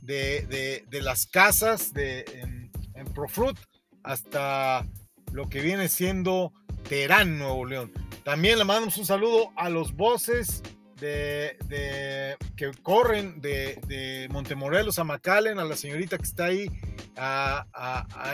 de, 0.01 0.85
las 0.91 1.25
casas 1.25 1.93
de, 1.93 2.25
en, 2.33 2.71
en 2.95 3.05
Profruit 3.13 3.57
hasta 4.03 4.85
lo 5.31 5.49
que 5.49 5.61
viene 5.61 5.89
siendo 5.89 6.53
Terán, 6.87 7.39
Nuevo 7.39 7.65
León. 7.65 7.91
También 8.23 8.57
le 8.57 8.65
mandamos 8.65 8.97
un 8.97 9.05
saludo 9.05 9.51
a 9.55 9.69
los 9.69 9.95
voces 9.95 10.61
de, 10.99 12.37
que 12.55 12.71
corren 12.83 13.41
de, 13.41 14.27
Montemorelos 14.31 14.99
a 14.99 15.03
Macalen, 15.03 15.59
a 15.59 15.65
la 15.65 15.75
señorita 15.75 16.17
que 16.17 16.23
está 16.23 16.45
ahí, 16.45 16.69
a, 17.17 17.65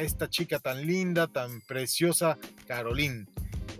esta 0.02 0.30
chica 0.30 0.60
tan 0.60 0.86
linda, 0.86 1.28
tan 1.28 1.62
preciosa, 1.62 2.38
Carolín. 2.66 3.30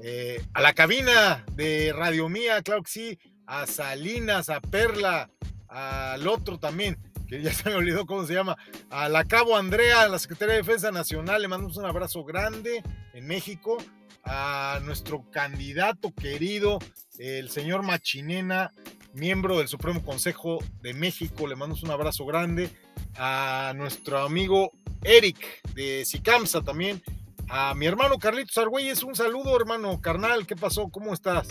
Eh, 0.04 0.42
a 0.54 0.62
la 0.62 0.74
cabina 0.74 1.44
de 1.54 1.92
Radio 1.94 2.30
Mía, 2.30 2.62
claro 2.62 2.84
que 2.84 2.92
sí, 2.92 3.20
a 3.46 3.66
Salinas, 3.66 4.50
a 4.50 4.62
Perla, 4.62 5.30
al 5.68 6.28
otro 6.28 6.60
también, 6.60 6.98
que 7.28 7.42
ya 7.42 7.54
se 7.54 7.70
me 7.70 7.76
olvidó 7.76 8.06
cómo 8.06 8.26
se 8.26 8.34
llama, 8.34 8.58
a 8.90 9.10
la 9.10 9.26
Cabo 9.26 9.58
Andrea, 9.58 10.08
la 10.08 10.20
Secretaría 10.20 10.56
de 10.56 10.62
Defensa 10.62 10.92
Nacional, 10.92 11.42
le 11.42 11.48
mandamos 11.48 11.78
un 11.78 11.86
abrazo 11.86 12.24
grande 12.24 12.84
en 13.14 13.28
México, 13.28 13.78
a 14.24 14.80
nuestro 14.84 15.30
candidato 15.32 16.14
querido, 16.14 16.80
el 17.18 17.50
señor 17.50 17.84
Machinena, 17.84 18.74
miembro 19.14 19.58
del 19.58 19.68
Supremo 19.68 20.04
Consejo 20.04 20.60
de 20.82 20.94
México, 20.94 21.48
le 21.48 21.56
mandamos 21.56 21.84
un 21.84 21.92
abrazo 21.92 22.26
grande, 22.26 22.70
a 23.16 23.74
nuestro 23.76 24.20
amigo 24.20 24.72
Eric 25.04 25.38
de 25.74 26.06
Sicamsa 26.06 26.62
también, 26.62 27.02
a 27.50 27.74
mi 27.74 27.86
hermano 27.86 28.18
Carlitos 28.20 28.58
Argüelles, 28.58 29.04
un 29.04 29.16
saludo 29.16 29.56
hermano 29.56 30.02
carnal, 30.02 30.46
¿qué 30.46 30.56
pasó? 30.56 30.90
¿Cómo 30.90 31.14
estás? 31.14 31.48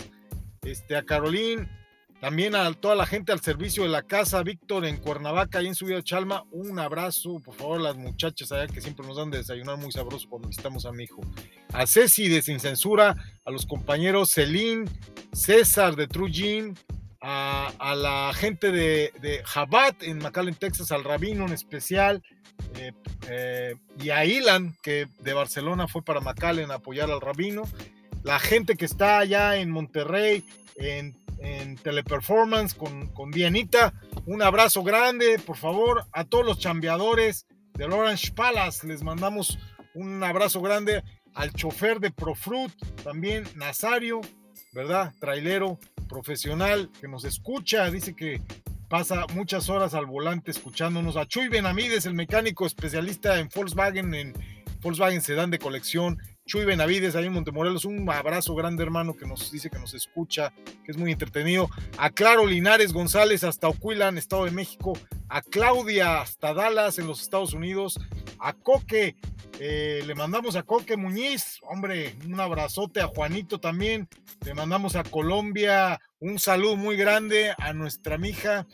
Este, 0.61 0.95
a 0.95 1.03
Carolín, 1.03 1.69
también 2.19 2.55
a 2.55 2.73
toda 2.73 2.95
la 2.95 3.05
gente 3.05 3.31
al 3.31 3.41
servicio 3.41 3.83
de 3.83 3.89
la 3.89 4.01
casa, 4.01 4.41
Víctor 4.41 4.85
en 4.85 4.97
Cuernavaca 4.97 5.61
y 5.61 5.67
en 5.67 5.75
Subida 5.75 6.01
Chalma, 6.01 6.43
un 6.51 6.79
abrazo, 6.79 7.39
por 7.39 7.53
favor, 7.53 7.79
las 7.79 7.95
muchachas 7.95 8.51
allá 8.51 8.67
que 8.67 8.81
siempre 8.81 9.05
nos 9.05 9.17
dan 9.17 9.29
de 9.29 9.37
desayunar 9.37 9.77
muy 9.77 9.91
sabroso 9.91 10.27
cuando 10.27 10.47
visitamos 10.47 10.85
a 10.85 10.91
mi 10.91 11.03
hijo. 11.03 11.21
A 11.73 11.85
Ceci 11.85 12.27
de 12.27 12.41
Sin 12.41 12.59
Censura, 12.59 13.15
a 13.45 13.51
los 13.51 13.65
compañeros 13.65 14.31
Celín, 14.31 14.89
César 15.31 15.95
de 15.95 16.07
Trujin, 16.07 16.75
a, 17.21 17.71
a, 17.77 17.95
la 17.95 18.31
gente 18.33 18.71
de, 18.71 19.11
de 19.21 19.43
Jabat 19.43 20.01
en 20.03 20.17
McAllen, 20.19 20.55
Texas, 20.55 20.91
al 20.91 21.03
Rabino 21.03 21.45
en 21.45 21.53
especial, 21.53 22.23
eh, 22.75 22.93
eh, 23.29 23.75
y 23.99 24.09
a 24.09 24.25
Ilan, 24.25 24.75
que 24.81 25.07
de 25.19 25.33
Barcelona 25.33 25.87
fue 25.87 26.03
para 26.03 26.21
McAllen 26.21 26.71
a 26.71 26.75
apoyar 26.75 27.11
al 27.11 27.21
Rabino, 27.21 27.63
la 28.23 28.39
gente 28.39 28.75
que 28.75 28.85
está 28.85 29.19
allá 29.19 29.57
en 29.57 29.69
Monterrey, 29.69 30.43
en 30.75 31.15
en 31.39 31.75
Teleperformance 31.75 32.75
con, 32.75 33.07
con 33.07 33.31
Dianita. 33.31 33.93
Un 34.25 34.41
abrazo 34.41 34.83
grande, 34.83 35.39
por 35.39 35.57
favor, 35.57 36.05
a 36.11 36.25
todos 36.25 36.45
los 36.45 36.59
chambeadores 36.59 37.47
del 37.73 37.93
Orange 37.93 38.31
Palace. 38.31 38.87
Les 38.87 39.03
mandamos 39.03 39.57
un 39.93 40.23
abrazo 40.23 40.61
grande 40.61 41.03
al 41.33 41.53
chofer 41.53 41.99
de 41.99 42.11
Profruit, 42.11 42.71
también 43.03 43.43
Nazario, 43.55 44.21
¿verdad? 44.73 45.13
Trailero 45.19 45.79
profesional 46.07 46.89
que 46.99 47.07
nos 47.07 47.25
escucha, 47.25 47.89
dice 47.91 48.15
que 48.15 48.41
pasa 48.89 49.25
muchas 49.33 49.69
horas 49.69 49.93
al 49.93 50.05
volante 50.05 50.51
escuchándonos. 50.51 51.17
A 51.17 51.27
Chuy 51.27 51.47
Benamides, 51.49 52.05
el 52.05 52.13
mecánico 52.13 52.65
especialista 52.65 53.39
en 53.39 53.49
Volkswagen, 53.53 54.13
en 54.13 54.33
Volkswagen 54.81 55.21
Sedan 55.21 55.51
de 55.51 55.59
colección, 55.59 56.17
Chuy 56.47 56.63
Benavides 56.63 57.13
ahí 57.17 57.25
en 57.25 57.33
Montemorelos, 57.33 57.83
un 57.83 58.09
abrazo 58.09 58.55
grande 58.55 58.81
hermano 58.81 59.17
que 59.17 59.25
nos 59.25 59.51
dice 59.51 59.69
que 59.69 59.79
nos 59.79 59.93
escucha, 59.93 60.53
que 60.85 60.91
es 60.91 60.97
muy 60.97 61.11
entretenido. 61.11 61.69
A 61.97 62.09
Claro 62.09 62.45
Linares 62.45 62.93
González 62.93 63.43
hasta 63.43 63.67
Ocuilan, 63.67 64.17
Estado 64.17 64.45
de 64.45 64.51
México. 64.51 64.97
A 65.27 65.41
Claudia 65.41 66.21
hasta 66.21 66.53
Dallas 66.53 66.99
en 66.99 67.07
los 67.07 67.21
Estados 67.21 67.53
Unidos. 67.53 67.99
A 68.39 68.53
Coque, 68.53 69.17
eh, 69.59 70.01
le 70.07 70.15
mandamos 70.15 70.55
a 70.55 70.63
Coque 70.63 70.95
Muñiz, 70.95 71.59
hombre, 71.63 72.15
un 72.25 72.39
abrazote 72.39 73.01
a 73.01 73.07
Juanito 73.07 73.59
también. 73.59 74.07
Le 74.45 74.53
mandamos 74.53 74.95
a 74.95 75.03
Colombia 75.03 75.99
un 76.21 76.39
saludo 76.39 76.77
muy 76.77 76.95
grande 76.95 77.53
a 77.57 77.73
nuestra 77.73 78.17
mija, 78.17 78.65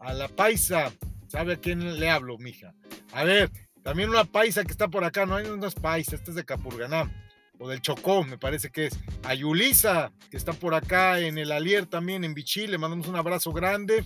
a 0.00 0.12
la 0.12 0.26
paisa. 0.26 0.92
¿Sabe 1.28 1.54
a 1.54 1.56
quién 1.56 2.00
le 2.00 2.10
hablo, 2.10 2.36
mija? 2.36 2.74
A 3.12 3.22
ver, 3.22 3.48
también 3.82 4.10
una 4.10 4.24
paisa 4.24 4.64
que 4.64 4.72
está 4.72 4.88
por 4.88 5.04
acá, 5.04 5.26
no 5.26 5.36
hay 5.36 5.46
unas 5.46 5.74
paisa, 5.74 6.14
esta 6.14 6.30
es 6.30 6.36
de 6.36 6.44
Capurganá, 6.44 7.10
o 7.58 7.68
del 7.68 7.80
Chocó, 7.80 8.24
me 8.24 8.38
parece 8.38 8.70
que 8.70 8.86
es. 8.86 8.98
A 9.24 9.34
Yulisa, 9.34 10.12
que 10.30 10.36
está 10.36 10.52
por 10.52 10.74
acá 10.74 11.18
en 11.20 11.38
el 11.38 11.52
Alier 11.52 11.86
también, 11.86 12.24
en 12.24 12.34
Bichí, 12.34 12.66
le 12.66 12.78
mandamos 12.78 13.08
un 13.08 13.16
abrazo 13.16 13.52
grande. 13.52 14.04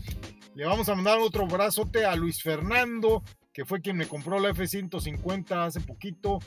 Le 0.54 0.64
vamos 0.64 0.88
a 0.88 0.94
mandar 0.94 1.18
otro 1.18 1.44
abrazote 1.44 2.04
a 2.04 2.16
Luis 2.16 2.42
Fernando, 2.42 3.22
que 3.52 3.64
fue 3.64 3.80
quien 3.80 3.96
me 3.96 4.06
compró 4.06 4.38
la 4.38 4.50
F-150 4.50 5.66
hace 5.66 5.80
poquito, 5.80 6.38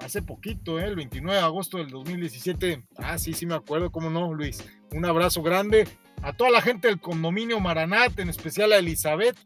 hace 0.00 0.22
poquito, 0.22 0.80
¿eh? 0.80 0.84
el 0.84 0.96
29 0.96 1.38
de 1.38 1.44
agosto 1.44 1.78
del 1.78 1.88
2017. 1.88 2.84
Ah, 2.96 3.18
sí, 3.18 3.32
sí 3.32 3.46
me 3.46 3.54
acuerdo, 3.54 3.90
cómo 3.90 4.10
no, 4.10 4.32
Luis. 4.32 4.64
Un 4.92 5.04
abrazo 5.04 5.42
grande. 5.42 5.86
A 6.22 6.32
toda 6.32 6.50
la 6.50 6.62
gente 6.62 6.88
del 6.88 7.00
condominio 7.00 7.60
Maranat, 7.60 8.18
en 8.18 8.30
especial 8.30 8.72
a 8.72 8.78
Elizabeth, 8.78 9.36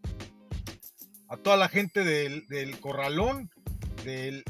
a 1.28 1.36
toda 1.36 1.56
la 1.56 1.68
gente 1.68 2.04
del, 2.04 2.80
Corralón, 2.80 3.50
del, 4.04 4.44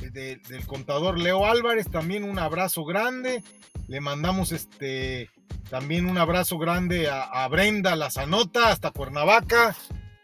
contador 0.67 1.19
Leo 1.19 1.47
Álvarez, 1.47 1.91
también 1.91 2.25
un 2.25 2.39
abrazo 2.39 2.85
grande. 2.85 3.43
Le 3.89 4.01
mandamos 4.01 4.53
este 4.53 5.31
también 5.71 6.07
un 6.09 6.17
abrazo 6.17 6.59
grande 6.59 7.09
a, 7.11 7.47
Brenda 7.49 7.95
Lazanota 7.95 8.71
hasta 8.71 8.91
Cuernavaca. 8.91 9.77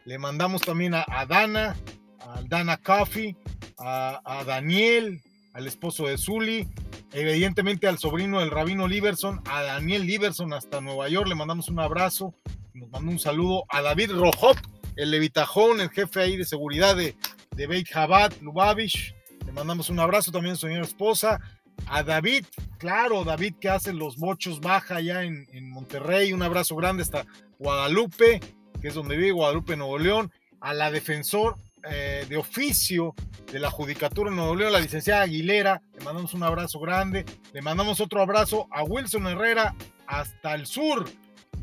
Le 0.05 0.19
mandamos 0.19 0.63
también 0.63 0.95
a, 0.95 1.27
Dana, 1.27 1.77
a 2.21 2.43
Dana 2.49 2.79
Coffee, 2.79 3.37
a, 3.79 4.43
Daniel, 4.47 5.23
al 5.53 5.67
esposo 5.67 6.07
de 6.07 6.19
Zully, 6.19 6.69
evidentemente 7.13 7.87
al 7.89 7.99
sobrino 7.99 8.41
del 8.41 8.51
rabino 8.51 8.89
Liberson, 8.89 9.41
a 9.47 9.63
Daniel 9.63 10.07
Liberson 10.07 10.53
hasta 10.53 10.81
Nueva 10.81 11.09
York. 11.09 11.29
Le 11.29 11.35
mandamos 11.35 11.69
un 11.69 11.81
abrazo, 11.81 12.35
nos 12.75 12.91
manda 12.91 13.11
un 13.11 13.19
saludo 13.19 13.65
a 13.69 13.83
David 13.83 14.11
Rojot 14.13 14.59
el 14.97 15.11
Levitajón, 15.11 15.81
el 15.81 15.91
jefe 15.91 16.21
ahí 16.21 16.37
de 16.37 16.45
seguridad 16.45 16.97
de, 16.97 17.17
de 17.55 17.67
Beit 17.67 17.89
Jabat, 17.89 18.41
Lubavitch. 18.41 19.15
Le 19.47 19.53
mandamos 19.53 19.91
un 19.91 20.01
abrazo 20.01 20.31
también 20.33 20.55
a 20.55 20.57
su 20.57 20.67
señora 20.67 20.85
esposa. 20.85 21.41
A 21.87 22.03
David, 22.03 22.45
claro, 22.79 23.25
David 23.25 23.55
que 23.61 23.69
hace 23.69 23.93
los 23.93 24.17
bochos 24.17 24.61
baja 24.61 24.97
allá 24.97 25.23
en, 25.23 25.47
Monterrey. 25.69 26.33
Un 26.33 26.43
abrazo 26.43 26.77
grande 26.77 27.03
hasta 27.03 27.27
Guadalupe, 27.59 28.41
que 28.81 28.89
es 28.89 28.95
donde 28.95 29.17
vive 29.17 29.33
Guadalupe, 29.33 29.77
Nuevo 29.77 29.99
León. 29.99 30.33
A 30.61 30.73
la 30.73 30.91
defensor 30.91 31.57
eh, 31.91 32.25
de 32.29 32.37
oficio 32.37 33.15
de 33.53 33.59
la 33.59 33.71
Judicatura 33.71 34.31
de 34.31 34.37
Nuevo 34.37 34.55
León, 34.55 34.73
la 34.73 34.81
licenciada 34.81 35.23
Aguilera. 35.23 35.83
Le 35.99 36.05
mandamos 36.05 36.33
un 36.35 36.45
abrazo 36.45 36.79
grande. 36.79 37.25
Le 37.53 37.61
mandamos 37.61 38.01
otro 38.01 38.23
abrazo 38.23 38.69
a 38.71 38.85
Wilson 38.85 39.27
Herrera 39.27 39.75
hasta 40.07 40.55
el 40.55 40.67
sur 40.67 41.05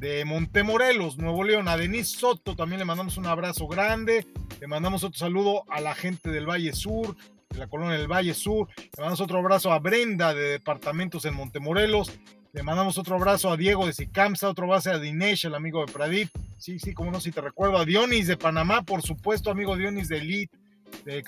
de 0.02 0.26
Montemorelos, 0.26 1.20
Nuevo 1.20 1.44
León. 1.44 1.68
A 1.68 1.78
Denise 1.78 2.18
Soto 2.18 2.56
también 2.56 2.80
le 2.80 2.86
mandamos 2.86 3.18
un 3.18 3.28
abrazo 3.28 3.68
grande. 3.68 4.26
Le 4.60 4.66
mandamos 4.66 5.04
otro 5.04 5.20
saludo 5.20 5.64
a 5.70 5.80
la 5.80 5.94
gente 5.94 6.32
del 6.32 6.50
Valle 6.50 6.74
Sur, 6.74 7.16
de 7.50 7.60
la 7.60 7.68
colonia 7.68 8.00
del 8.00 8.12
Valle 8.12 8.34
Sur. 8.34 8.68
Le 8.78 8.90
mandamos 8.98 9.22
otro 9.22 9.38
abrazo 9.38 9.72
a 9.72 9.78
Brenda 9.78 10.34
de 10.34 10.54
Departamentos 10.54 11.24
en 11.26 11.36
Montemorelos. 11.36 12.12
Le 12.52 12.64
mandamos 12.64 12.98
otro 12.98 13.16
abrazo 13.16 13.52
a 13.52 13.58
Diego 13.58 13.86
de 13.86 13.94
Sicamsa, 13.94 14.50
otro 14.50 14.66
abrazo 14.66 14.90
a 14.90 14.98
Dinesh, 14.98 15.46
el 15.46 15.54
amigo 15.54 15.86
de 15.86 15.94
Pradip. 15.94 16.30
Sí, 16.58 16.80
sí, 16.80 16.96
como 16.96 17.12
no, 17.12 17.22
si 17.22 17.32
te 17.32 17.40
recuerdo. 17.40 17.78
A 17.78 17.86
Dionis 17.86 18.26
de 18.26 18.38
Panamá, 18.38 18.82
por 18.82 19.04
supuesto, 19.04 19.52
amigo 19.52 19.78
Dionis 19.78 20.10
de 20.10 20.18
Elite, 20.18 20.58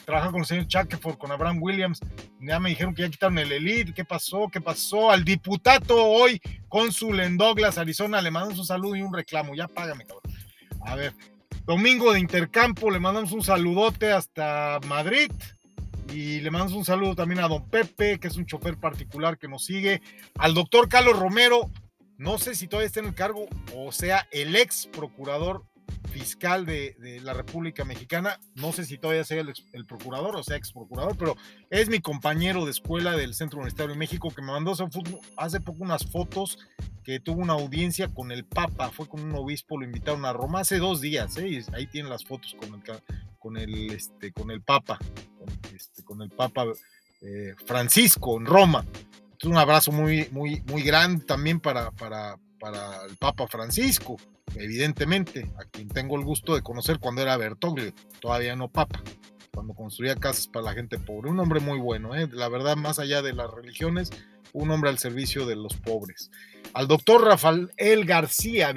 trabajar 0.05 0.31
con 0.31 0.41
el 0.41 0.45
señor 0.45 0.67
Chackeford, 0.67 1.17
con 1.17 1.31
Abraham 1.31 1.61
Williams. 1.61 1.99
Ya 2.39 2.59
me 2.59 2.69
dijeron 2.69 2.93
que 2.93 3.03
ya 3.03 3.09
quitaron 3.09 3.37
el 3.37 3.51
Elite. 3.51 3.93
¿Qué 3.93 4.05
pasó? 4.05 4.49
¿Qué 4.51 4.61
pasó? 4.61 5.11
Al 5.11 5.23
diputado 5.23 6.03
hoy, 6.05 6.41
cónsul 6.69 7.19
en 7.19 7.37
Douglas, 7.37 7.77
Arizona, 7.77 8.21
le 8.21 8.31
mandamos 8.31 8.59
un 8.59 8.65
saludo 8.65 8.95
y 8.95 9.01
un 9.01 9.13
reclamo. 9.13 9.55
Ya 9.55 9.67
págame, 9.67 10.05
cabrón. 10.05 10.23
A 10.85 10.95
ver, 10.95 11.13
domingo 11.65 12.13
de 12.13 12.19
intercampo, 12.19 12.91
le 12.91 12.99
mandamos 12.99 13.31
un 13.31 13.43
saludote 13.43 14.11
hasta 14.11 14.79
Madrid. 14.87 15.31
Y 16.11 16.41
le 16.41 16.51
mandamos 16.51 16.77
un 16.77 16.85
saludo 16.85 17.15
también 17.15 17.39
a 17.39 17.47
don 17.47 17.67
Pepe, 17.69 18.19
que 18.19 18.27
es 18.27 18.37
un 18.37 18.45
chofer 18.45 18.77
particular 18.77 19.37
que 19.37 19.47
nos 19.47 19.65
sigue. 19.65 20.01
Al 20.37 20.53
doctor 20.53 20.87
Carlos 20.87 21.17
Romero, 21.17 21.71
no 22.17 22.37
sé 22.37 22.55
si 22.55 22.67
todavía 22.67 22.87
está 22.87 22.99
en 22.99 23.07
el 23.07 23.15
cargo 23.15 23.47
o 23.75 23.91
sea 23.91 24.27
el 24.31 24.55
ex 24.55 24.87
procurador 24.87 25.63
fiscal 26.11 26.65
de, 26.65 26.95
la 27.23 27.33
República 27.33 27.85
Mexicana. 27.85 28.39
No 28.55 28.71
sé 28.71 28.85
si 28.85 28.97
todavía 28.97 29.23
sea 29.23 29.41
el, 29.73 29.85
procurador 29.85 30.35
o 30.35 30.43
sea 30.43 30.57
ex 30.57 30.71
procurador, 30.71 31.17
pero 31.17 31.35
es 31.69 31.89
mi 31.89 31.99
compañero 31.99 32.65
de 32.65 32.71
escuela 32.71 33.15
del 33.15 33.33
Centro 33.33 33.59
Universitario 33.59 33.93
de 33.93 33.99
México 33.99 34.31
que 34.33 34.41
me 34.41 34.51
mandó 34.51 34.71
hace, 35.37 35.59
poco 35.59 35.83
unas 35.83 36.05
fotos 36.05 36.59
que 37.03 37.19
tuvo 37.19 37.41
una 37.41 37.53
audiencia 37.53 38.07
con 38.07 38.31
el 38.31 38.45
Papa. 38.45 38.89
Fue 38.91 39.07
con 39.07 39.21
un 39.21 39.35
obispo, 39.35 39.79
lo 39.79 39.85
invitaron 39.85 40.25
a 40.25 40.33
Roma 40.33 40.61
hace 40.61 40.77
dos 40.77 41.01
días. 41.01 41.37
¿eh? 41.37 41.63
ahí 41.73 41.87
tienen 41.87 42.09
las 42.09 42.25
fotos 42.25 42.55
con 43.39 43.57
el, 43.57 43.91
este, 43.91 44.31
con 44.31 44.51
el 44.51 44.61
Papa, 44.61 44.99
con, 45.37 45.75
este, 45.75 46.03
el 46.23 46.29
Papa 46.29 46.65
eh, 47.21 47.55
Francisco 47.65 48.37
en 48.37 48.45
Roma. 48.45 48.85
Un 49.43 49.57
abrazo 49.57 49.91
muy, 49.91 50.29
muy, 50.31 50.61
muy 50.67 50.83
grande 50.83 51.25
también 51.25 51.59
para, 51.59 51.91
para, 51.91 52.37
para 52.63 53.05
el 53.09 53.17
Papa 53.17 53.45
Francisco, 53.45 54.15
evidentemente, 54.55 55.51
a 55.59 55.65
quien 55.65 55.89
tengo 55.89 56.15
el 56.15 56.23
gusto 56.23 56.55
de 56.55 56.61
conocer 56.61 56.97
cuando 56.97 57.21
era 57.21 57.35
Bertoglio, 57.35 57.91
todavía 58.21 58.55
no 58.55 58.69
Papa, 58.69 59.03
cuando 59.53 59.73
construía 59.73 60.15
casas 60.15 60.47
para 60.47 60.67
la 60.67 60.73
gente 60.73 60.97
pobre. 60.97 61.29
Un 61.29 61.41
hombre 61.41 61.59
muy 61.59 61.77
bueno, 61.77 62.15
¿eh? 62.15 62.29
la 62.31 62.47
verdad, 62.47 62.77
más 62.77 62.99
allá 62.99 63.21
de 63.21 63.33
las 63.33 63.51
religiones, 63.51 64.11
un 64.53 64.71
hombre 64.71 64.89
al 64.89 64.97
servicio 64.97 65.45
de 65.45 65.57
los 65.57 65.75
pobres. 65.75 66.31
Al 66.73 66.87
doctor 66.87 67.25
Rafael 67.25 68.05
García, 68.05 68.73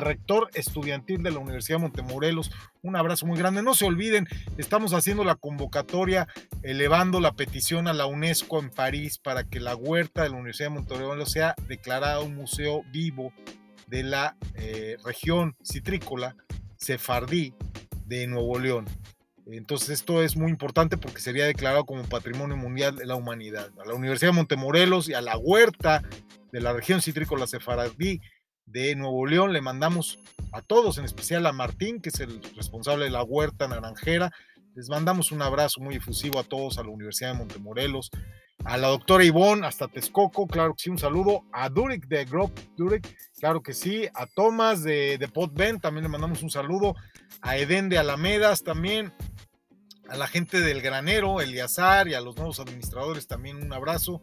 rector 0.00 0.50
estudiantil 0.54 1.24
de 1.24 1.32
la 1.32 1.40
Universidad 1.40 1.78
de 1.78 1.82
Montemorelos, 1.82 2.52
un 2.82 2.96
abrazo 2.96 3.26
muy 3.26 3.38
grande. 3.38 3.62
No 3.62 3.74
se 3.74 3.84
olviden, 3.84 4.26
estamos 4.58 4.92
haciendo 4.92 5.24
la 5.24 5.36
convocatoria, 5.36 6.26
elevando 6.62 7.20
la 7.20 7.32
petición 7.32 7.88
a 7.88 7.92
la 7.92 8.06
UNESCO 8.06 8.58
en 8.58 8.70
París 8.70 9.18
para 9.18 9.44
que 9.44 9.60
la 9.60 9.76
huerta 9.76 10.22
de 10.22 10.30
la 10.30 10.36
Universidad 10.36 10.70
de 10.70 10.74
Montemorelos 10.74 11.30
sea 11.30 11.54
declarada 11.68 12.20
un 12.20 12.34
museo 12.34 12.82
vivo 12.92 13.32
de 13.86 14.02
la 14.02 14.36
eh, 14.54 14.96
región 15.04 15.56
citrícola 15.62 16.36
sefardí 16.76 17.54
de 18.06 18.26
Nuevo 18.26 18.58
León. 18.58 18.86
Entonces 19.46 19.90
esto 19.90 20.22
es 20.22 20.36
muy 20.36 20.50
importante 20.50 20.96
porque 20.96 21.20
sería 21.20 21.46
declarado 21.46 21.84
como 21.84 22.02
Patrimonio 22.04 22.56
Mundial 22.56 22.96
de 22.96 23.06
la 23.06 23.16
Humanidad. 23.16 23.70
A 23.80 23.86
la 23.86 23.94
Universidad 23.94 24.30
de 24.30 24.36
Montemorelos 24.36 25.08
y 25.08 25.14
a 25.14 25.20
la 25.20 25.36
huerta 25.36 26.02
de 26.52 26.60
la 26.60 26.72
región 26.72 27.00
citrícola 27.00 27.46
sefardí 27.46 28.20
de 28.66 28.94
Nuevo 28.94 29.26
León 29.26 29.52
le 29.52 29.60
mandamos 29.60 30.18
a 30.52 30.62
todos, 30.62 30.98
en 30.98 31.04
especial 31.04 31.46
a 31.46 31.52
Martín, 31.52 32.00
que 32.00 32.10
es 32.10 32.20
el 32.20 32.42
responsable 32.56 33.04
de 33.04 33.10
la 33.10 33.22
huerta 33.22 33.68
naranjera. 33.68 34.30
Les 34.74 34.88
mandamos 34.88 35.32
un 35.32 35.42
abrazo 35.42 35.80
muy 35.80 35.96
efusivo 35.96 36.38
a 36.38 36.44
todos, 36.44 36.78
a 36.78 36.82
la 36.82 36.88
Universidad 36.88 37.32
de 37.32 37.38
Montemorelos, 37.38 38.10
a 38.64 38.76
la 38.76 38.88
doctora 38.88 39.24
Ivonne, 39.24 39.66
hasta 39.66 39.88
Texcoco, 39.88 40.46
claro 40.46 40.74
que 40.74 40.84
sí, 40.84 40.90
un 40.90 40.98
saludo, 40.98 41.44
a 41.52 41.68
Durek 41.68 42.06
de 42.06 42.24
Grove 42.24 42.52
Durek, 42.76 43.16
claro 43.38 43.62
que 43.62 43.74
sí, 43.74 44.06
a 44.14 44.26
Tomás 44.26 44.82
de, 44.82 45.18
de 45.18 45.28
Potben, 45.28 45.80
también 45.80 46.04
le 46.04 46.08
mandamos 46.08 46.42
un 46.42 46.50
saludo, 46.50 46.94
a 47.40 47.56
Eden 47.56 47.88
de 47.88 47.98
Alamedas 47.98 48.62
también, 48.62 49.12
a 50.08 50.16
la 50.16 50.26
gente 50.26 50.60
del 50.60 50.80
granero, 50.80 51.40
Eliazar, 51.40 52.08
y 52.08 52.14
a 52.14 52.20
los 52.20 52.36
nuevos 52.36 52.60
administradores 52.60 53.26
también 53.26 53.62
un 53.62 53.72
abrazo, 53.72 54.22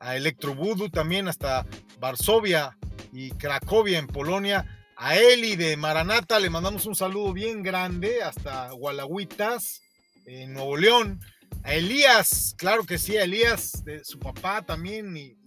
a 0.00 0.16
Electro 0.16 0.54
Voodoo 0.54 0.90
también, 0.90 1.28
hasta 1.28 1.66
Varsovia 1.98 2.76
y 3.12 3.30
Cracovia 3.32 3.98
en 3.98 4.06
Polonia, 4.06 4.66
a 4.96 5.16
Eli 5.16 5.56
de 5.56 5.76
Maranata 5.76 6.40
le 6.40 6.50
mandamos 6.50 6.86
un 6.86 6.94
saludo 6.94 7.32
bien 7.32 7.62
grande, 7.62 8.22
hasta 8.22 8.70
Gualahuitas, 8.72 9.82
en 10.26 10.52
Nuevo 10.52 10.76
León, 10.76 11.20
a 11.62 11.74
Elías, 11.74 12.54
claro 12.58 12.84
que 12.84 12.98
sí, 12.98 13.16
a 13.16 13.24
Elías, 13.24 13.84
de 13.84 14.04
su 14.04 14.18
papá 14.18 14.62
también, 14.62 15.16
y, 15.16 15.37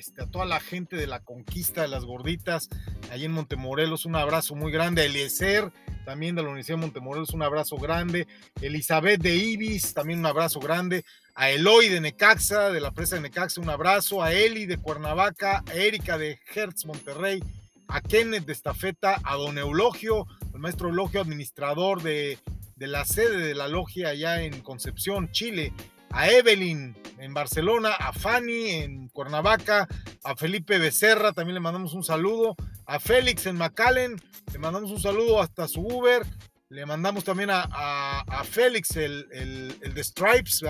este, 0.00 0.22
a 0.22 0.26
toda 0.26 0.46
la 0.46 0.60
gente 0.60 0.96
de 0.96 1.06
la 1.06 1.20
conquista 1.20 1.82
de 1.82 1.88
las 1.88 2.06
gorditas, 2.06 2.70
allí 3.12 3.26
en 3.26 3.32
Montemorelos, 3.32 4.06
un 4.06 4.16
abrazo 4.16 4.54
muy 4.54 4.72
grande, 4.72 5.02
a 5.02 5.04
Eliezer, 5.04 5.70
también 6.06 6.34
de 6.34 6.42
la 6.42 6.48
Universidad 6.48 6.78
de 6.78 6.86
Montemorelos, 6.86 7.34
un 7.34 7.42
abrazo 7.42 7.76
grande, 7.76 8.26
Elizabeth 8.62 9.20
de 9.20 9.36
Ibis, 9.36 9.92
también 9.92 10.20
un 10.20 10.26
abrazo 10.26 10.58
grande, 10.58 11.04
a 11.34 11.50
Eloy 11.50 11.90
de 11.90 12.00
Necaxa, 12.00 12.70
de 12.70 12.80
la 12.80 12.92
presa 12.92 13.16
de 13.16 13.22
Necaxa, 13.22 13.60
un 13.60 13.68
abrazo, 13.68 14.22
a 14.22 14.32
Eli 14.32 14.64
de 14.64 14.78
Cuernavaca, 14.78 15.62
a 15.66 15.74
Erika 15.74 16.16
de 16.16 16.40
Hertz 16.54 16.86
Monterrey, 16.86 17.44
a 17.86 18.00
Kenneth 18.00 18.46
de 18.46 18.54
Estafeta, 18.54 19.20
a 19.22 19.36
don 19.36 19.58
Eulogio, 19.58 20.26
el 20.54 20.60
maestro 20.60 20.88
Eulogio, 20.88 21.20
administrador 21.20 22.02
de, 22.02 22.38
de 22.76 22.86
la 22.86 23.04
sede 23.04 23.36
de 23.36 23.54
la 23.54 23.68
logia 23.68 24.08
allá 24.08 24.42
en 24.42 24.62
Concepción, 24.62 25.30
Chile, 25.30 25.74
a 26.10 26.28
Evelyn 26.28 26.96
en 27.18 27.34
Barcelona, 27.34 27.90
a 27.98 28.12
Fanny 28.12 28.70
en 28.70 29.08
Cuernavaca, 29.08 29.88
a 30.24 30.36
Felipe 30.36 30.78
Becerra, 30.78 31.32
también 31.32 31.54
le 31.54 31.60
mandamos 31.60 31.94
un 31.94 32.02
saludo, 32.02 32.56
a 32.86 32.98
Félix 32.98 33.46
en 33.46 33.56
McAllen, 33.56 34.20
le 34.52 34.58
mandamos 34.58 34.90
un 34.90 35.00
saludo 35.00 35.40
hasta 35.40 35.68
su 35.68 35.80
Uber, 35.80 36.26
le 36.68 36.86
mandamos 36.86 37.24
también 37.24 37.50
a, 37.52 38.44
Félix, 38.44 38.96
el, 38.96 39.76
de 39.78 40.04
Stripes, 40.04 40.62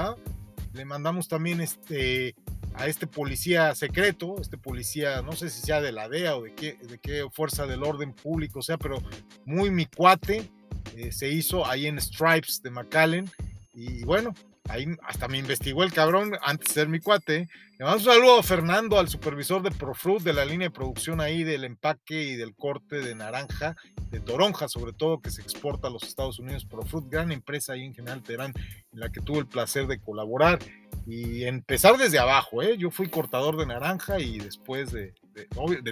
le 0.73 0.85
mandamos 0.85 1.29
también 1.29 1.61
este, 1.61 2.35
a 2.75 2.87
este 2.87 3.07
policía 3.07 3.75
secreto, 3.75 4.37
este 4.41 4.59
policía, 4.59 5.23
no 5.23 5.33
sé 5.33 5.51
si 5.51 5.61
sea 5.61 5.81
de 5.81 5.93
la 5.93 6.09
DEA 6.09 6.37
o 6.37 6.43
de 6.43 6.55
qué, 6.55 6.79
de 6.83 6.99
qué 6.99 7.27
fuerza 7.33 7.67
del 7.67 7.83
orden 7.83 8.13
público 8.13 8.63
sea, 8.63 8.77
pero 8.77 9.03
muy 9.45 9.71
mi 9.71 9.87
cuate, 9.87 10.51
eh, 10.97 11.13
se 11.13 11.29
hizo 11.29 11.67
ahí 11.67 11.87
en 11.87 12.01
Stripes 12.01 12.63
de 12.63 12.71
McAllen, 12.71 13.31
y 13.73 14.05
bueno, 14.05 14.35
ahí 14.71 14.87
hasta 15.03 15.29
me 15.29 15.39
investigó 15.39 15.83
el 15.83 15.93
cabrón 15.93 16.33
antes 16.43 16.69
de 16.69 16.75
ser 16.75 16.89
mi 16.89 17.01
cuate. 17.01 17.49
Le 17.79 17.85
mando 17.85 17.99
un 17.99 18.05
saludo 18.05 18.39
a 18.39 18.43
Fernando, 18.43 18.99
al 18.99 19.09
supervisor 19.09 19.63
de 19.63 19.71
Profruit, 19.71 20.23
de 20.23 20.33
la 20.33 20.45
línea 20.45 20.69
de 20.69 20.75
producción 20.75 21.21
ahí 21.21 21.45
del 21.45 21.65
empaque 21.65 22.23
y 22.23 22.37
del 22.37 22.55
corte 22.55 23.01
de 23.01 23.15
naranja, 23.15 23.77
de 24.11 24.21
toronja 24.21 24.69
sobre 24.69 24.93
todo, 24.93 25.21
que 25.21 25.31
se 25.31 25.43
exporta 25.43 25.89
a 25.89 25.91
los 25.91 26.05
Estados 26.05 26.39
Unidos. 26.39 26.65
Profruit, 26.65 27.07
gran 27.09 27.33
empresa 27.33 27.73
ahí 27.73 27.85
en 27.85 27.95
General 27.95 28.23
Terán, 28.23 28.53
en 28.93 29.01
la 29.01 29.11
que 29.11 29.21
tuve 29.21 29.39
el 29.39 29.47
placer 29.47 29.87
de 29.87 29.99
colaborar 29.99 30.59
y 31.07 31.45
empezar 31.45 31.97
desde 31.97 32.19
abajo. 32.19 32.63
¿eh? 32.63 32.77
Yo 32.79 32.91
fui 32.91 33.09
cortador 33.09 33.57
de 33.57 33.67
naranja 33.67 34.21
y 34.21 34.39
después 34.39 34.93
de, 34.93 35.15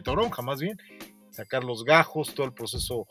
toronja 0.05 0.43
más 0.43 0.61
bien, 0.61 0.79
sacar 1.31 1.65
los 1.65 1.85
gajos, 1.85 2.35
todo 2.35 2.47
el 2.47 2.53
proceso 2.53 3.07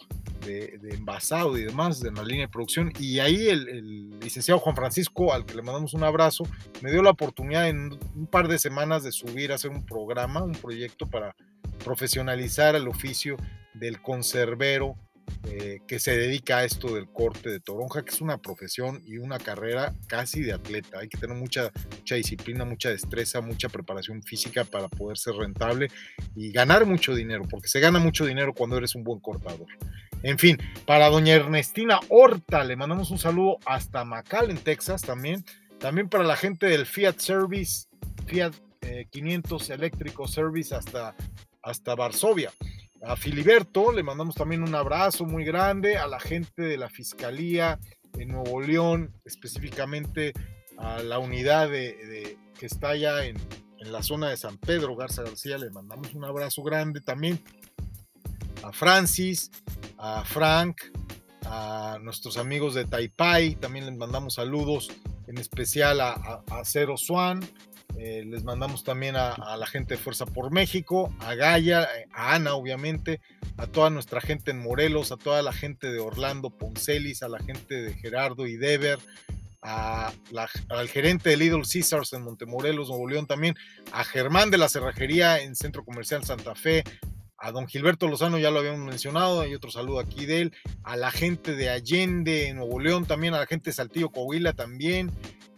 de, 0.48 0.77
de, 0.79 0.95
envasado 0.95 1.58
y 1.58 1.63
demás 1.63 2.00
de 2.00 2.12
la 2.12 2.23
línea 2.23 2.45
de 2.45 2.52
producción. 2.52 2.91
Y 3.00 3.19
ahí 3.19 3.48
el, 3.48 4.19
licenciado 4.19 4.60
Juan 4.60 4.75
Francisco, 4.75 5.33
al 5.33 5.45
que 5.45 5.56
le 5.56 5.62
mandamos 5.62 5.93
un 5.93 6.04
abrazo, 6.04 6.45
me 6.81 6.91
dio 6.91 7.04
la 7.04 7.12
oportunidad 7.12 7.67
en 7.67 8.00
un 8.15 8.27
par 8.27 8.48
de 8.48 8.58
semanas 8.58 9.04
de 9.04 9.12
subir 9.12 9.52
a 9.52 9.56
hacer 9.56 9.71
un 9.71 9.85
programa, 9.85 10.43
un 10.43 10.54
proyecto 10.54 11.08
para 11.08 11.35
profesionalizar 11.83 12.75
el 12.75 12.87
oficio 12.87 13.37
del 13.73 14.02
conservero 14.02 14.95
eh, 15.50 15.79
que 15.87 16.00
se 16.00 16.17
dedica 16.17 16.58
a 16.58 16.63
esto 16.65 16.93
del 16.93 17.08
corte 17.08 17.50
de 17.50 17.60
toronja, 17.60 18.04
que 18.04 18.12
es 18.12 18.21
una 18.21 18.37
profesión 18.37 19.02
y 19.06 19.17
una 19.17 19.37
carrera 19.37 19.93
casi 20.08 20.41
de 20.41 20.54
atleta. 20.54 21.00
Hay 21.00 21.10
que 21.10 21.17
tener 21.17 21.35
mucha, 21.35 21.71
mucha 22.00 22.15
disciplina, 22.15 22.65
mucha 22.65 22.89
destreza, 22.89 23.41
mucha 23.41 23.69
preparación 23.69 24.23
física 24.23 24.63
para 24.63 24.87
poder 24.87 25.17
ser 25.17 25.35
rentable 25.35 25.89
y 26.35 26.52
ganar 26.52 26.85
mucho 26.85 27.13
dinero, 27.13 27.43
porque 27.50 27.67
se 27.67 27.79
gana 27.79 28.00
mucho 28.00 28.25
dinero 28.25 28.54
cuando 28.54 28.77
eres 28.77 28.95
un 28.95 29.04
buen 29.04 29.19
cortador. 29.19 29.67
En 30.24 30.38
fin, 30.40 30.58
para 30.86 31.10
doña 31.10 31.36
Ernestina 31.36 32.00
Horta, 32.10 32.63
le 32.63 32.76
mandamos 32.76 33.12
un 33.12 33.20
saludo 33.20 33.58
hasta 33.65 34.04
McAllen, 34.04 34.58
Texas 34.58 35.02
también. 35.02 35.46
También 35.80 36.10
para 36.10 36.24
la 36.24 36.36
gente 36.36 36.65
del 36.65 36.86
Fiat 36.86 37.20
Service, 37.20 37.88
Fiat 38.26 38.54
eh, 38.82 39.08
500 39.12 39.70
Eléctrico 39.70 40.28
Service 40.28 40.74
hasta, 40.74 41.15
hasta 41.62 41.96
Varsovia. 41.96 42.52
A 43.04 43.15
Filiberto 43.15 43.92
le 43.92 44.02
mandamos 44.02 44.34
también 44.34 44.63
un 44.63 44.74
abrazo 44.74 45.26
muy 45.26 45.44
grande, 45.44 45.98
a 45.98 46.08
la 46.08 46.20
gente 46.20 46.63
de 46.63 46.78
la 46.78 46.90
Fiscalía 46.90 47.80
de 48.13 48.26
Nuevo 48.26 48.60
León, 48.60 49.13
específicamente 49.24 50.34
a 50.78 51.04
la 51.04 51.20
unidad 51.20 51.70
que 51.70 52.65
está 52.65 52.90
allá 52.90 53.26
en, 53.26 53.38
en, 53.80 53.92
la 53.92 54.02
zona 54.02 54.30
de 54.30 54.38
San 54.38 54.58
Pedro, 54.58 54.96
Garza 54.96 55.22
García, 55.22 55.60
le 55.60 55.70
mandamos 55.70 56.13
un 56.15 56.26
abrazo 56.26 56.63
grande 56.63 57.02
también. 57.02 57.40
A 58.64 58.72
Francis, 58.72 59.52
a 59.98 60.24
Frank, 60.26 60.82
a 61.46 61.98
nuestros 62.02 62.38
amigos 62.38 62.74
de 62.74 62.86
Taipai, 62.86 63.56
también 63.56 63.86
les 63.86 63.96
mandamos 63.96 64.36
saludos, 64.36 64.90
en 65.28 65.38
especial 65.38 66.02
a, 66.02 66.44
Cero 66.64 66.98
Swan, 66.98 67.40
eh, 67.98 68.24
les 68.26 68.44
mandamos 68.44 68.84
también 68.84 69.16
a, 69.16 69.58
la 69.58 69.66
gente 69.66 69.96
de 69.96 70.00
Fuerza 70.00 70.26
por 70.26 70.52
México, 70.52 71.14
a 71.20 71.36
Gaia, 71.36 71.84
eh, 71.84 72.08
a 72.14 72.36
Ana, 72.36 72.56
obviamente, 72.56 73.22
a 73.58 73.68
toda 73.68 73.90
nuestra 73.90 74.22
gente 74.22 74.52
en 74.52 74.62
Morelos, 74.62 75.12
a 75.12 75.18
toda 75.18 75.42
la 75.42 75.54
gente 75.54 75.92
de 75.92 76.00
Orlando 76.00 76.50
Poncelis, 76.50 77.24
a 77.24 77.30
la 77.30 77.40
gente 77.40 77.76
de 77.76 77.94
Gerardo 77.94 78.46
y 78.46 78.58
Dever, 78.58 79.00
a 79.62 80.12
al 80.70 80.88
gerente 80.88 81.32
de 81.32 81.38
Little 81.38 81.64
Caesars 81.70 82.14
en 82.14 82.24
Montemorelos, 82.24 82.90
Nuevo 82.90 83.08
León 83.10 83.26
también, 83.26 83.56
a 83.92 84.04
Germán 84.04 84.52
de 84.52 84.58
la 84.58 84.70
Cerrajería 84.70 85.42
en 85.42 85.56
Centro 85.56 85.84
Comercial 85.84 86.24
Santa 86.24 86.56
Fe, 86.56 86.84
a 87.38 87.52
don 87.52 87.67
Gilberto 87.67 88.08
Lozano, 88.08 88.38
ya 88.38 88.52
lo 88.52 88.60
habíamos 88.60 88.85
mencionado, 88.85 89.42
hay 89.42 89.54
otro 89.54 89.71
saludo 89.71 90.00
aquí 90.00 90.25
de 90.25 90.42
él, 90.42 90.54
a 90.83 90.96
la 90.98 91.12
gente 91.12 91.56
de 91.56 91.69
Allende, 91.69 92.54
Nuevo 92.54 92.79
León 92.79 93.06
también, 93.06 93.33
a 93.33 93.40
la 93.40 93.48
gente 93.48 93.69
de 93.69 93.75
Saltillo, 93.75 94.10
Coahuila 94.10 94.54
también, 94.54 95.12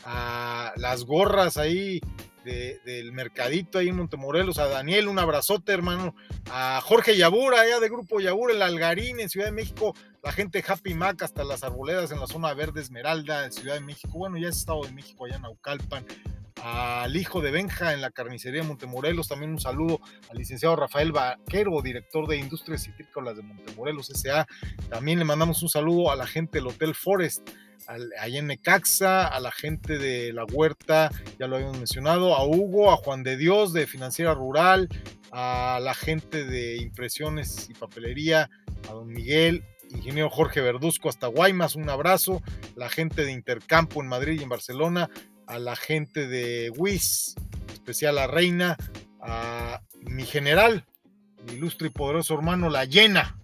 a 0.04 0.74
las 0.76 1.06
gorras 1.06 1.58
ahí 1.58 2.02
del 2.44 3.12
mercadito 3.12 3.78
ahí 3.78 3.90
en 3.90 3.98
Montemorelos, 3.98 4.58
a 4.58 4.68
Daniel, 4.68 5.08
un 5.08 5.20
abrazote 5.20 5.72
hermano, 5.72 6.16
a 6.52 6.82
Jorge 6.82 7.16
Yabura, 7.16 7.62
allá 7.62 7.80
de 7.80 7.90
Grupo 7.90 8.20
Yabura, 8.20 8.54
el 8.54 8.62
Algarín 8.62 9.20
en 9.20 9.30
Ciudad 9.30 9.48
de 9.48 9.52
México, 9.52 9.94
la 10.24 10.32
gente 10.32 10.64
Happy 10.68 10.96
Mac 10.96 11.22
hasta 11.22 11.44
las 11.44 11.64
arboledas 11.64 12.12
en 12.12 12.20
la 12.20 12.26
zona 12.26 12.54
verde 12.56 12.82
Esmeralda 12.82 13.46
en 13.46 13.52
Ciudad 13.52 13.76
de 13.76 13.82
México, 13.82 14.18
bueno, 14.18 14.38
ya 14.38 14.50
es 14.50 14.58
Estado 14.58 14.82
de 14.82 14.92
México, 14.92 15.26
allá 15.26 15.36
en 15.36 15.44
Naucalpan, 15.44 16.06
al 16.64 17.16
hijo 17.16 17.42
de 17.42 17.52
Benja 17.52 17.94
en 17.94 18.02
la 18.02 18.12
carnicería 18.12 18.62
de 18.62 18.68
Montemorelos. 18.68 19.28
También 19.28 19.52
un 19.52 19.60
saludo 19.60 20.00
al 20.30 20.38
licenciado 20.38 20.76
Rafael 20.76 21.12
Vaquero, 21.12 21.82
director 21.82 22.28
de 22.28 22.38
Industrias 22.38 22.84
Citrícolas 22.84 23.38
de 23.38 23.44
Montemorelos 23.44 24.10
S.A. 24.10 24.48
También 24.90 25.20
le 25.20 25.26
mandamos 25.26 25.62
un 25.64 25.70
saludo 25.70 26.12
a 26.12 26.16
la 26.16 26.28
gente 26.28 26.60
del 26.60 26.68
Hotel 26.68 26.96
Forest, 26.96 27.50
allá 27.88 28.40
en 28.40 28.48
Necaxa, 28.48 29.28
a 29.28 29.40
la 29.40 29.52
gente 29.52 29.98
de 29.98 30.34
La 30.34 30.46
Huerta, 30.46 31.10
ya 31.40 31.48
lo 31.48 31.56
habíamos 31.56 31.78
mencionado, 31.78 32.36
a 32.36 32.46
Hugo, 32.46 32.92
a 32.92 32.98
Juan 32.98 33.24
de 33.24 33.38
Dios 33.38 33.74
de 33.74 33.88
Financiera 33.88 34.34
Rural, 34.34 34.90
a 35.32 35.80
la 35.82 35.94
gente 35.94 36.46
de 36.46 36.78
Impresiones 36.78 37.70
y 37.70 37.74
Papelería, 37.74 38.50
a 38.88 38.94
don 38.94 39.08
Miguel, 39.08 39.64
ingeniero 39.90 40.30
Jorge 40.30 40.62
Verduzco 40.62 41.10
hasta 41.10 41.28
Guaymas, 41.28 41.76
un 41.76 41.90
abrazo, 41.90 42.42
la 42.76 42.90
gente 42.90 43.26
de 43.26 43.32
Intercampo 43.32 44.02
en 44.02 44.08
Madrid 44.08 44.40
y 44.40 44.44
en 44.44 44.50
Barcelona, 44.50 45.10
a 45.50 45.58
la 45.58 45.76
gente 45.76 46.28
de 46.28 46.70
WIS, 46.70 47.36
especial 47.74 48.20
a 48.20 48.28
Reina, 48.28 48.78
a 49.20 49.82
mi 50.02 50.24
general, 50.24 50.86
mi 51.44 51.54
ilustre 51.54 51.88
y 51.88 51.92
poderoso 51.92 52.36
hermano, 52.36 52.70
la 52.70 52.86
llena. 52.86 53.36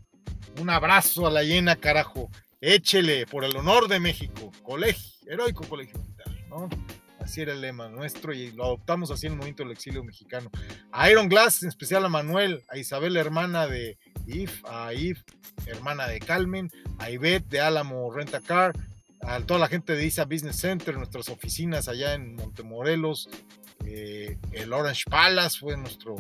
Un 0.62 0.70
abrazo 0.70 1.26
a 1.26 1.32
la 1.32 1.44
llena, 1.44 1.76
carajo. 1.76 2.30
Échele 2.62 3.26
por 3.26 3.44
el 3.44 3.56
honor 3.58 3.88
de 3.88 4.00
México. 4.00 4.52
Colegio, 4.64 5.20
heroico 5.28 5.68
colegio 5.68 6.00
militar, 6.00 6.28
¿no? 6.48 6.70
Así 7.20 7.42
era 7.42 7.54
el 7.54 7.62
lema 7.62 7.90
nuestro 7.90 8.34
y 8.34 8.52
lo 8.52 8.66
adoptamos 8.66 9.10
así 9.10 9.26
en 9.26 9.34
el 9.34 9.40
momento 9.40 9.64
del 9.64 9.72
exilio 9.72 10.04
mexicano. 10.04 10.52
A 10.92 11.10
Iron 11.10 11.28
Glass, 11.28 11.64
en 11.64 11.70
especial 11.70 12.06
a 12.06 12.10
Manuel, 12.10 12.64
a 12.70 12.78
Isabel, 12.78 13.18
hermana 13.18 13.66
de 13.66 13.98
If, 14.28 14.64
a 14.66 14.94
If, 14.94 15.24
hermana 15.66 16.08
de 16.08 16.20
Calmen, 16.20 16.70
a 17.00 17.10
Ivette 17.10 17.50
de 17.50 17.62
Álamo 17.62 18.14
Renta 18.14 18.42
Car, 18.42 18.74
a 19.28 19.40
toda 19.42 19.60
la 19.60 19.68
gente 19.68 19.96
de 19.96 20.06
ISA 20.06 20.26
Business 20.26 20.58
Center, 20.58 20.96
nuestras 20.98 21.30
oficinas 21.30 21.88
allá 21.88 22.14
en 22.14 22.36
Montemorelos, 22.36 23.30
eh, 23.86 24.38
el 24.52 24.72
Orange 24.72 25.04
Palace 25.10 25.60
fue 25.60 25.76
nuestro, 25.78 26.16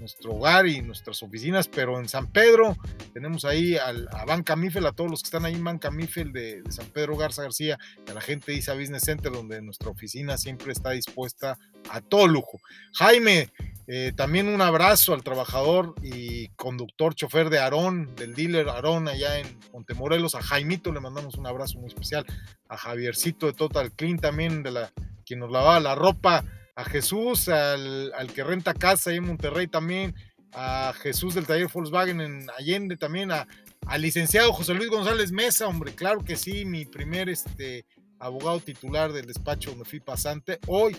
nuestro 0.00 0.32
hogar 0.32 0.66
y 0.66 0.82
nuestras 0.82 1.22
oficinas, 1.22 1.68
pero 1.68 2.00
en 2.00 2.08
San 2.08 2.26
Pedro 2.32 2.76
tenemos 3.12 3.44
ahí 3.44 3.76
al, 3.76 4.08
a 4.12 4.24
Banca 4.24 4.56
Mifel, 4.56 4.86
a 4.86 4.92
todos 4.92 5.10
los 5.10 5.22
que 5.22 5.26
están 5.28 5.44
ahí 5.44 5.54
en 5.54 5.62
Banca 5.62 5.90
Mifel 5.90 6.32
de, 6.32 6.62
San 6.70 6.86
Pedro 6.86 7.16
Garza 7.16 7.42
García, 7.42 7.78
a 8.08 8.14
la 8.14 8.20
gente 8.20 8.52
de 8.52 8.58
ISA 8.58 8.74
Business 8.74 9.04
Center, 9.04 9.30
donde 9.30 9.62
nuestra 9.62 9.90
oficina 9.90 10.38
siempre 10.38 10.72
está 10.72 10.90
dispuesta 10.90 11.58
a 11.90 12.00
todo 12.00 12.26
lujo. 12.26 12.60
Jaime, 12.94 13.50
eh, 13.86 14.12
también 14.16 14.48
un 14.48 14.60
abrazo 14.60 15.14
al 15.14 15.22
trabajador 15.22 15.94
y 16.02 16.48
conductor, 16.50 17.14
chofer 17.14 17.50
de 17.50 17.58
Aarón, 17.58 18.14
del 18.16 18.34
dealer 18.34 18.68
Aarón 18.68 19.08
allá 19.08 19.38
en 19.38 19.58
Montemorelos. 19.72 20.34
A 20.34 20.42
Jaimito 20.42 20.92
le 20.92 21.00
mandamos 21.00 21.34
un 21.36 21.46
abrazo 21.46 21.78
muy 21.78 21.88
especial. 21.88 22.24
A 22.68 22.76
Javiercito 22.76 23.46
de 23.46 23.52
Total 23.52 23.92
Clean 23.92 24.18
también, 24.18 24.62
de 24.62 24.70
la 24.70 24.92
quien 25.26 25.40
nos 25.40 25.50
lavaba 25.50 25.80
la 25.80 25.94
ropa. 25.94 26.44
A 26.74 26.84
Jesús, 26.84 27.48
al, 27.48 28.32
que 28.34 28.44
renta 28.44 28.74
casa 28.74 29.10
ahí 29.10 29.16
en 29.16 29.26
Monterrey 29.26 29.66
también. 29.66 30.14
A 30.52 30.92
Jesús 31.00 31.34
del 31.34 31.46
taller 31.46 31.68
Volkswagen 31.72 32.20
en 32.20 32.46
Allende 32.58 32.96
también. 32.96 33.32
A, 33.32 33.46
al 33.86 34.02
licenciado 34.02 34.52
José 34.52 34.74
Luis 34.74 34.90
González 34.90 35.32
Mesa, 35.32 35.66
hombre, 35.66 35.94
claro 35.94 36.24
que 36.24 36.36
sí, 36.36 36.64
mi 36.64 36.84
primer 36.84 37.28
este, 37.28 37.84
abogado 38.18 38.60
titular 38.60 39.12
del 39.12 39.26
despacho 39.26 39.70
donde 39.70 39.84
fui 39.84 40.00
pasante. 40.00 40.60
Hoy 40.66 40.96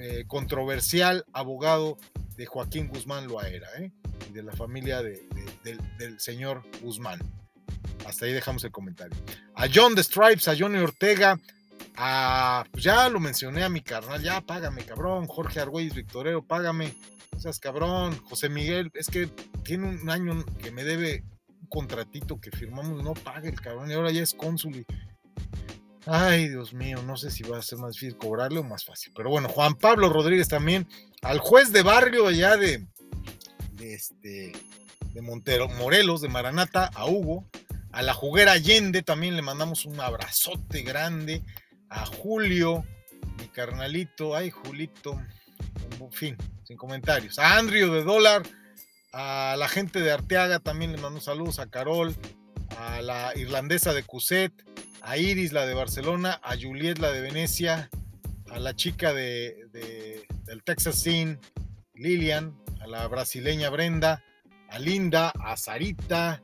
eh, 0.00 0.24
controversial 0.26 1.24
abogado 1.32 1.98
de 2.36 2.46
Joaquín 2.46 2.88
Guzmán 2.88 3.26
Loaera, 3.28 3.68
¿eh? 3.78 3.92
de 4.32 4.42
la 4.42 4.52
familia 4.52 5.02
del, 5.02 6.18
señor 6.18 6.62
Guzmán. 6.80 7.20
Hasta 8.06 8.26
ahí 8.26 8.32
dejamos 8.32 8.64
el 8.64 8.72
comentario. 8.72 9.16
A 9.54 9.66
John 9.72 9.94
de 9.94 10.02
Stripes, 10.02 10.48
a 10.48 10.56
Johnny 10.58 10.78
Ortega, 10.78 11.38
a, 11.96 12.64
pues 12.70 12.84
ya 12.84 13.08
lo 13.08 13.20
mencioné 13.20 13.64
a 13.64 13.68
mi 13.68 13.82
carnal, 13.82 14.22
ya 14.22 14.40
págame, 14.40 14.84
cabrón. 14.84 15.26
Jorge 15.26 15.60
Argüelles 15.60 15.94
Victorero, 15.94 16.44
págame. 16.44 16.94
O 17.36 17.40
seas 17.40 17.58
cabrón. 17.58 18.16
José 18.24 18.48
Miguel, 18.48 18.90
es 18.94 19.08
que 19.08 19.26
tiene 19.64 19.88
un 19.88 20.10
año 20.10 20.44
que 20.62 20.70
me 20.70 20.84
debe 20.84 21.24
un 21.60 21.66
contratito 21.68 22.40
que 22.40 22.50
firmamos, 22.50 23.02
no 23.02 23.14
pague 23.14 23.48
el 23.48 23.60
cabrón, 23.60 23.90
y 23.90 23.94
ahora 23.94 24.10
ya 24.10 24.22
es 24.22 24.34
cónsul 24.34 24.76
y 24.76 24.86
Ay, 26.04 26.48
Dios 26.48 26.74
mío, 26.74 27.00
no 27.02 27.16
sé 27.16 27.30
si 27.30 27.44
va 27.44 27.58
a 27.58 27.62
ser 27.62 27.78
más 27.78 27.92
difícil 27.92 28.16
cobrarle 28.16 28.58
o 28.58 28.64
más 28.64 28.84
fácil. 28.84 29.12
Pero 29.14 29.30
bueno, 29.30 29.48
Juan 29.48 29.74
Pablo 29.74 30.08
Rodríguez 30.08 30.48
también, 30.48 30.88
al 31.22 31.38
juez 31.38 31.72
de 31.72 31.82
barrio 31.82 32.26
allá 32.26 32.56
de, 32.56 32.84
de, 33.74 33.94
este, 33.94 34.52
de 35.12 35.22
Montero, 35.22 35.68
Morelos, 35.68 36.20
de 36.20 36.28
Maranata, 36.28 36.90
a 36.94 37.06
Hugo, 37.06 37.48
a 37.92 38.02
la 38.02 38.14
juguera 38.14 38.52
Allende 38.52 39.02
también 39.02 39.36
le 39.36 39.42
mandamos 39.42 39.84
un 39.84 40.00
abrazote 40.00 40.82
grande, 40.82 41.44
a 41.92 42.06
Julio, 42.06 42.84
mi 43.38 43.48
carnalito, 43.48 44.34
ay, 44.34 44.50
Julito, 44.50 45.20
en 46.00 46.12
fin, 46.12 46.36
sin 46.64 46.76
comentarios. 46.76 47.38
A 47.38 47.58
Andrew 47.58 47.92
de 47.92 48.02
Dólar, 48.02 48.42
a 49.12 49.54
la 49.58 49.68
gente 49.68 50.00
de 50.00 50.10
Arteaga 50.10 50.58
también 50.58 50.92
le 50.92 50.98
mando 50.98 51.20
saludos, 51.20 51.58
a 51.58 51.68
Carol, 51.68 52.16
a 52.78 53.02
la 53.02 53.32
irlandesa 53.36 53.92
de 53.92 54.02
Cuset, 54.02 54.52
a 55.02 55.16
Iris, 55.18 55.52
la 55.52 55.66
de 55.66 55.74
Barcelona, 55.74 56.40
a 56.42 56.56
Juliet, 56.56 56.98
la 56.98 57.12
de 57.12 57.20
Venecia, 57.20 57.90
a 58.50 58.58
la 58.58 58.74
chica 58.74 59.12
de, 59.12 59.68
del 60.44 60.62
Texas 60.64 60.96
Scene, 60.96 61.38
Lilian, 61.94 62.56
a 62.80 62.86
la 62.86 63.06
brasileña 63.06 63.68
Brenda, 63.68 64.22
a 64.70 64.78
Linda, 64.78 65.30
a 65.30 65.56
Sarita, 65.56 66.42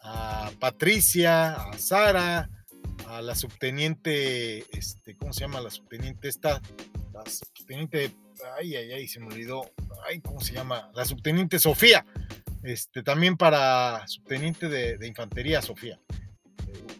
a 0.00 0.50
Patricia, 0.58 1.52
a 1.52 1.78
Sara, 1.78 2.48
a 3.08 3.22
la 3.22 3.34
subteniente, 3.34 4.64
este, 4.76 5.16
¿cómo 5.16 5.32
se 5.32 5.40
llama 5.40 5.60
la 5.60 5.70
subteniente 5.70 6.28
esta? 6.28 6.60
La 7.12 7.24
subteniente, 7.26 8.12
ay, 8.58 8.76
ay, 8.76 8.92
ay, 8.92 9.08
se 9.08 9.20
me 9.20 9.26
olvidó, 9.26 9.70
ay, 10.08 10.20
¿cómo 10.20 10.40
se 10.40 10.54
llama? 10.54 10.90
La 10.94 11.04
subteniente 11.04 11.58
Sofía, 11.58 12.04
este, 12.62 13.02
también 13.02 13.36
para 13.36 14.06
subteniente 14.06 14.68
de 14.68 15.06
infantería 15.06 15.62
Sofía 15.62 15.98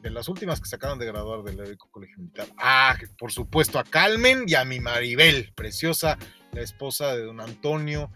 de 0.07 0.11
las 0.11 0.29
últimas 0.29 0.61
que 0.61 0.69
se 0.69 0.77
acaban 0.77 0.99
de 0.99 1.07
graduar 1.07 1.43
del 1.43 1.59
Heroico 1.59 1.89
Colegio 1.91 2.19
Militar. 2.19 2.47
Ah, 2.57 2.97
por 3.19 3.33
supuesto 3.33 3.79
a 3.79 3.85
Calmen 3.85 4.45
y 4.47 4.55
a 4.55 4.65
mi 4.65 4.79
Maribel, 4.79 5.53
preciosa, 5.55 6.17
la 6.53 6.61
esposa 6.61 7.17
de 7.17 7.25
don 7.25 7.41
Antonio, 7.41 8.13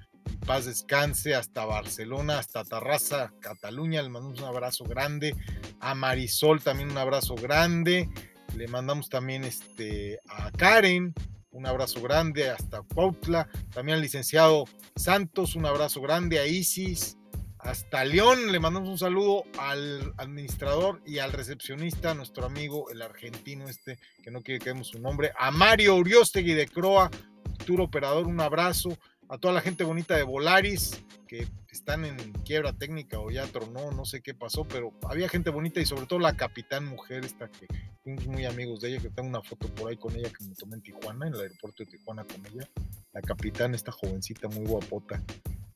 paz 0.46 0.66
descanse, 0.66 1.34
hasta 1.34 1.64
Barcelona, 1.64 2.38
hasta 2.38 2.64
Tarraza, 2.64 3.32
Cataluña, 3.40 4.02
le 4.02 4.08
mandamos 4.08 4.40
un 4.40 4.46
abrazo 4.46 4.84
grande, 4.84 5.36
a 5.80 5.94
Marisol 5.94 6.62
también 6.62 6.90
un 6.90 6.98
abrazo 6.98 7.34
grande, 7.34 8.08
le 8.56 8.68
mandamos 8.68 9.08
también 9.08 9.44
este, 9.44 10.20
a 10.28 10.50
Karen, 10.50 11.14
un 11.52 11.66
abrazo 11.66 12.00
grande 12.00 12.48
hasta 12.48 12.82
Cuautla, 12.82 13.48
también 13.72 13.96
al 13.96 14.02
licenciado 14.02 14.64
Santos, 14.96 15.56
un 15.56 15.66
abrazo 15.66 16.00
grande 16.00 16.38
a 16.38 16.46
Isis, 16.46 17.16
hasta 17.58 18.04
León. 18.04 18.52
Le 18.52 18.60
mandamos 18.60 18.88
un 18.88 18.98
saludo 18.98 19.44
al 19.58 20.12
administrador 20.16 21.02
y 21.04 21.18
al 21.18 21.32
recepcionista, 21.32 22.14
nuestro 22.14 22.44
amigo, 22.44 22.90
el 22.90 23.02
argentino 23.02 23.68
este, 23.68 23.98
que 24.22 24.30
no 24.30 24.42
quiere 24.42 24.60
que 24.60 24.70
demos 24.70 24.88
su 24.88 25.00
nombre, 25.00 25.32
a 25.38 25.50
Mario 25.50 25.96
Uriostegui 25.96 26.54
de 26.54 26.66
Croa, 26.66 27.10
futuro 27.58 27.84
operador, 27.84 28.26
un 28.26 28.40
abrazo. 28.40 28.96
A 29.30 29.38
toda 29.38 29.54
la 29.54 29.60
gente 29.60 29.84
bonita 29.84 30.16
de 30.16 30.24
Volaris, 30.24 31.00
que 31.28 31.46
están 31.70 32.04
en 32.04 32.16
quiebra 32.44 32.72
técnica 32.72 33.20
o 33.20 33.30
ya 33.30 33.46
tronó, 33.46 33.92
no 33.92 34.04
sé 34.04 34.22
qué 34.22 34.34
pasó, 34.34 34.64
pero 34.64 34.92
había 35.08 35.28
gente 35.28 35.50
bonita 35.50 35.80
y 35.80 35.86
sobre 35.86 36.06
todo 36.06 36.18
la 36.18 36.36
capitán 36.36 36.84
mujer, 36.84 37.24
esta 37.24 37.48
que 37.48 37.68
fuimos 38.02 38.26
muy 38.26 38.44
amigos 38.44 38.80
de 38.80 38.88
ella, 38.88 39.00
que 39.00 39.08
tengo 39.10 39.28
una 39.28 39.40
foto 39.40 39.68
por 39.68 39.88
ahí 39.88 39.96
con 39.96 40.16
ella 40.16 40.30
que 40.36 40.44
me 40.44 40.54
tomé 40.56 40.74
en 40.74 40.82
Tijuana, 40.82 41.28
en 41.28 41.34
el 41.34 41.40
aeropuerto 41.42 41.84
de 41.84 41.90
Tijuana 41.92 42.24
con 42.24 42.44
ella. 42.44 42.68
La 43.12 43.20
capitán, 43.20 43.72
esta 43.72 43.92
jovencita 43.92 44.48
muy 44.48 44.66
guapota, 44.66 45.22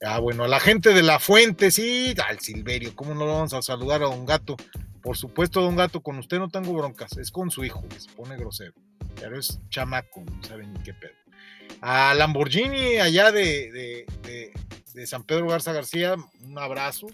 Ah, 0.07 0.19
bueno, 0.19 0.45
a 0.45 0.49
la 0.49 0.61
gente 0.61 0.93
de 0.93 1.03
la 1.03 1.19
fuente, 1.19 1.71
sí, 1.71 2.13
al 2.29 2.41
Silverio, 2.41 2.95
¿cómo 2.95 3.15
no 3.15 3.25
lo 3.25 3.35
vamos 3.35 3.55
a 3.55 3.63
saludar 3.63 4.03
a 4.03 4.07
Don 4.07 4.27
Gato? 4.27 4.57
Por 5.01 5.17
supuesto, 5.17 5.63
Don 5.63 5.77
Gato, 5.77 6.03
con 6.03 6.19
usted 6.19 6.39
no 6.39 6.49
tengo 6.49 6.75
broncas, 6.75 7.17
es 7.17 7.31
con 7.31 7.51
su 7.51 7.65
hijo, 7.65 7.87
que 7.89 8.01
se 8.01 8.11
pone 8.11 8.37
grosero, 8.37 8.75
pero 9.15 9.39
es 9.39 9.61
chamaco, 9.71 10.25
no 10.25 10.43
sabe 10.43 10.67
ni 10.67 10.83
qué 10.83 10.93
pedo. 10.93 11.24
A 11.81 12.15
Lamborghini, 12.15 12.97
allá 12.97 13.31
de, 13.31 14.07
de, 14.23 14.53
de, 14.95 15.07
San 15.07 15.25
Pedro 15.25 15.49
Garza 15.49 15.73
García, 15.73 16.17
un 16.43 16.59
abrazo, 16.59 17.09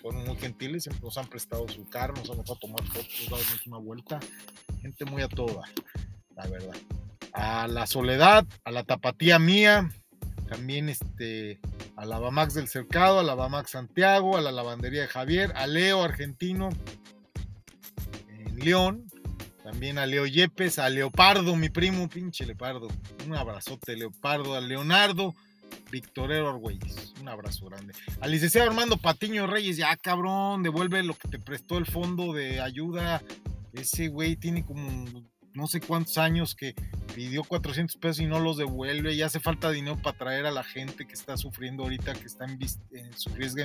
fueron 0.00 0.24
muy 0.24 0.36
gentiles, 0.36 0.88
nos 1.02 1.18
han 1.18 1.26
prestado 1.26 1.68
su 1.68 1.88
carro, 1.88 2.14
nos 2.14 2.30
han 2.30 2.38
dejado 2.38 2.58
tomar 2.58 2.82
fotos, 2.84 3.28
darnos 3.30 3.66
una 3.66 3.78
vuelta, 3.78 4.20
gente 4.80 5.04
muy 5.04 5.22
a 5.22 5.28
toda, 5.28 5.62
la 6.36 6.46
verdad. 6.46 6.76
A 7.32 7.66
la 7.66 7.86
Soledad, 7.86 8.46
a 8.64 8.70
la 8.70 8.84
Tapatía 8.84 9.38
Mía, 9.38 9.90
también 10.48 10.88
este, 10.88 11.60
a 11.96 12.04
la 12.04 12.18
Bamax 12.18 12.54
del 12.54 12.68
Cercado, 12.68 13.18
a 13.18 13.22
la 13.22 13.34
Bamax 13.34 13.72
Santiago, 13.72 14.36
a 14.36 14.40
la 14.40 14.52
Lavandería 14.52 15.02
de 15.02 15.08
Javier, 15.08 15.52
a 15.56 15.66
Leo 15.66 16.02
Argentino 16.02 16.70
en 18.28 18.58
León, 18.58 19.06
también 19.64 19.96
a 19.96 20.04
Leo 20.04 20.26
Yepes, 20.26 20.78
a 20.78 20.90
Leopardo, 20.90 21.56
mi 21.56 21.70
primo, 21.70 22.06
pinche 22.06 22.44
Leopardo, 22.44 22.86
un 23.26 23.34
abrazote 23.34 23.96
Leopardo, 23.96 24.54
a 24.54 24.60
Leonardo, 24.60 25.34
Victorero 25.90 26.50
Argüelles, 26.50 27.14
un 27.18 27.28
abrazo 27.28 27.64
grande. 27.64 27.94
Al 28.20 28.30
licenciado 28.30 28.68
Armando 28.68 28.98
Patiño 28.98 29.46
Reyes, 29.46 29.78
ya 29.78 29.96
cabrón, 29.96 30.62
devuelve 30.62 31.02
lo 31.02 31.14
que 31.14 31.28
te 31.28 31.38
prestó 31.38 31.78
el 31.78 31.86
fondo 31.86 32.34
de 32.34 32.60
ayuda. 32.60 33.22
Ese 33.72 34.08
güey 34.08 34.36
tiene 34.36 34.66
como 34.66 35.24
no 35.54 35.68
sé 35.68 35.80
cuántos 35.80 36.18
años 36.18 36.54
que 36.54 36.74
pidió 37.14 37.44
400 37.44 37.96
pesos 37.96 38.20
y 38.20 38.26
no 38.26 38.40
los 38.40 38.56
devuelve 38.56 39.14
y 39.14 39.22
hace 39.22 39.38
falta 39.38 39.70
dinero 39.70 39.96
para 40.02 40.18
traer 40.18 40.46
a 40.46 40.50
la 40.50 40.64
gente 40.64 41.06
que 41.06 41.14
está 41.14 41.36
sufriendo 41.36 41.84
ahorita, 41.84 42.12
que 42.14 42.26
está 42.26 42.44
en, 42.44 42.58
su, 43.16 43.30
riesgo, 43.30 43.62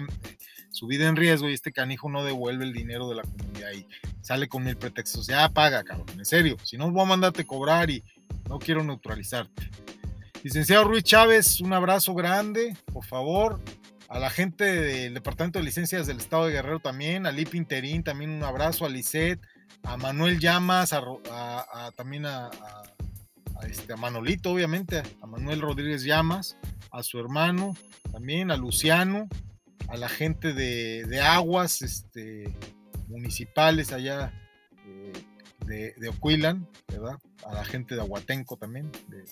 su 0.69 0.87
vida 0.87 1.07
en 1.07 1.15
riesgo 1.15 1.49
y 1.49 1.53
este 1.53 1.71
canijo 1.71 2.09
no 2.09 2.23
devuelve 2.23 2.63
el 2.63 2.73
dinero 2.73 3.09
de 3.09 3.15
la 3.15 3.23
comunidad 3.23 3.71
y 3.73 3.87
sale 4.21 4.47
con 4.47 4.63
mil 4.63 4.77
pretextos. 4.77 5.27
Ya 5.27 5.49
paga, 5.49 5.83
cabrón, 5.83 6.07
en 6.15 6.25
serio, 6.25 6.57
si 6.63 6.77
no 6.77 6.91
voy 6.91 7.01
a 7.01 7.05
mandarte 7.05 7.45
cobrar 7.45 7.89
y 7.89 8.03
no 8.47 8.59
quiero 8.59 8.83
neutralizarte. 8.83 9.69
Licenciado 10.43 10.85
Ruiz 10.85 11.03
Chávez, 11.03 11.59
un 11.59 11.73
abrazo 11.73 12.13
grande, 12.13 12.77
por 12.93 13.03
favor. 13.03 13.59
A 14.07 14.17
la 14.17 14.29
gente 14.29 14.63
del 14.63 15.13
Departamento 15.13 15.59
de 15.59 15.65
Licencias 15.65 16.07
del 16.07 16.17
Estado 16.17 16.47
de 16.47 16.53
Guerrero 16.53 16.79
también, 16.79 17.27
a 17.27 17.31
Lip 17.31 17.53
Interín 17.53 18.03
también 18.03 18.31
un 18.31 18.43
abrazo, 18.43 18.85
a 18.85 18.89
Lisette, 18.89 19.39
a 19.83 19.97
Manuel 19.97 20.39
Llamas, 20.39 20.93
a, 20.93 21.91
también 21.95 22.25
a, 22.25 22.49
este, 23.67 23.93
a 23.93 23.97
Manolito, 23.97 24.51
obviamente, 24.51 25.01
a 25.21 25.25
Manuel 25.27 25.61
Rodríguez 25.61 26.03
Llamas, 26.03 26.57
a 26.91 27.03
su 27.03 27.19
hermano, 27.19 27.75
también 28.11 28.51
a 28.51 28.57
Luciano, 28.57 29.27
a 29.87 29.97
la 29.97 30.09
gente 30.09 30.53
de, 30.53 31.21
aguas 31.21 31.81
este, 31.81 32.55
municipales 33.07 33.91
allá 33.91 34.33
eh, 34.85 35.13
de, 35.65 35.93
de 35.97 36.13
¿verdad? 36.87 37.17
A 37.45 37.53
la 37.53 37.65
gente 37.65 37.95
de 37.95 38.01
Aguatenco 38.01 38.57
también, 38.57 38.91
de, 39.07 39.23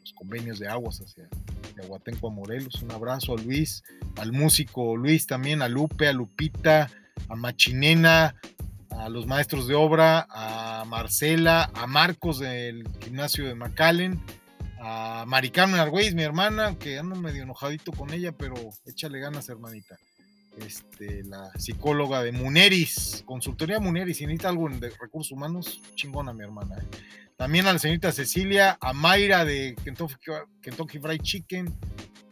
los 0.00 0.12
convenios 0.12 0.58
de 0.60 0.68
aguas 0.68 1.00
hacia 1.00 1.28
de 1.74 1.82
Aguatenco 1.82 2.28
a 2.28 2.30
Morelos. 2.30 2.82
Un 2.82 2.92
abrazo 2.92 3.34
a 3.34 3.40
Luis, 3.40 3.82
al 4.16 4.32
músico 4.32 4.96
Luis 4.96 5.26
también, 5.26 5.62
a 5.62 5.68
Lupe, 5.68 6.08
a 6.08 6.12
Lupita, 6.12 6.90
a 7.28 7.36
Machinena, 7.36 8.34
a 8.98 9.08
los 9.08 9.26
maestros 9.26 9.66
de 9.66 9.74
obra, 9.74 10.26
a 10.30 10.84
Marcela, 10.86 11.70
a 11.74 11.86
Marcos 11.86 12.38
del 12.38 12.88
gimnasio 13.02 13.46
de 13.46 13.54
McAllen, 13.54 14.22
a 14.80 15.24
Maricarmen 15.26 15.80
Argüez, 15.80 16.14
mi 16.14 16.22
hermana, 16.22 16.76
que 16.78 16.98
ando 16.98 17.16
medio 17.16 17.42
enojadito 17.42 17.92
con 17.92 18.12
ella, 18.12 18.32
pero 18.32 18.54
échale 18.86 19.18
ganas, 19.18 19.48
hermanita. 19.48 19.96
Este, 20.58 21.22
la 21.24 21.50
psicóloga 21.58 22.22
de 22.22 22.32
Muneris, 22.32 23.22
consultoría 23.26 23.78
Muneris, 23.78 24.16
si 24.16 24.26
necesita 24.26 24.48
algo 24.48 24.68
de 24.70 24.90
recursos 24.98 25.32
humanos, 25.32 25.82
chingona 25.94 26.32
mi 26.32 26.44
hermana. 26.44 26.76
¿eh? 26.76 26.86
También 27.36 27.66
a 27.66 27.74
la 27.74 27.78
señorita 27.78 28.10
Cecilia, 28.10 28.78
a 28.80 28.94
Mayra 28.94 29.44
de 29.44 29.76
Kentucky, 29.84 30.14
Kentucky 30.62 30.98
Fried 30.98 31.20
Chicken, 31.20 31.78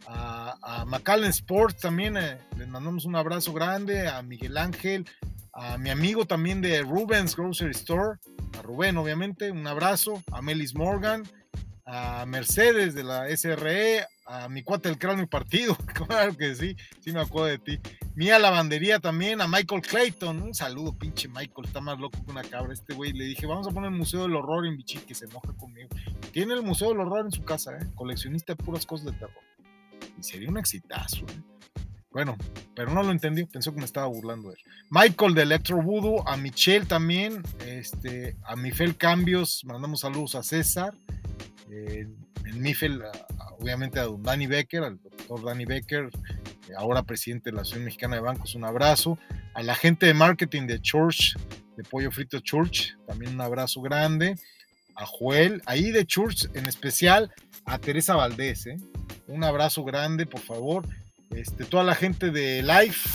a, 0.07 0.57
a 0.61 1.27
Sports 1.27 1.81
también, 1.81 2.17
eh, 2.17 2.39
les 2.57 2.67
mandamos 2.67 3.05
un 3.05 3.15
abrazo 3.15 3.53
grande, 3.53 4.07
a 4.07 4.21
Miguel 4.23 4.57
Ángel, 4.57 5.05
a 5.55 5.77
mi 5.77 5.89
amigo 5.89 6.25
también 6.25 6.61
de 6.61 6.81
Rubens 6.81 7.35
Grocery 7.35 7.71
Store, 7.71 8.19
a 8.59 8.61
Rubén 8.61 8.97
obviamente, 8.97 9.51
un 9.51 9.65
abrazo, 9.65 10.21
a 10.31 10.41
Melis 10.41 10.75
Morgan, 10.75 11.23
a 11.85 12.25
Mercedes 12.25 12.93
de 12.93 13.03
la 13.03 13.29
SRE, 13.29 14.05
a 14.25 14.49
mi 14.49 14.63
cuate 14.63 14.89
del 14.89 14.97
cráneo 14.97 15.27
partido, 15.27 15.77
claro 15.93 16.35
que 16.35 16.55
sí, 16.55 16.75
sí 16.99 17.13
me 17.13 17.21
acuerdo 17.21 17.47
de 17.47 17.59
ti. 17.59 17.79
Mía 18.15 18.37
Lavandería 18.37 18.99
también, 18.99 19.39
a 19.39 19.47
Michael 19.47 19.81
Clayton, 19.81 20.41
un 20.41 20.53
saludo, 20.53 20.97
pinche 20.97 21.29
Michael, 21.29 21.67
está 21.67 21.79
más 21.79 21.99
loco 21.99 22.19
que 22.25 22.31
una 22.31 22.43
cabra 22.43 22.73
este 22.73 22.93
güey. 22.93 23.13
Le 23.13 23.25
dije, 23.25 23.45
vamos 23.45 23.67
a 23.67 23.71
poner 23.71 23.91
el 23.91 23.97
Museo 23.97 24.23
del 24.23 24.35
Horror 24.35 24.65
en 24.65 24.77
Vichy, 24.77 24.99
que 24.99 25.15
se 25.15 25.25
enoja 25.25 25.53
conmigo. 25.53 25.89
Tiene 26.31 26.53
el 26.53 26.63
Museo 26.63 26.89
del 26.89 26.99
Horror 26.99 27.25
en 27.25 27.31
su 27.31 27.43
casa, 27.43 27.77
¿eh? 27.77 27.87
coleccionista 27.95 28.53
de 28.53 28.63
puras 28.63 28.85
cosas 28.85 29.07
de 29.07 29.11
terror. 29.13 29.43
Y 30.17 30.23
sería 30.23 30.49
un 30.49 30.57
exitazo, 30.57 31.25
¿eh? 31.25 31.54
Bueno, 32.15 32.37
pero 32.73 32.93
no 32.93 33.03
lo 33.03 33.11
entendió, 33.11 33.45
pensó 33.45 33.73
que 33.73 33.79
me 33.79 33.83
estaba 33.83 34.07
burlando 34.07 34.49
él. 34.49 34.57
Michael 34.89 35.33
de 35.33 35.41
Electro 35.41 35.81
Voodoo, 35.81 36.25
a 36.25 36.37
Michelle 36.37 36.85
también, 36.85 37.43
este, 37.65 38.37
a 38.45 38.55
Mifel 38.55 38.95
Cambios, 38.95 39.65
mandamos 39.65 39.99
saludos 39.99 40.33
a 40.35 40.41
César, 40.41 40.93
en 41.69 42.15
Mifel, 42.53 43.03
obviamente 43.59 43.99
a 43.99 44.03
don 44.03 44.23
Danny 44.23 44.47
Becker, 44.47 44.83
al 44.83 44.97
doctor 45.03 45.43
Danny 45.43 45.65
Becker, 45.65 46.09
eh, 46.69 46.73
ahora 46.77 47.03
presidente 47.03 47.49
de 47.49 47.57
la 47.57 47.63
Asociación 47.63 47.83
Mexicana 47.83 48.15
de 48.15 48.21
Bancos, 48.21 48.55
un 48.55 48.63
abrazo. 48.63 49.19
A 49.53 49.61
la 49.61 49.75
gente 49.75 50.05
de 50.05 50.13
marketing 50.13 50.67
de 50.67 50.79
Church, 50.79 51.35
de 51.75 51.83
Pollo 51.83 52.11
Frito 52.11 52.39
Church, 52.39 52.95
también 53.05 53.33
un 53.33 53.41
abrazo 53.41 53.81
grande. 53.81 54.35
A 54.95 55.05
Joel, 55.05 55.61
ahí 55.65 55.91
de 55.91 56.05
Church 56.05 56.47
en 56.53 56.65
especial, 56.67 57.33
a 57.65 57.77
Teresa 57.77 58.15
Valdés, 58.15 58.67
¿eh? 58.67 58.77
un 59.27 59.43
abrazo 59.43 59.83
grande, 59.83 60.25
por 60.25 60.39
favor 60.39 60.87
este, 61.31 61.65
toda 61.65 61.83
la 61.83 61.95
gente 61.95 62.31
de 62.31 62.63
Life, 62.63 63.09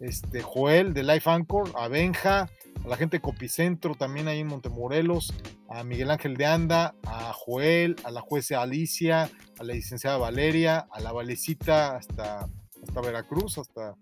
este, 0.00 0.42
Joel 0.42 0.94
de 0.94 1.02
Life 1.02 1.28
Anchor, 1.28 1.70
a 1.76 1.88
Benja, 1.88 2.48
a 2.84 2.88
la 2.88 2.96
gente 2.96 3.18
de 3.18 3.20
Copicentro 3.20 3.94
también 3.94 4.28
ahí 4.28 4.40
en 4.40 4.46
Montemorelos, 4.46 5.34
a 5.68 5.84
Miguel 5.84 6.10
Ángel 6.10 6.36
de 6.36 6.46
Anda, 6.46 6.94
a 7.04 7.32
Joel, 7.32 7.96
a 8.04 8.10
la 8.10 8.20
jueza 8.20 8.62
Alicia, 8.62 9.30
a 9.58 9.64
la 9.64 9.74
licenciada 9.74 10.16
Valeria, 10.16 10.86
a 10.90 11.00
la 11.00 11.12
Valecita 11.12 11.96
hasta, 11.96 12.48
hasta 12.82 13.00
Veracruz, 13.00 13.58
hasta, 13.58 13.94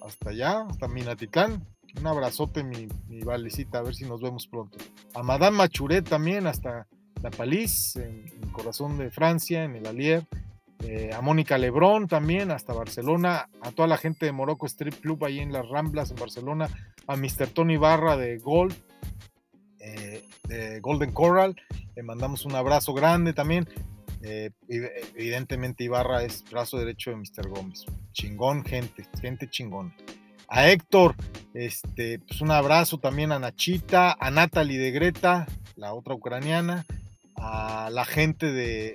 hasta 0.00 0.30
allá, 0.30 0.62
hasta 0.68 0.88
Minatitlán. 0.88 1.66
Un 1.96 2.06
abrazote, 2.06 2.64
mi, 2.64 2.88
mi 3.06 3.20
Valecita, 3.20 3.78
a 3.78 3.82
ver 3.82 3.94
si 3.94 4.04
nos 4.04 4.20
vemos 4.20 4.48
pronto. 4.48 4.78
A 5.14 5.22
Madame 5.22 5.58
Machuret 5.58 6.08
también, 6.08 6.46
hasta 6.46 6.88
La 7.22 7.30
Paliz, 7.30 7.94
en, 7.96 8.24
en 8.42 8.50
Corazón 8.50 8.98
de 8.98 9.10
Francia, 9.10 9.62
en 9.64 9.76
el 9.76 9.86
Alier 9.86 10.26
eh, 10.86 11.10
a 11.14 11.22
Mónica 11.22 11.56
Lebrón 11.56 12.08
también, 12.08 12.50
hasta 12.50 12.74
Barcelona, 12.74 13.48
a 13.62 13.72
toda 13.72 13.88
la 13.88 13.96
gente 13.96 14.26
de 14.26 14.32
Morocco 14.32 14.66
Strip 14.66 15.00
Club 15.00 15.24
ahí 15.24 15.38
en 15.38 15.50
las 15.50 15.66
Ramblas 15.66 16.10
en 16.10 16.16
Barcelona, 16.16 16.68
a 17.06 17.16
Mr. 17.16 17.46
Tony 17.54 17.78
Barra 17.78 18.18
de 18.18 18.36
Gold, 18.38 18.74
eh, 19.80 20.22
de 20.46 20.80
Golden 20.80 21.12
Coral, 21.12 21.56
le 21.96 22.02
mandamos 22.02 22.44
un 22.44 22.54
abrazo 22.54 22.92
grande 22.92 23.32
también. 23.32 23.66
Eh, 24.22 24.50
evidentemente 24.68 25.84
Ibarra 25.84 26.22
es 26.22 26.44
brazo 26.50 26.78
derecho 26.78 27.10
de 27.10 27.16
Mr. 27.16 27.48
Gómez. 27.48 27.86
Chingón, 28.12 28.62
gente, 28.62 29.06
gente 29.20 29.48
chingón. 29.48 29.94
A 30.48 30.68
Héctor, 30.68 31.14
este, 31.54 32.18
pues 32.18 32.42
un 32.42 32.50
abrazo 32.50 32.98
también 32.98 33.32
a 33.32 33.38
Nachita, 33.38 34.16
a 34.20 34.30
Natalie 34.30 34.78
de 34.78 34.90
Greta, 34.90 35.46
la 35.76 35.94
otra 35.94 36.14
ucraniana, 36.14 36.84
a 37.36 37.88
la 37.90 38.04
gente 38.04 38.52
de 38.52 38.92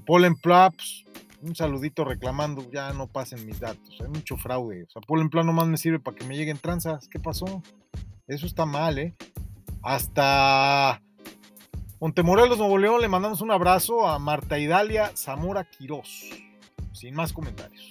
Pollen 0.00 0.34
Plaps, 0.36 1.04
un 1.42 1.54
saludito 1.54 2.04
reclamando, 2.04 2.70
ya 2.70 2.92
no 2.92 3.06
pasen 3.08 3.44
mis 3.46 3.60
datos, 3.60 4.00
hay 4.00 4.08
mucho 4.08 4.36
fraude. 4.36 4.84
O 4.84 4.90
sea, 4.90 5.02
Pollen 5.02 5.28
Plan 5.28 5.46
nomás 5.46 5.66
me 5.68 5.76
sirve 5.76 5.98
para 5.98 6.16
que 6.16 6.24
me 6.24 6.36
lleguen 6.36 6.58
tranzas. 6.58 7.08
¿Qué 7.08 7.18
pasó? 7.18 7.62
Eso 8.26 8.46
está 8.46 8.64
mal, 8.64 8.98
¿eh? 8.98 9.14
Hasta 9.82 11.02
Montemorelos, 12.00 12.58
Nuevo 12.58 12.78
León, 12.78 13.00
le 13.00 13.08
mandamos 13.08 13.40
un 13.42 13.50
abrazo 13.50 14.08
a 14.08 14.18
Marta 14.18 14.58
Idalia 14.58 15.12
Zamora 15.16 15.64
Quirós. 15.64 16.30
Sin 16.92 17.14
más 17.14 17.32
comentarios. 17.32 17.90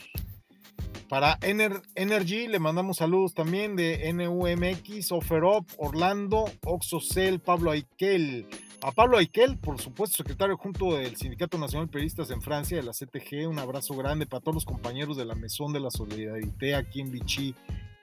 Para 1.09 1.37
Energy 1.41 2.47
le 2.47 2.59
mandamos 2.59 2.97
saludos 2.97 3.33
también 3.33 3.75
de 3.75 4.13
NUMX, 4.13 5.11
Offerop, 5.11 5.65
Orlando, 5.77 6.45
Oxocel, 6.65 7.41
Pablo 7.41 7.71
Aikel, 7.71 8.47
a 8.83 8.91
Pablo 8.91 9.17
Aikel, 9.17 9.57
por 9.57 9.79
supuesto, 9.79 10.17
secretario 10.17 10.57
junto 10.57 10.95
del 10.95 11.15
Sindicato 11.15 11.57
Nacional 11.57 11.87
de 11.87 11.91
Periodistas 11.91 12.31
en 12.31 12.41
Francia, 12.41 12.77
de 12.77 12.83
la 12.83 12.91
CTG, 12.91 13.47
un 13.47 13.59
abrazo 13.59 13.95
grande 13.95 14.25
para 14.25 14.41
todos 14.41 14.55
los 14.55 14.65
compañeros 14.65 15.17
de 15.17 15.25
la 15.25 15.35
Mesón 15.35 15.71
de 15.71 15.79
la 15.79 15.91
Solidaridad 15.91 16.79
aquí 16.79 17.01
en 17.01 17.11
Vichy 17.11 17.55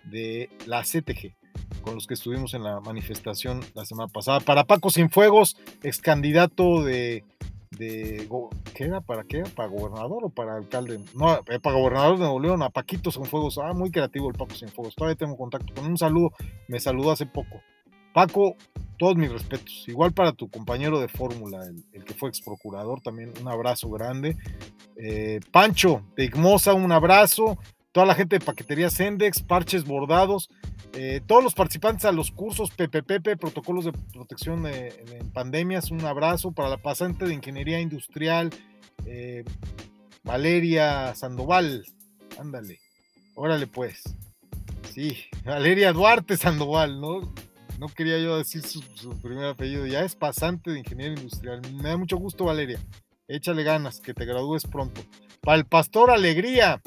de 0.04 0.50
la 0.66 0.82
CTG, 0.82 1.34
con 1.82 1.94
los 1.94 2.06
que 2.06 2.14
estuvimos 2.14 2.54
en 2.54 2.62
la 2.62 2.80
manifestación 2.80 3.60
la 3.74 3.84
semana 3.84 4.08
pasada. 4.08 4.40
Para 4.40 4.64
Paco 4.64 4.90
Sinfuegos, 4.90 5.56
ex 5.82 5.98
candidato 6.00 6.84
de, 6.84 7.24
¿qué 7.76 8.84
era? 8.84 9.00
¿Para 9.00 9.24
qué? 9.24 9.42
¿Para 9.42 9.68
gobernador 9.68 10.24
o 10.24 10.28
para 10.30 10.54
alcalde? 10.54 11.00
No, 11.14 11.34
eh, 11.48 11.58
para 11.60 11.76
gobernador 11.76 12.18
de 12.18 12.24
Nuevo 12.24 12.40
León, 12.40 12.62
a 12.62 12.70
Paquito 12.70 13.10
Cienfuegos. 13.10 13.58
Ah, 13.58 13.72
muy 13.72 13.90
creativo 13.90 14.28
el 14.28 14.36
Paco 14.36 14.54
Cienfuegos. 14.54 14.94
Todavía 14.94 15.16
tengo 15.16 15.36
contacto 15.36 15.74
con 15.74 15.86
un 15.86 15.98
saludo. 15.98 16.30
Me 16.68 16.78
saludó 16.78 17.10
hace 17.10 17.26
poco. 17.26 17.60
Paco, 18.26 18.56
todos 18.98 19.14
mis 19.14 19.30
respetos. 19.30 19.84
Igual 19.86 20.12
para 20.12 20.32
tu 20.32 20.50
compañero 20.50 20.98
de 20.98 21.06
fórmula, 21.06 21.60
el, 21.92 22.02
que 22.04 22.14
fue 22.14 22.30
ex 22.30 22.40
procurador, 22.40 23.00
también 23.00 23.32
un 23.40 23.46
abrazo 23.46 23.88
grande. 23.90 24.36
Eh, 24.96 25.38
Pancho 25.52 26.02
de 26.16 26.24
Igmosa, 26.24 26.74
un 26.74 26.90
abrazo. 26.90 27.58
Toda 27.92 28.06
la 28.06 28.16
gente 28.16 28.40
de 28.40 28.44
Paquetería 28.44 28.90
Sendex, 28.90 29.40
Parches 29.40 29.84
Bordados, 29.84 30.48
eh, 30.94 31.20
todos 31.24 31.44
los 31.44 31.54
participantes 31.54 32.06
a 32.06 32.12
los 32.12 32.32
cursos 32.32 32.70
PPPP, 32.72 33.36
Protocolos 33.36 33.84
de 33.84 33.92
Protección 33.92 34.64
de- 34.64 34.88
en 35.20 35.30
Pandemias, 35.30 35.92
un 35.92 36.04
abrazo 36.04 36.50
para 36.50 36.68
la 36.68 36.78
pasante 36.78 37.24
de 37.24 37.34
Ingeniería 37.34 37.80
Industrial, 37.80 38.50
eh, 39.06 39.44
Valeria 40.24 41.14
Sandoval, 41.14 41.84
ándale, 42.36 42.80
órale 43.36 43.68
pues. 43.68 44.02
Sí, 44.92 45.16
Valeria 45.44 45.92
Duarte 45.92 46.36
Sandoval, 46.36 47.00
¿no? 47.00 47.32
No 47.78 47.86
quería 47.86 48.18
yo 48.18 48.36
decir 48.36 48.62
su, 48.62 48.82
primer 49.22 49.46
apellido, 49.46 49.86
ya 49.86 50.00
es 50.00 50.16
pasante 50.16 50.72
de 50.72 50.80
Ingeniería 50.80 51.16
Industrial. 51.16 51.60
Me 51.80 51.90
da 51.90 51.96
mucho 51.96 52.16
gusto, 52.16 52.44
Valeria. 52.44 52.80
Échale 53.28 53.62
ganas, 53.62 54.00
que 54.00 54.14
te 54.14 54.24
gradúes 54.24 54.64
pronto. 54.64 55.00
Para 55.40 55.58
el 55.58 55.64
Pastor 55.64 56.10
Alegría, 56.10 56.82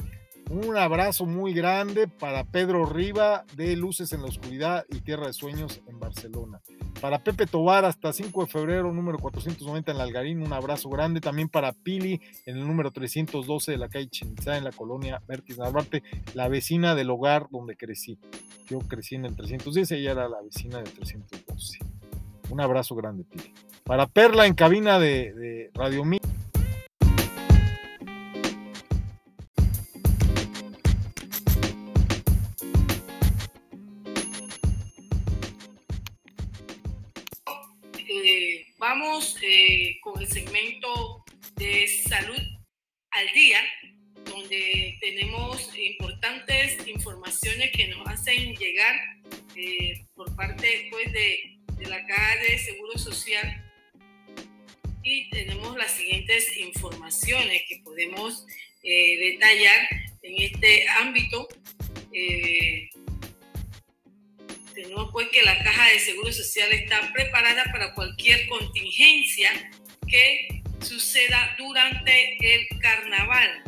un 0.52 0.76
abrazo 0.76 1.24
muy 1.24 1.54
grande 1.54 2.08
para 2.08 2.44
Pedro 2.44 2.84
Riva 2.84 3.44
de 3.56 3.74
Luces 3.74 4.12
en 4.12 4.20
la 4.20 4.28
Oscuridad 4.28 4.84
y 4.90 5.00
Tierra 5.00 5.26
de 5.26 5.32
Sueños 5.32 5.80
en 5.86 5.98
Barcelona. 5.98 6.60
Para 7.00 7.24
Pepe 7.24 7.46
Tobar 7.46 7.86
hasta 7.86 8.12
5 8.12 8.42
de 8.42 8.46
febrero, 8.46 8.92
número 8.92 9.18
490 9.18 9.92
en 9.92 9.98
la 9.98 10.04
Algarín, 10.04 10.42
un 10.42 10.52
abrazo 10.52 10.90
grande. 10.90 11.22
También 11.22 11.48
para 11.48 11.72
Pili 11.72 12.20
en 12.44 12.58
el 12.58 12.66
número 12.66 12.90
312 12.90 13.72
de 13.72 13.78
la 13.78 13.88
calle 13.88 14.10
Chinizá 14.10 14.58
en 14.58 14.64
la 14.64 14.72
colonia 14.72 15.22
Mertis 15.26 15.56
Narvarte, 15.56 16.02
la 16.34 16.48
vecina 16.48 16.94
del 16.94 17.08
hogar 17.08 17.46
donde 17.50 17.74
crecí. 17.74 18.18
Yo 18.66 18.78
crecí 18.80 19.14
en 19.14 19.24
el 19.24 19.34
310 19.34 19.90
y 19.92 19.94
ella 19.94 20.12
era 20.12 20.28
la 20.28 20.42
vecina 20.42 20.78
del 20.82 20.92
312. 20.92 21.78
Un 22.50 22.60
abrazo 22.60 22.94
grande, 22.94 23.24
Pili. 23.24 23.54
Para 23.84 24.06
Perla 24.06 24.46
en 24.46 24.54
cabina 24.54 24.98
de, 24.98 25.32
de 25.32 25.70
Radio 25.72 26.04
Mí. 26.04 26.18
Eh, 39.42 39.98
con 40.02 40.20
el 40.20 40.26
segmento 40.28 41.24
de 41.56 41.86
salud 42.08 42.42
al 43.10 43.32
día, 43.32 43.60
donde 44.24 44.98
tenemos 45.00 45.70
importantes 45.78 46.86
informaciones 46.88 47.70
que 47.72 47.88
nos 47.88 48.06
hacen 48.08 48.54
llegar 48.56 48.96
eh, 49.54 50.04
por 50.14 50.34
parte 50.34 50.88
pues, 50.90 51.12
de, 51.12 51.58
la 51.88 52.04
Caja 52.06 52.36
de 52.48 52.58
Seguro 52.58 52.98
Social. 52.98 53.70
Y 55.04 55.30
tenemos 55.30 55.76
las 55.76 55.92
siguientes 55.92 56.56
informaciones 56.56 57.62
que 57.68 57.80
podemos 57.84 58.44
eh, 58.82 59.32
detallar 59.32 59.88
en 60.22 60.42
este 60.42 60.88
ámbito. 60.88 61.48
Tenemos 64.74 65.10
pues 65.12 65.28
que 65.28 65.42
la 65.42 65.62
caja 65.62 65.88
de 65.90 65.98
seguro 65.98 66.32
social 66.32 66.72
está 66.72 67.12
preparada 67.12 67.64
para 67.72 67.94
cualquier 67.94 68.46
contingencia 68.48 69.70
que 70.06 70.62
suceda 70.80 71.54
durante 71.58 72.36
el 72.40 72.68
carnaval. 72.80 73.62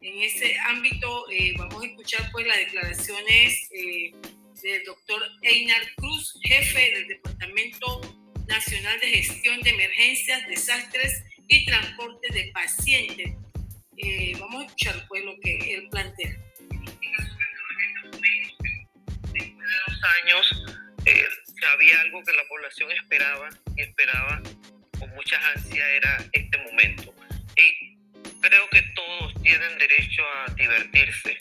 En 0.00 0.22
ese 0.22 0.58
ámbito 0.60 1.30
eh, 1.30 1.54
vamos 1.56 1.82
a 1.82 1.86
escuchar 1.86 2.28
pues 2.32 2.46
las 2.46 2.58
declaraciones 2.58 3.68
eh, 3.72 4.12
del 4.62 4.84
doctor 4.84 5.22
Einar 5.42 5.82
Cruz, 5.96 6.38
jefe 6.42 6.92
del 6.92 7.08
Departamento 7.08 8.00
Nacional 8.46 8.98
de 9.00 9.08
Gestión 9.08 9.60
de 9.60 9.70
Emergencias, 9.70 10.46
Desastres 10.48 11.24
y 11.48 11.64
Transporte 11.66 12.32
de 12.32 12.50
Pacientes. 12.52 13.32
Eh, 13.96 14.36
vamos 14.38 14.62
a 14.62 14.66
escuchar 14.66 15.06
pues 15.08 15.24
lo 15.24 15.38
que 15.40 15.56
él 15.74 15.88
plantea. 15.90 16.36
Años 20.22 20.64
eh, 21.04 21.28
había 21.72 22.00
algo 22.00 22.22
que 22.22 22.32
la 22.32 22.42
población 22.48 22.90
esperaba 22.92 23.48
y 23.76 23.82
esperaba 23.82 24.42
con 24.98 25.10
mucha 25.10 25.38
ansia 25.54 25.88
era 25.90 26.18
este 26.32 26.58
momento. 26.58 27.14
Y 27.56 27.96
creo 28.40 28.68
que 28.70 28.82
todos 28.94 29.42
tienen 29.42 29.78
derecho 29.78 30.22
a 30.22 30.52
divertirse, 30.54 31.38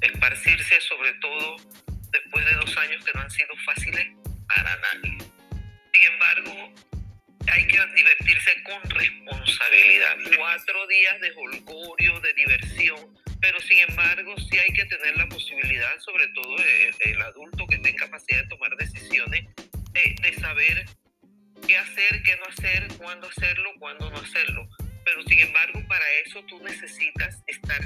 esparcirse 0.00 0.80
sobre 0.80 1.12
todo 1.14 1.56
después 2.10 2.44
de 2.44 2.54
dos 2.54 2.76
años 2.78 3.04
que 3.04 3.12
no 3.14 3.20
han 3.20 3.30
sido 3.30 3.54
fáciles 3.64 4.06
para 4.54 4.76
nadie. 4.76 5.18
Sin 5.92 6.12
embargo, 6.12 6.74
hay 7.52 7.66
que 7.66 7.86
divertirse 7.94 8.62
con 8.64 8.90
responsabilidad. 8.90 10.16
Cuatro 10.36 10.86
días 10.88 11.20
de 11.20 11.32
holgorio, 11.32 12.20
de 12.20 12.32
diversión, 12.34 13.18
pero 13.40 13.60
sin 13.60 13.78
embargo 13.78 14.34
sí 14.38 14.58
hay 14.58 14.72
que 14.72 14.84
tener 14.84 15.16
la 15.16 15.28
posibilidad, 15.28 15.98
sobre 16.00 16.28
todo 16.28 16.56
el, 17.04 17.22
adulto 17.22 17.66
que 17.66 17.78
tenga 17.78 18.06
capacidad 18.06 18.42
de 18.42 18.48
tomar 18.48 18.76
decisiones, 18.76 19.46
eh, 19.94 20.14
de 20.22 20.32
saber 20.34 20.86
qué 21.66 21.76
hacer, 21.76 22.22
qué 22.24 22.36
no 22.36 22.46
hacer, 22.46 22.88
cuándo 22.98 23.28
hacerlo, 23.28 23.70
cuándo 23.78 24.10
no 24.10 24.16
hacerlo. 24.18 24.68
Pero 25.04 25.22
sin 25.22 25.38
embargo 25.38 25.82
para 25.88 26.04
eso 26.24 26.42
tú 26.44 26.62
necesitas 26.62 27.42
estar 27.46 27.80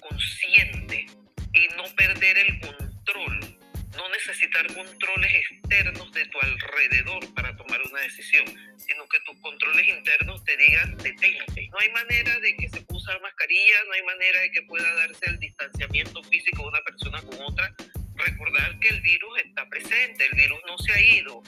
consciente 0.00 1.06
y 1.54 1.68
no 1.76 1.84
perder 1.96 2.38
el 2.38 2.60
control, 2.60 3.58
no 3.96 4.08
necesitar 4.08 4.66
controles 4.74 5.32
externos 5.50 6.12
de 6.12 6.24
tu 6.26 6.38
alrededor 6.40 7.34
para 7.34 7.54
tomar 7.56 7.80
una 7.90 8.00
decisión, 8.00 8.44
sino 8.78 9.06
que 9.08 9.20
tus 9.20 9.38
controles 9.40 9.88
internos 9.88 10.42
te 10.44 10.56
digan 10.56 10.96
detente. 10.98 11.68
No 11.70 11.78
hay 11.78 11.90
manera 11.90 12.38
de 12.40 12.56
que 12.56 12.68
se 12.68 12.80
pueda 12.82 12.98
usar 12.98 13.20
mascarilla, 13.20 13.84
no 13.86 13.92
hay 13.92 14.02
manera 14.02 14.40
de 14.40 14.50
que 14.50 14.62
pueda 14.62 14.94
darse 14.94 15.26
el 15.26 15.38
distanciamiento 15.38 16.22
físico 16.24 16.62
de 16.62 16.68
una 16.68 16.80
persona 16.82 17.22
con 17.22 17.42
otra. 17.42 17.74
Recordar 18.14 18.78
que 18.78 18.88
el 18.88 19.00
virus 19.00 19.38
está 19.44 19.68
presente, 19.68 20.26
el 20.30 20.36
virus 20.36 20.60
no 20.66 20.78
se 20.78 20.92
ha 20.92 21.00
ido. 21.00 21.42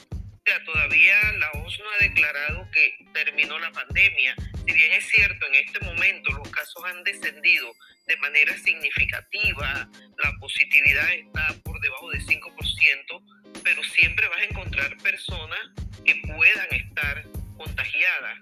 Sea, 0.45 0.63
todavía 0.63 1.33
la 1.39 1.51
OMS 1.53 1.79
no 1.79 1.85
ha 1.89 2.03
declarado 2.03 2.69
que 2.71 2.97
terminó 3.13 3.57
la 3.57 3.71
pandemia. 3.71 4.35
Si 4.67 4.73
bien 4.73 4.91
es 4.91 5.07
cierto, 5.07 5.47
en 5.47 5.55
este 5.55 5.79
momento 5.79 6.31
los 6.33 6.47
casos 6.49 6.83
han 6.85 7.03
descendido 7.03 7.73
de 8.05 8.15
manera 8.17 8.55
significativa, 8.59 9.89
la 10.23 10.31
positividad 10.39 11.11
está 11.13 11.55
por 11.63 11.79
debajo 11.79 12.11
del 12.11 12.23
5%, 12.23 13.61
pero 13.63 13.83
siempre 13.83 14.27
vas 14.27 14.37
a 14.37 14.43
encontrar 14.43 14.95
personas 14.97 15.59
que 16.05 16.15
puedan 16.27 16.73
estar 16.73 17.23
contagiadas 17.57 18.37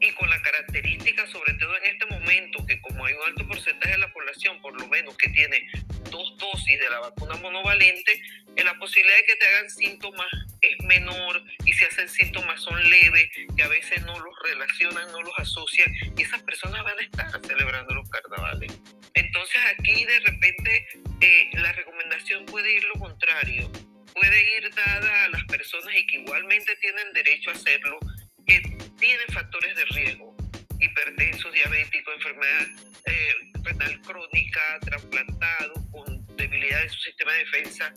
y 0.00 0.12
con 0.12 0.30
la 0.30 0.40
característica, 0.42 1.26
sobre 1.26 1.54
todo 1.54 1.76
en 1.78 1.92
este 1.92 2.06
momento, 2.06 2.64
que 2.66 2.80
como 2.82 3.04
hay 3.04 3.14
un 3.14 3.30
alto 3.30 3.48
porcentaje 3.48 3.94
de 3.94 3.98
la 3.98 4.12
población, 4.12 4.60
por 4.60 4.80
lo 4.80 4.86
menos 4.86 5.16
que 5.16 5.28
tiene 5.30 5.68
dos 6.10 6.36
dosis 6.38 6.78
de 6.78 6.88
la 6.88 7.00
vacuna 7.00 7.34
monovalente, 7.36 8.22
en 8.54 8.64
la 8.64 8.78
posibilidad 8.78 9.16
de 9.16 9.24
que 9.24 9.36
te 9.36 9.46
hagan 9.48 9.70
síntomas 9.70 10.28
es 10.60 10.84
menor 10.84 11.42
y 11.64 11.72
si 11.72 11.84
hacen 11.84 12.08
síntomas 12.08 12.60
son 12.60 12.82
leves, 12.88 13.28
que 13.56 13.62
a 13.62 13.68
veces 13.68 14.02
no 14.02 14.18
los 14.18 14.34
relacionan, 14.44 15.10
no 15.12 15.22
los 15.22 15.38
asocian, 15.38 15.92
y 16.16 16.22
esas 16.22 16.42
personas 16.42 16.82
van 16.84 16.98
a 16.98 17.02
estar 17.02 17.46
celebrando 17.46 17.94
los 17.94 18.08
carnavales. 18.10 18.72
Entonces 19.14 19.60
aquí 19.78 20.04
de 20.04 20.20
repente 20.20 20.86
eh, 21.20 21.50
la 21.54 21.72
recomendación 21.72 22.46
puede 22.46 22.72
ir 22.74 22.84
lo 22.84 22.94
contrario, 22.94 23.70
puede 24.14 24.56
ir 24.56 24.74
dada 24.74 25.24
a 25.24 25.28
las 25.28 25.44
personas 25.44 25.94
y 25.94 26.06
que 26.06 26.18
igualmente 26.18 26.74
tienen 26.76 27.12
derecho 27.12 27.50
a 27.50 27.54
hacerlo, 27.54 27.98
que 28.46 28.60
tienen 28.98 29.26
factores 29.32 29.76
de 29.76 29.84
riesgo, 29.86 30.36
hipertensos, 30.80 31.52
diabéticos, 31.52 32.14
enfermedad 32.14 32.66
eh, 33.06 33.34
renal 33.62 34.00
crónica, 34.02 34.78
trasplantado, 34.80 35.74
con 35.90 36.26
debilidad 36.36 36.82
de 36.82 36.88
su 36.88 37.00
sistema 37.00 37.32
de 37.32 37.38
defensa, 37.40 37.94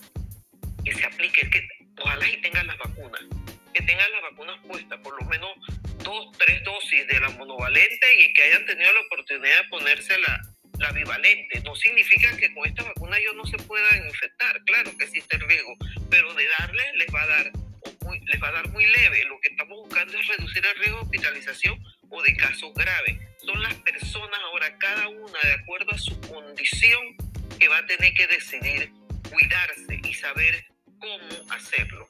que 0.83 0.93
se 0.93 1.05
aplique, 1.05 1.49
que 1.49 1.67
ojalá 2.03 2.29
y 2.29 2.41
tengan 2.41 2.67
las 2.67 2.77
vacunas, 2.77 3.21
que 3.73 3.81
tengan 3.83 4.11
las 4.11 4.21
vacunas 4.21 4.59
puestas, 4.67 4.99
por 4.99 5.21
lo 5.21 5.29
menos 5.29 5.49
dos, 6.03 6.37
tres 6.37 6.63
dosis 6.63 7.07
de 7.07 7.19
la 7.19 7.29
monovalente 7.29 8.21
y 8.21 8.33
que 8.33 8.43
hayan 8.43 8.65
tenido 8.65 8.91
la 8.93 9.01
oportunidad 9.01 9.61
de 9.63 9.69
ponerse 9.69 10.17
la, 10.19 10.41
la 10.79 10.91
bivalente. 10.91 11.61
No 11.61 11.75
significa 11.75 12.35
que 12.37 12.53
con 12.53 12.67
esta 12.67 12.83
vacuna 12.83 13.17
ellos 13.17 13.35
no 13.35 13.45
se 13.45 13.57
puedan 13.57 14.05
infectar, 14.05 14.61
claro 14.65 14.95
que 14.97 15.05
existe 15.05 15.35
el 15.37 15.47
riesgo, 15.47 15.75
pero 16.09 16.33
de 16.33 16.47
darles 16.59 16.85
les 16.95 17.07
va 17.13 17.23
a 17.23 17.27
dar 17.27 17.51
muy, 18.03 18.19
les 18.19 18.41
va 18.41 18.49
a 18.49 18.51
dar 18.51 18.67
muy 18.69 18.85
leve. 18.85 19.23
Lo 19.25 19.39
que 19.39 19.49
estamos 19.49 19.77
buscando 19.77 20.17
es 20.17 20.27
reducir 20.27 20.65
el 20.65 20.79
riesgo 20.79 20.97
de 20.97 21.03
hospitalización 21.03 21.83
o 22.09 22.21
de 22.21 22.35
casos 22.35 22.73
graves. 22.73 23.17
Son 23.45 23.61
las 23.61 23.73
personas 23.75 24.39
ahora, 24.43 24.77
cada 24.77 25.07
una 25.07 25.39
de 25.43 25.53
acuerdo 25.53 25.91
a 25.91 25.97
su 25.97 26.19
condición, 26.21 27.15
que 27.59 27.67
va 27.67 27.77
a 27.77 27.85
tener 27.85 28.13
que 28.13 28.27
decidir 28.27 28.91
cuidarse 29.29 29.99
y 30.03 30.13
saber 30.13 30.65
cómo 31.01 31.53
hacerlo. 31.53 32.07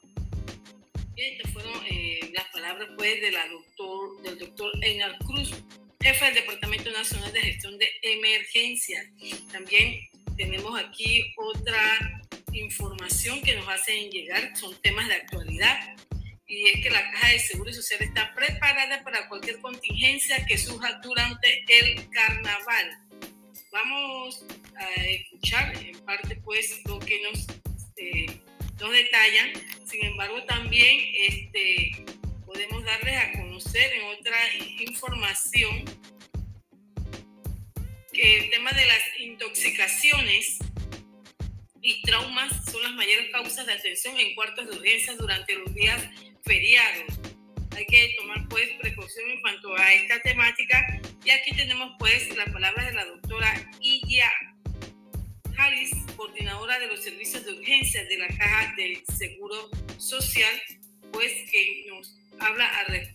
Estas 1.16 1.52
fueron 1.52 1.72
eh, 1.90 2.30
las 2.32 2.44
palabras 2.52 2.88
pues, 2.96 3.20
de 3.20 3.30
la 3.32 3.46
doctor, 3.48 4.22
del 4.22 4.38
doctor 4.38 4.72
Einar 4.82 5.18
Cruz, 5.18 5.52
jefe 6.00 6.24
del 6.26 6.34
Departamento 6.34 6.90
Nacional 6.90 7.32
de 7.32 7.40
Gestión 7.40 7.78
de 7.78 7.88
Emergencias. 8.02 9.06
También 9.50 10.08
tenemos 10.36 10.78
aquí 10.78 11.34
otra 11.36 12.22
información 12.52 13.42
que 13.42 13.56
nos 13.56 13.68
hacen 13.68 14.10
llegar, 14.10 14.56
son 14.56 14.74
temas 14.82 15.08
de 15.08 15.14
actualidad 15.14 15.96
y 16.46 16.68
es 16.68 16.82
que 16.82 16.90
la 16.90 17.10
Caja 17.12 17.28
de 17.28 17.38
Seguro 17.38 17.72
Social 17.72 18.02
está 18.02 18.34
preparada 18.34 19.02
para 19.02 19.26
cualquier 19.28 19.58
contingencia 19.60 20.44
que 20.44 20.58
surja 20.58 21.00
durante 21.02 21.64
el 21.66 22.08
carnaval. 22.10 22.90
Vamos 23.70 24.44
a 24.76 25.02
escuchar 25.04 25.74
en 25.82 25.98
parte 26.00 26.36
pues 26.44 26.82
lo 26.84 26.98
que 26.98 27.22
nos, 27.22 27.46
eh, 27.96 28.26
nos 28.80 28.90
detallan, 28.90 29.52
sin 29.84 30.04
embargo 30.04 30.42
también 30.44 30.98
este, 31.14 32.04
podemos 32.44 32.84
darles 32.84 33.16
a 33.16 33.32
conocer 33.32 33.92
en 33.92 34.04
otra 34.18 34.36
información 34.80 35.84
que 38.12 38.38
el 38.38 38.50
tema 38.50 38.72
de 38.72 38.86
las 38.86 39.20
intoxicaciones 39.20 40.58
y 41.80 42.02
traumas 42.02 42.52
son 42.70 42.82
las 42.82 42.92
mayores 42.92 43.30
causas 43.32 43.66
de 43.66 43.72
atención 43.72 44.18
en 44.18 44.34
cuartos 44.34 44.68
de 44.68 44.76
urgencia 44.76 45.14
durante 45.16 45.54
los 45.56 45.74
días 45.74 46.00
feriados. 46.44 47.18
Hay 47.74 47.86
que 47.86 48.14
tomar 48.18 48.46
pues 48.48 48.68
precaución 48.80 49.30
en 49.30 49.40
cuanto 49.40 49.74
a 49.76 49.92
esta 49.94 50.20
temática 50.20 51.00
y 51.24 51.30
aquí 51.30 51.52
tenemos 51.56 51.92
pues 51.98 52.36
las 52.36 52.50
palabras 52.50 52.86
de 52.86 52.92
la 52.92 53.04
doctora 53.06 53.70
Iya 53.80 54.30
Coordinadora 56.16 56.76
de 56.80 56.88
los 56.88 57.04
servicios 57.04 57.44
de 57.44 57.52
urgencia 57.52 58.04
de 58.04 58.18
la 58.18 58.26
Caja 58.26 58.74
de 58.76 59.00
Seguro 59.16 59.70
Social, 59.96 60.60
pues 61.12 61.32
que 61.52 61.86
nos 61.88 62.16
habla 62.40 62.66
al 62.80 62.86
respecto 62.86 63.11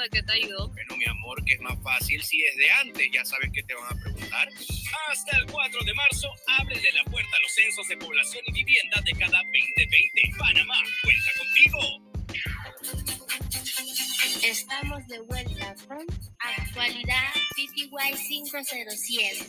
de 0.00 0.08
qué 0.10 0.22
te 0.22 0.32
ayudó? 0.32 0.68
Bueno, 0.68 0.96
mi 0.96 1.04
amor, 1.06 1.44
que 1.44 1.54
es 1.54 1.60
más 1.60 1.80
fácil 1.82 2.22
si 2.22 2.40
desde 2.42 2.70
antes 2.70 3.10
ya 3.12 3.24
sabes 3.24 3.50
que 3.52 3.62
te 3.62 3.74
van 3.74 3.96
a 3.96 4.00
preguntar. 4.02 4.48
Hasta 5.08 5.36
el 5.38 5.46
4 5.46 5.84
de 5.84 5.94
marzo, 5.94 6.28
ábrele 6.58 6.92
la 6.92 7.04
puerta 7.04 7.36
a 7.36 7.40
los 7.42 7.52
censos 7.52 7.86
de 7.88 7.96
población 7.96 8.42
y 8.46 8.52
vivienda 8.52 9.00
de 9.04 9.12
cada 9.12 9.42
2020. 9.42 10.22
Panamá, 10.38 10.82
cuenta 11.02 11.30
contigo. 11.38 12.10
Estamos 14.42 15.06
de 15.06 15.20
vuelta 15.20 15.74
con 15.86 16.06
Actualidad 16.38 17.32
PTY 17.54 17.88
507. 18.28 19.46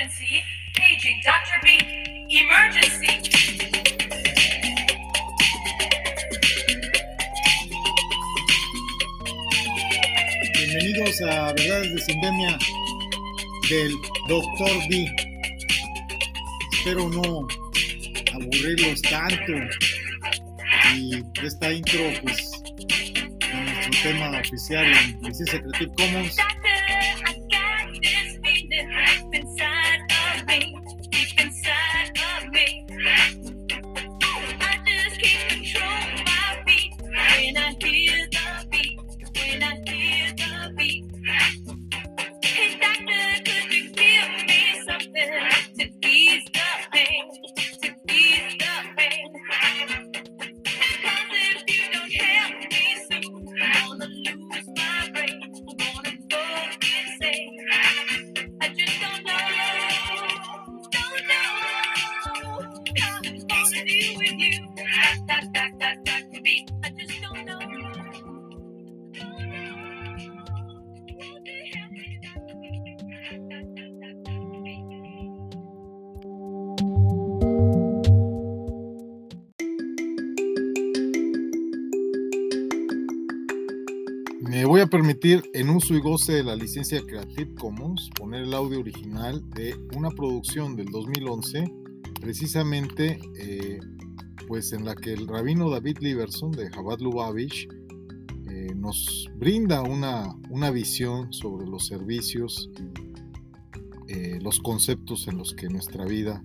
Emergency, 0.00 0.42
paging 0.76 1.20
Dr. 1.22 1.60
B. 1.62 2.26
Emergency. 2.30 3.20
Bienvenidos 10.54 11.20
a 11.20 11.52
Verdades 11.52 11.94
de 11.94 12.00
Sindemia 12.00 12.58
del 13.68 13.92
Dr. 14.26 14.88
B. 14.88 15.14
Espero 16.72 17.10
no 17.10 17.46
aburrirlos 18.32 19.02
tanto. 19.02 19.52
Y 20.96 21.22
esta 21.44 21.72
intro, 21.74 22.00
pues, 22.22 22.50
en 23.52 23.66
nuestro 23.66 24.02
tema 24.02 24.40
oficial 24.40 24.86
en 24.86 25.20
Licencia 25.20 25.60
Creative 25.60 25.92
Commons. 25.94 26.36
En 85.22 85.68
uso 85.68 85.94
y 85.94 86.00
goce 86.00 86.32
de 86.32 86.44
la 86.44 86.56
licencia 86.56 87.02
Creative 87.04 87.54
Commons, 87.56 88.08
poner 88.18 88.44
el 88.44 88.54
audio 88.54 88.80
original 88.80 89.42
de 89.50 89.76
una 89.94 90.08
producción 90.10 90.76
del 90.76 90.86
2011, 90.86 91.70
precisamente 92.20 93.20
eh, 93.36 93.80
pues 94.48 94.72
en 94.72 94.86
la 94.86 94.94
que 94.94 95.12
el 95.12 95.28
rabino 95.28 95.68
David 95.68 95.98
Liberson 96.00 96.52
de 96.52 96.70
Chabad 96.70 97.00
Lubavitch 97.00 97.68
eh, 98.48 98.72
nos 98.74 99.28
brinda 99.36 99.82
una, 99.82 100.34
una, 100.48 100.70
visión 100.70 101.30
sobre 101.34 101.66
los 101.66 101.86
servicios 101.86 102.70
y 104.08 104.12
eh, 104.12 104.38
los 104.40 104.58
conceptos 104.58 105.28
en 105.28 105.36
los 105.36 105.52
que 105.52 105.68
nuestra 105.68 106.06
vida 106.06 106.42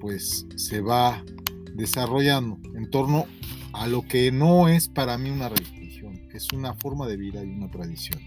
pues 0.00 0.44
se 0.56 0.80
va 0.80 1.24
desarrollando 1.72 2.58
en 2.74 2.90
torno 2.90 3.26
a 3.72 3.86
lo 3.86 4.02
que 4.02 4.32
no 4.32 4.68
es 4.68 4.88
para 4.88 5.16
mí 5.18 5.30
una 5.30 5.50
religión 5.50 5.75
es 6.36 6.52
una 6.52 6.74
forma 6.74 7.06
de 7.06 7.16
vida 7.16 7.42
y 7.42 7.48
una 7.48 7.70
tradición. 7.70 8.20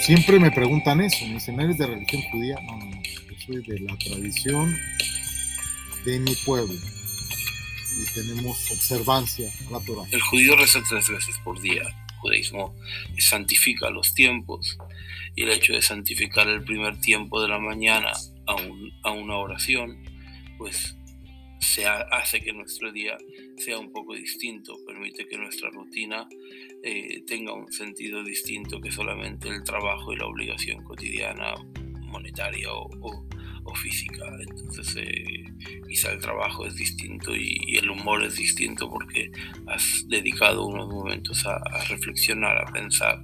Siempre 0.00 0.38
me 0.38 0.50
preguntan 0.50 1.00
eso, 1.00 1.26
me 1.26 1.34
dicen, 1.34 1.60
¿eres 1.60 1.78
de 1.78 1.86
religión 1.86 2.22
judía? 2.30 2.56
No, 2.64 2.78
no, 2.78 2.86
no, 2.86 3.02
yo 3.02 3.38
soy 3.46 3.62
de 3.62 3.80
la 3.80 3.96
tradición 3.98 4.76
de 6.04 6.18
mi 6.20 6.34
pueblo 6.46 6.74
y 6.74 8.14
tenemos 8.14 8.70
observancia 8.70 9.50
a 9.68 9.72
la 9.72 9.80
Torah. 9.80 10.08
El 10.10 10.20
judío 10.22 10.56
reza 10.56 10.80
tres 10.88 11.08
veces 11.08 11.36
por 11.44 11.60
día. 11.60 11.82
El 11.82 12.16
judaísmo 12.20 12.74
santifica 13.18 13.90
los 13.90 14.14
tiempos 14.14 14.78
y 15.36 15.42
el 15.42 15.50
hecho 15.50 15.72
de 15.72 15.82
santificar 15.82 16.48
el 16.48 16.64
primer 16.64 17.00
tiempo 17.00 17.40
de 17.40 17.48
la 17.48 17.58
mañana 17.58 18.12
a, 18.46 18.56
a 19.08 19.12
una 19.12 19.36
oración, 19.36 19.98
pues 20.56 20.97
se 21.60 21.86
hace 21.86 22.40
que 22.40 22.52
nuestro 22.52 22.92
día 22.92 23.16
sea 23.56 23.78
un 23.78 23.90
poco 23.92 24.14
distinto, 24.14 24.76
permite 24.86 25.26
que 25.26 25.36
nuestra 25.36 25.70
rutina 25.70 26.28
eh, 26.82 27.22
tenga 27.26 27.52
un 27.52 27.72
sentido 27.72 28.22
distinto 28.22 28.80
que 28.80 28.92
solamente 28.92 29.48
el 29.48 29.64
trabajo 29.64 30.12
y 30.12 30.16
la 30.16 30.26
obligación 30.26 30.82
cotidiana 30.84 31.54
monetaria 32.02 32.68
o, 32.72 33.24
física. 33.74 34.24
Entonces 34.40 34.96
eh, 34.96 35.44
quizá 35.86 36.12
el 36.12 36.20
trabajo 36.20 36.64
es 36.64 36.74
distinto 36.74 37.36
y, 37.36 37.76
el 37.76 37.90
humor 37.90 38.24
es 38.24 38.36
distinto 38.36 38.88
porque 38.88 39.30
has 39.66 40.06
dedicado 40.08 40.64
unos 40.66 40.88
momentos 40.88 41.44
a, 41.46 41.60
reflexionar, 41.86 42.56
a 42.56 42.72
pensar, 42.72 43.22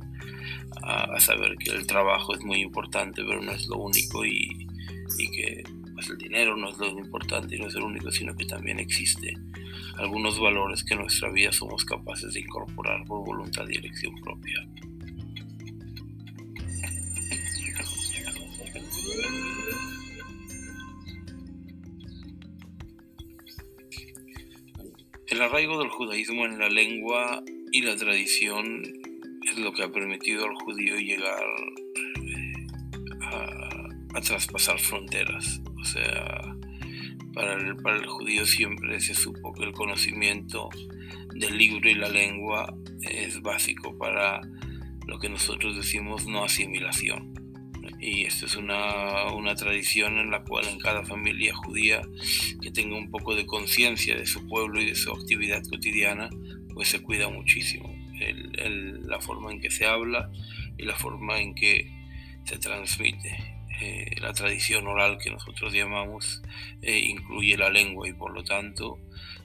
a, 0.82 1.18
saber 1.18 1.56
que 1.56 1.70
el 1.70 1.86
trabajo 1.86 2.34
es 2.34 2.44
muy 2.44 2.60
importante, 2.60 3.24
pero 3.24 3.40
no 3.40 3.52
es 3.52 3.66
lo 3.68 3.78
único 3.78 4.26
y, 4.26 4.68
y 5.18 5.30
que 5.30 5.64
el 6.08 6.18
dinero 6.18 6.56
no 6.56 6.70
es 6.70 6.78
lo 6.78 6.88
importante 6.98 7.56
y 7.56 7.58
no 7.58 7.68
es 7.68 7.74
el 7.74 7.82
único, 7.82 8.10
sino 8.10 8.36
que 8.36 8.44
también 8.44 8.78
existe 8.78 9.34
algunos 9.98 10.38
valores 10.38 10.82
que 10.84 10.94
en 10.94 11.00
nuestra 11.00 11.30
vida 11.30 11.52
somos 11.52 11.84
capaces 11.84 12.34
de 12.34 12.40
incorporar 12.40 13.04
por 13.04 13.24
voluntad 13.24 13.64
y 13.68 13.76
elección 13.76 14.14
propia. 14.20 14.66
El 25.26 25.42
arraigo 25.42 25.78
del 25.78 25.88
judaísmo 25.88 26.44
en 26.46 26.58
la 26.58 26.68
lengua 26.68 27.42
y 27.72 27.82
la 27.82 27.96
tradición 27.96 28.82
es 29.42 29.58
lo 29.58 29.72
que 29.72 29.82
ha 29.82 29.90
permitido 29.90 30.44
al 30.44 30.54
judío 30.54 30.96
llegar 30.96 31.44
a 34.14 34.20
traspasar 34.20 34.78
fronteras. 34.78 35.60
O 35.84 35.86
sea, 35.86 36.56
para 37.34 37.52
el, 37.52 37.76
para 37.76 37.96
el 37.96 38.06
judío 38.06 38.46
siempre 38.46 38.98
se 39.00 39.14
supo 39.14 39.52
que 39.52 39.64
el 39.64 39.72
conocimiento 39.72 40.70
del 41.34 41.58
libro 41.58 41.90
y 41.90 41.94
la 41.94 42.08
lengua 42.08 42.74
es 43.02 43.42
básico 43.42 43.98
para 43.98 44.40
lo 45.06 45.18
que 45.18 45.28
nosotros 45.28 45.76
decimos 45.76 46.26
no 46.26 46.42
asimilación. 46.42 47.34
Y 48.00 48.24
esto 48.24 48.46
es 48.46 48.56
una, 48.56 49.30
una 49.34 49.54
tradición 49.54 50.16
en 50.18 50.30
la 50.30 50.42
cual 50.42 50.66
en 50.68 50.78
cada 50.78 51.04
familia 51.04 51.54
judía 51.54 52.00
que 52.62 52.70
tenga 52.70 52.96
un 52.96 53.10
poco 53.10 53.34
de 53.34 53.44
conciencia 53.44 54.16
de 54.16 54.24
su 54.24 54.46
pueblo 54.46 54.80
y 54.80 54.86
de 54.86 54.94
su 54.94 55.12
actividad 55.12 55.62
cotidiana, 55.68 56.30
pues 56.72 56.88
se 56.88 57.02
cuida 57.02 57.28
muchísimo. 57.28 57.94
la 59.02 59.20
forma 59.20 59.52
en 59.52 59.60
que 59.60 59.70
se 59.70 59.84
habla 59.84 60.30
y 60.78 60.84
la 60.84 60.96
forma 60.96 61.38
en 61.40 61.54
que 61.54 61.92
se 62.44 62.56
transmite. 62.56 63.53
Eh, 63.80 64.14
la 64.20 64.32
tradición 64.32 64.86
oral 64.86 65.18
que 65.18 65.30
nosotros 65.30 65.72
llamamos 65.72 66.42
eh, 66.80 66.98
incluye 66.98 67.56
la 67.56 67.70
lengua 67.70 68.08
y 68.08 68.12
por 68.12 68.32
lo 68.32 68.44
tanto 68.44 68.98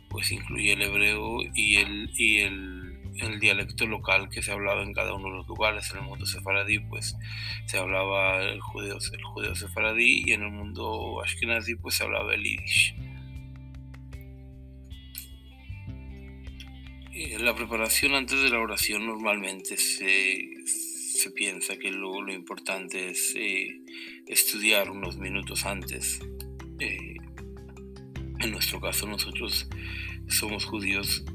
pues 0.08 0.32
incluye 0.32 0.74
el 0.74 0.82
hebreo 0.82 1.40
y 1.54 1.78
el, 1.78 2.10
y 2.16 2.40
el, 2.40 2.98
el, 3.22 3.40
dialecto 3.40 3.86
local 3.86 4.30
que 4.30 4.42
se 4.42 4.52
hablaba 4.52 4.84
en 4.84 4.94
cada 4.94 5.14
uno 5.14 5.30
de 5.30 5.38
los 5.38 5.48
lugares. 5.48 5.90
En 5.92 5.98
el 5.98 6.04
mundo 6.04 6.26
sefaradí 6.26 6.80
pues 6.80 7.16
se 7.66 7.78
hablaba 7.78 8.42
el 8.44 8.60
judeo, 8.60 8.98
el 8.98 9.24
judeo 9.24 9.56
sefaradí 9.56 10.24
y 10.26 10.34
en 10.34 10.44
el 10.44 10.52
mundo 10.52 11.22
ashkenazi 11.24 11.76
pues 11.76 11.96
se 11.96 12.04
hablaba 12.04 12.34
el 12.34 12.44
yiddish. 12.44 12.96
Eh, 17.14 17.38
la 17.40 17.56
preparación 17.56 18.16
antes 18.16 18.42
de 18.42 18.50
la 18.50 18.60
oración 18.60 19.06
normalmente 19.06 19.78
se 19.78 20.48
piensa 21.28 21.78
que 21.78 21.92
lo, 21.92 22.22
lo 22.22 22.34
importante 22.34 23.10
es 23.10 23.34
eh, 23.36 23.82
estudiar 24.26 24.90
unos 24.90 25.18
minutos 25.18 25.66
antes. 25.66 26.20
Eh, 26.80 27.16
en 28.40 28.52
nuestro 28.52 28.80
caso 28.80 29.06
nosotros 29.06 29.68
somos 30.30 30.64
judíos 30.64 31.26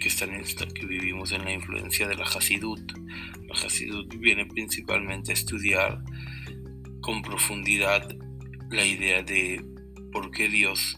que, 0.00 0.08
están 0.08 0.32
en 0.32 0.44
que 0.44 0.86
vivimos 0.86 1.32
en 1.32 1.44
la 1.44 1.52
influencia 1.52 2.08
de 2.08 2.14
la 2.14 2.24
Hasidut. 2.24 2.92
La 3.46 3.54
Hasidut 3.54 4.16
viene 4.18 4.46
principalmente 4.46 5.32
a 5.32 5.34
estudiar 5.34 6.02
con 7.00 7.20
profundidad 7.22 8.08
la 8.70 8.84
idea 8.84 9.22
de 9.22 9.62
por 10.12 10.30
qué 10.30 10.48
Dios 10.48 10.96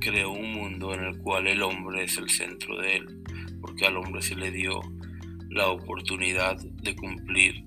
creó 0.00 0.30
un 0.30 0.52
mundo 0.52 0.94
en 0.94 1.04
el 1.04 1.18
cual 1.18 1.46
el 1.46 1.62
hombre 1.62 2.04
es 2.04 2.16
el 2.16 2.30
centro 2.30 2.80
de 2.80 2.96
él, 2.96 3.22
porque 3.60 3.86
al 3.86 3.98
hombre 3.98 4.22
se 4.22 4.34
le 4.34 4.50
dio 4.50 4.80
la 5.50 5.68
oportunidad 5.68 6.56
de 6.56 6.96
cumplir 6.96 7.64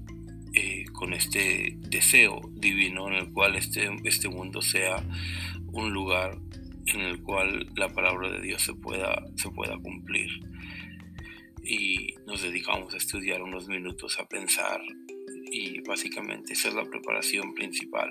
eh, 0.55 0.85
con 0.93 1.13
este 1.13 1.77
deseo 1.89 2.41
divino 2.53 3.07
en 3.07 3.15
el 3.15 3.33
cual 3.33 3.55
este, 3.55 3.89
este 4.03 4.29
mundo 4.29 4.61
sea 4.61 5.03
un 5.71 5.91
lugar 5.91 6.37
en 6.85 7.01
el 7.01 7.21
cual 7.21 7.67
la 7.75 7.89
palabra 7.89 8.29
de 8.29 8.41
Dios 8.41 8.61
se 8.61 8.73
pueda, 8.73 9.25
se 9.35 9.49
pueda 9.49 9.77
cumplir. 9.77 10.29
Y 11.63 12.15
nos 12.27 12.41
dedicamos 12.41 12.93
a 12.93 12.97
estudiar 12.97 13.41
unos 13.41 13.67
minutos, 13.67 14.19
a 14.19 14.27
pensar, 14.27 14.81
y 15.51 15.79
básicamente 15.81 16.53
esa 16.53 16.69
es 16.69 16.75
la 16.75 16.85
preparación 16.85 17.53
principal. 17.53 18.09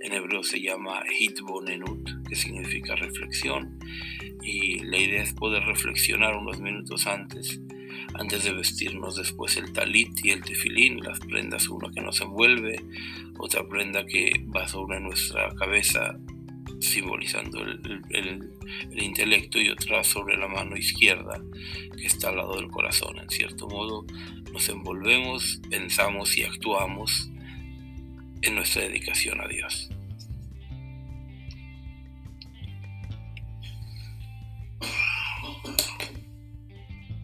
En 0.00 0.12
hebreo 0.12 0.42
se 0.42 0.60
llama 0.60 1.02
hitbonenut, 1.18 2.26
que 2.28 2.36
significa 2.36 2.96
reflexión, 2.96 3.78
y 4.42 4.78
la 4.80 4.98
idea 4.98 5.22
es 5.22 5.34
poder 5.34 5.62
reflexionar 5.64 6.36
unos 6.36 6.60
minutos 6.60 7.06
antes 7.06 7.60
antes 8.14 8.44
de 8.44 8.52
vestirnos 8.52 9.16
después 9.16 9.56
el 9.56 9.72
talit 9.72 10.24
y 10.24 10.30
el 10.30 10.42
tefilín, 10.42 11.00
las 11.00 11.20
prendas, 11.20 11.68
una 11.68 11.90
que 11.90 12.00
nos 12.00 12.20
envuelve, 12.20 12.80
otra 13.38 13.66
prenda 13.68 14.04
que 14.06 14.44
va 14.54 14.66
sobre 14.66 15.00
nuestra 15.00 15.54
cabeza 15.54 16.18
simbolizando 16.80 17.62
el, 17.62 18.02
el, 18.10 19.02
intelecto 19.02 19.60
y 19.60 19.70
otra 19.70 20.04
sobre 20.04 20.36
la 20.36 20.48
mano 20.48 20.76
izquierda 20.76 21.42
que 21.96 22.06
está 22.06 22.28
al 22.28 22.36
lado 22.36 22.56
del 22.56 22.68
corazón. 22.68 23.18
En 23.18 23.28
cierto 23.30 23.68
modo 23.68 24.04
nos 24.52 24.68
envolvemos, 24.68 25.60
pensamos 25.70 26.36
y 26.36 26.44
actuamos 26.44 27.30
en 28.42 28.54
nuestra 28.54 28.82
dedicación 28.82 29.40
a 29.40 29.48
Dios. 29.48 29.90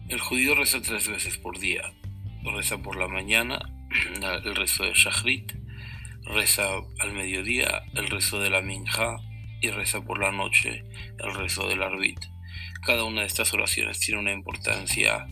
El 0.09 0.19
judío 0.19 0.53
reza 0.53 0.81
tres 0.81 1.07
veces 1.07 1.37
por 1.37 1.59
día. 1.59 1.93
Reza 2.43 2.77
por 2.77 2.97
la 2.97 3.07
mañana, 3.07 3.59
el 4.43 4.55
rezo 4.55 4.83
de 4.83 4.93
Shachrit, 4.93 5.53
reza 6.25 6.67
al 6.99 7.13
mediodía, 7.13 7.83
el 7.95 8.09
rezo 8.09 8.39
de 8.39 8.49
la 8.49 8.61
Minja 8.61 9.15
y 9.61 9.69
reza 9.69 10.03
por 10.03 10.19
la 10.19 10.33
noche, 10.33 10.83
el 11.19 11.33
rezo 11.33 11.69
del 11.69 11.81
Arbit. 11.81 12.19
Cada 12.85 13.05
una 13.05 13.21
de 13.21 13.27
estas 13.27 13.53
oraciones 13.53 13.97
tiene 13.99 14.19
una 14.19 14.33
importancia 14.33 15.25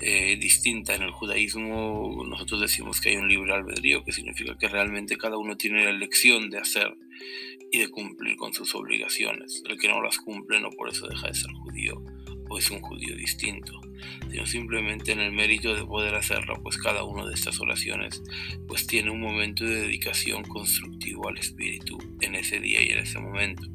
eh, 0.00 0.36
distinta 0.40 0.94
en 0.94 1.02
el 1.02 1.10
judaísmo. 1.10 2.24
Nosotros 2.26 2.62
decimos 2.62 3.02
que 3.02 3.10
hay 3.10 3.16
un 3.16 3.28
libre 3.28 3.52
albedrío, 3.52 4.02
que 4.02 4.12
significa 4.12 4.56
que 4.56 4.68
realmente 4.68 5.18
cada 5.18 5.36
uno 5.36 5.58
tiene 5.58 5.84
la 5.84 5.90
elección 5.90 6.48
de 6.48 6.58
hacer 6.58 6.96
y 7.70 7.80
de 7.80 7.88
cumplir 7.90 8.36
con 8.36 8.54
sus 8.54 8.74
obligaciones. 8.74 9.62
El 9.68 9.78
que 9.78 9.88
no 9.88 10.00
las 10.00 10.16
cumple 10.16 10.58
no 10.58 10.70
por 10.70 10.88
eso 10.88 11.06
deja 11.06 11.28
de 11.28 11.34
ser 11.34 11.52
judío 11.52 12.02
es 12.58 12.70
un 12.70 12.80
judío 12.80 13.16
distinto 13.16 13.80
sino 14.30 14.46
simplemente 14.46 15.12
en 15.12 15.20
el 15.20 15.32
mérito 15.32 15.74
de 15.74 15.84
poder 15.84 16.14
hacerlo, 16.14 16.60
pues 16.62 16.76
cada 16.76 17.02
una 17.04 17.24
de 17.26 17.34
estas 17.34 17.60
oraciones 17.60 18.22
pues 18.68 18.86
tiene 18.86 19.10
un 19.10 19.20
momento 19.20 19.64
de 19.64 19.80
dedicación 19.82 20.42
constructivo 20.44 21.28
al 21.28 21.38
Espíritu 21.38 21.98
en 22.20 22.34
ese 22.34 22.60
día 22.60 22.82
y 22.82 22.90
en 22.90 22.98
ese 22.98 23.18
momento. 23.18 23.66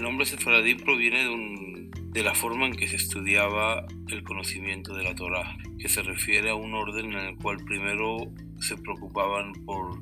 nombre 0.00 0.26
sefaradí 0.26 0.74
proviene 0.74 1.24
de, 1.24 1.28
un, 1.28 1.90
de, 2.12 2.22
la 2.22 2.34
forma 2.34 2.66
en 2.66 2.74
que 2.74 2.88
se 2.88 2.96
estudiaba 2.96 3.86
el 4.08 4.22
conocimiento 4.22 4.94
de 4.94 5.04
la 5.04 5.14
Torah, 5.14 5.56
que 5.78 5.88
se 5.88 6.02
refiere 6.02 6.50
a 6.50 6.54
un 6.54 6.72
orden 6.74 7.12
en 7.12 7.18
el 7.18 7.36
cual 7.36 7.58
primero 7.66 8.16
se 8.60 8.76
preocupaban 8.76 9.52
por 9.66 10.00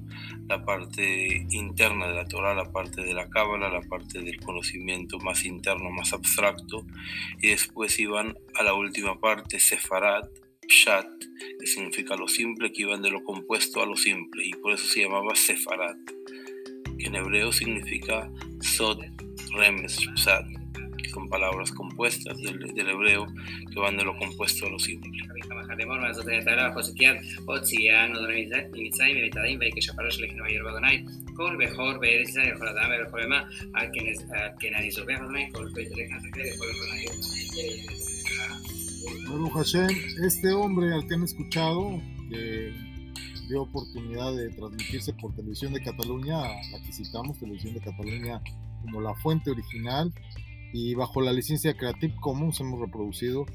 la 0.48 0.64
parte 0.64 1.46
interna 1.50 2.08
de 2.08 2.14
la 2.14 2.26
Torah, 2.26 2.54
la 2.54 2.70
parte 2.70 3.02
de 3.02 3.14
la 3.14 3.28
Cábala, 3.28 3.68
la 3.68 3.80
parte 3.82 4.20
del 4.20 4.40
conocimiento 4.40 5.18
más 5.18 5.44
interno, 5.44 5.90
más 5.90 6.12
abstracto, 6.12 6.86
y 7.40 7.48
después 7.48 7.98
iban 7.98 8.36
a 8.54 8.62
la 8.62 8.74
última 8.74 9.18
parte, 9.20 9.58
Sefarad, 9.58 10.28
Pshat, 10.68 11.06
que 11.58 11.66
significa 11.66 12.16
lo 12.16 12.28
simple, 12.28 12.72
que 12.72 12.82
iban 12.82 13.02
de 13.02 13.10
lo 13.10 13.24
compuesto 13.24 13.82
a 13.82 13.86
lo 13.86 13.96
simple, 13.96 14.46
y 14.46 14.52
por 14.52 14.72
eso 14.72 14.86
se 14.86 15.02
llamaba 15.02 15.34
Sefarad, 15.34 15.96
que 16.98 17.06
en 17.06 17.16
hebreo 17.16 17.52
significa 17.52 18.30
Sod, 18.60 19.00
Remes, 19.52 19.98
Pshat, 20.14 20.46
que 20.96 21.08
son 21.10 21.28
palabras 21.28 21.72
compuestas 21.72 22.40
del, 22.40 22.58
del 22.74 22.88
hebreo 22.88 23.26
que 23.72 23.80
van 23.80 23.96
de 23.96 24.04
lo 24.04 24.16
compuesto 24.16 24.66
a 24.66 24.70
lo 24.70 24.78
simple. 24.78 25.10
כל 31.35 31.57
בכור 31.59 31.93
בארץ 32.01 32.29
ישראל 32.29 32.53
יכול 32.55 32.67
אדם 32.67 32.89
ולכל 32.99 33.21
אמה, 33.21 33.41
על 33.73 33.87
כן 34.59 34.73
אני 34.75 34.91
זובח 34.91 35.19
אדוני, 35.19 35.49
כל 35.53 35.69
בית 35.73 35.87
לחם 35.91 36.19
זכה 36.19 36.41
וכל 36.55 36.65
Baruch 39.27 39.55
Hashem, 39.55 39.89
este 40.27 40.53
hombre 40.53 40.93
al 40.93 41.07
que 41.07 41.15
han 41.15 41.23
escuchado, 41.23 41.99
que 42.29 42.71
dio 43.47 43.63
oportunidad 43.63 44.35
de 44.35 44.49
transmitirse 44.49 45.13
por 45.13 45.33
Televisión 45.33 45.73
de 45.73 45.81
Cataluña, 45.81 46.37
la 46.71 46.81
que 46.85 46.93
citamos, 46.93 47.39
Televisión 47.39 47.73
de 47.73 47.81
Cataluña 47.81 48.41
como 48.81 49.01
la 49.01 49.15
fuente 49.15 49.49
original, 49.49 50.13
y 50.73 50.93
bajo 50.93 51.21
la 51.21 51.33
licencia 51.33 51.75
Creative 51.75 52.15
Commons 52.21 52.59
hemos 52.59 52.79
reproducido 52.79 53.45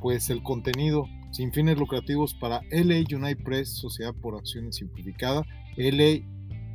pues 0.00 0.30
el 0.30 0.42
contenido 0.42 1.08
sin 1.31 1.51
fines 1.51 1.77
lucrativos 1.77 2.33
para 2.33 2.61
LA 2.71 3.03
United 3.15 3.43
Press, 3.43 3.69
Sociedad 3.77 4.13
por 4.13 4.35
Acciones 4.35 4.77
Simplificada, 4.77 5.43
LA 5.77 6.25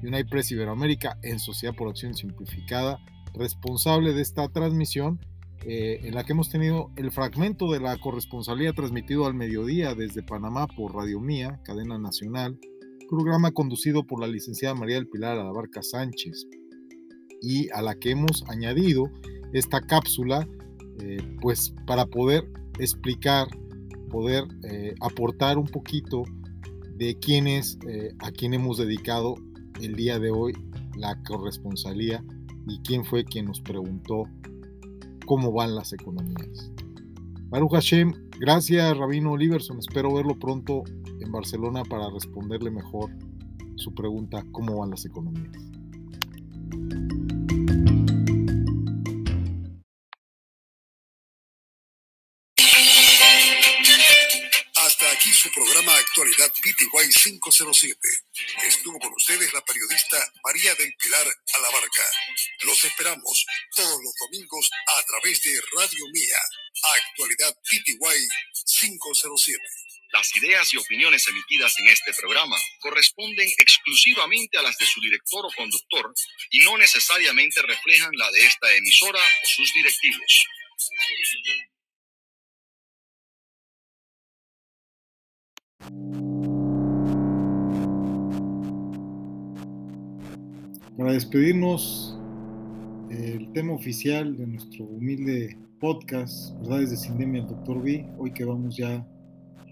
United 0.03 0.29
Press 0.29 0.51
Iberoamérica 0.51 1.19
en 1.23 1.39
Sociedad 1.39 1.75
por 1.75 1.89
Acciones 1.89 2.19
Simplificada, 2.19 2.99
responsable 3.35 4.13
de 4.13 4.23
esta 4.23 4.49
transmisión 4.49 5.19
eh, 5.67 6.01
en 6.03 6.15
la 6.15 6.25
que 6.25 6.33
hemos 6.33 6.51
tenido 6.51 6.91
el 6.97 7.11
fragmento 7.11 7.73
de 7.73 7.81
la 7.81 7.97
corresponsalía 7.97 8.75
transmitido 8.75 9.27
al 9.27 9.33
mediodía 9.35 9.95
desde 9.95 10.23
Panamá 10.23 10.67
por 10.67 10.95
Radio 10.95 11.21
Mía, 11.21 11.61
cadena 11.65 11.99
nacional, 11.99 12.59
programa 13.09 13.51
conducido 13.51 14.07
por 14.07 14.21
la 14.21 14.27
licenciada 14.27 14.75
María 14.75 14.97
del 14.97 15.09
Pilar 15.09 15.39
Alabarca 15.39 15.83
Sánchez, 15.83 16.47
y 17.41 17.71
a 17.71 17.81
la 17.81 17.95
que 17.95 18.11
hemos 18.11 18.45
añadido 18.49 19.11
esta 19.55 19.81
cápsula, 19.81 20.47
eh, 21.01 21.19
pues 21.41 21.75
para 21.87 22.07
poder 22.07 22.47
explicar, 22.79 23.49
poder 24.15 24.45
eh, 24.63 24.95
aportar 25.01 25.59
un 25.59 25.67
poquito 25.67 26.23
de 26.97 27.19
quién 27.19 27.49
es, 27.49 27.77
a 28.21 28.31
quién 28.31 28.55
hemos 28.55 28.79
dedicado 28.79 29.35
el 29.81 29.97
día 29.97 30.21
de 30.21 30.31
hoy 30.31 30.53
la 30.97 31.21
corresponsalía 31.25 32.25
y 32.69 32.79
quién 32.83 33.05
fue 33.05 33.25
quien 33.25 33.47
nos 33.47 33.61
preguntó 33.61 34.29
cómo 35.27 35.51
van 35.51 35.75
las 35.75 35.93
economías. 35.93 36.71
Baruch 37.49 37.73
Hashem, 37.73 38.13
gracias 38.39 38.97
Rabino 38.97 39.33
Oliverson, 39.33 39.81
espero 39.81 40.15
verlo 40.15 40.39
pronto 40.39 40.85
en 41.21 41.33
Barcelona 41.33 41.83
para 41.83 42.09
responderle 42.11 42.71
mejor 42.71 43.11
su 43.75 43.93
pregunta, 43.93 44.45
¿cómo 44.53 44.79
van 44.79 44.91
las 44.91 45.05
economías? 45.05 45.51
507. 57.45 57.99
Estuvo 58.67 58.99
con 58.99 59.13
ustedes 59.13 59.53
la 59.53 59.61
periodista 59.65 60.17
María 60.43 60.75
del 60.77 60.95
Pilar 60.97 61.27
Alabarca. 61.55 62.11
Los 62.63 62.83
esperamos 62.85 63.45
todos 63.77 64.01
los 64.03 64.15
domingos 64.19 64.71
a 64.73 65.03
través 65.05 65.43
de 65.43 65.61
Radio 65.77 66.07
Mía. 66.13 66.39
Actualidad 66.97 67.55
PTY 67.69 68.29
507. 68.81 69.61
Las 70.13 70.35
ideas 70.37 70.73
y 70.73 70.79
opiniones 70.79 71.27
emitidas 71.29 71.79
en 71.81 71.89
este 71.89 72.15
programa 72.15 72.57
corresponden 72.81 73.49
exclusivamente 73.59 74.57
a 74.59 74.63
las 74.63 74.79
de 74.79 74.87
su 74.87 75.01
director 75.01 75.45
o 75.45 75.51
conductor 75.55 76.15
y 76.51 76.61
no 76.61 76.79
necesariamente 76.79 77.61
reflejan 77.63 78.13
la 78.15 78.31
de 78.31 78.47
esta 78.47 78.73
emisora 78.75 79.21
o 79.21 79.47
sus 79.47 79.73
directivos. 79.75 80.47
Para 90.97 91.13
despedirnos, 91.13 92.17
el 93.11 93.51
tema 93.53 93.73
oficial 93.73 94.37
de 94.37 94.47
nuestro 94.47 94.85
humilde 94.85 95.59
podcast, 95.81 96.57
Verdades 96.61 96.91
de 96.91 96.97
Sindemia, 96.97 97.41
el 97.41 97.49
Dr. 97.49 97.83
B, 97.83 98.09
hoy 98.17 98.31
que 98.31 98.45
vamos 98.45 98.77
ya 98.77 99.05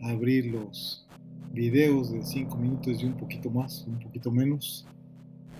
a 0.02 0.10
abrir 0.10 0.46
los 0.46 1.06
videos 1.52 2.10
de 2.10 2.24
5 2.24 2.56
minutos 2.56 3.00
y 3.00 3.06
un 3.06 3.12
poquito 3.12 3.50
más, 3.50 3.86
un 3.86 4.00
poquito 4.00 4.32
menos, 4.32 4.84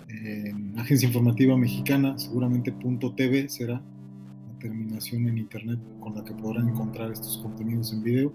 en 0.09 0.77
Agencia 0.77 1.07
Informativa 1.07 1.55
Mexicana, 1.55 2.19
seguramente 2.19 2.73
.tv 3.15 3.47
será 3.47 3.75
la 3.75 4.59
terminación 4.59 5.29
en 5.29 5.37
internet 5.37 5.79
con 6.01 6.13
la 6.13 6.25
que 6.25 6.33
podrán 6.33 6.67
encontrar 6.67 7.13
estos 7.13 7.37
contenidos 7.37 7.93
en 7.93 8.03
video. 8.03 8.33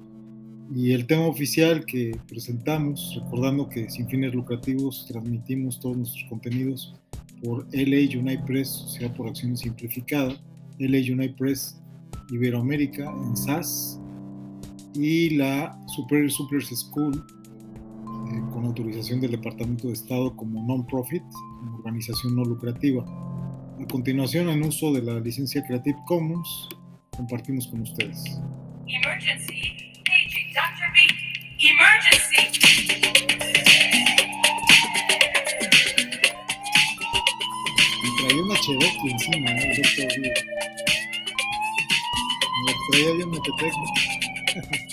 Y 0.75 0.93
el 0.93 1.07
tema 1.07 1.27
oficial 1.27 1.85
que 1.87 2.13
presentamos, 2.29 3.19
recordando 3.23 3.69
que 3.69 3.89
sin 3.89 4.07
fines 4.09 4.35
lucrativos 4.35 5.07
transmitimos 5.09 5.81
todos 5.81 5.97
nuestros 5.97 6.25
contenidos 6.29 6.95
por 7.43 7.67
LA 7.73 8.19
United 8.19 8.45
Press, 8.45 8.69
Sociedad 8.69 9.15
por 9.15 9.29
Acción 9.29 9.57
Simplificada, 9.57 10.37
LA 10.79 10.99
United 10.99 11.37
Press 11.37 11.81
Iberoamérica 12.31 13.11
en 13.11 13.37
SAS 13.37 13.99
y 14.95 15.31
la 15.31 15.79
Superior 15.87 16.31
Suppliers 16.31 16.69
School 16.69 17.15
eh, 17.15 18.43
con 18.53 18.67
autorización 18.67 19.21
del 19.21 19.31
Departamento 19.33 19.89
de 19.89 19.95
Estado 19.95 20.37
como 20.37 20.67
non-profit, 20.67 21.23
organización 21.79 22.37
no 22.37 22.45
lucrativa. 22.45 23.05
A 23.81 23.87
continuación, 23.87 24.49
en 24.51 24.63
uso 24.63 24.93
de 24.93 25.03
la 25.03 25.19
licencia 25.21 25.65
Creative 25.65 25.99
Commons, 26.07 26.69
compartimos 27.11 27.69
con 27.69 27.81
ustedes. 27.83 28.39
Emergency. 28.87 29.88
Me 31.61 31.67
traía 38.29 38.43
una 38.45 38.55
Cherokee 38.61 39.11
encima, 39.11 39.51
¿eh? 39.51 39.83
otro 39.83 40.23
día. 40.23 40.35
Me 42.65 42.73
traía 42.91 43.11
yo 43.19 43.23
en 43.23 43.31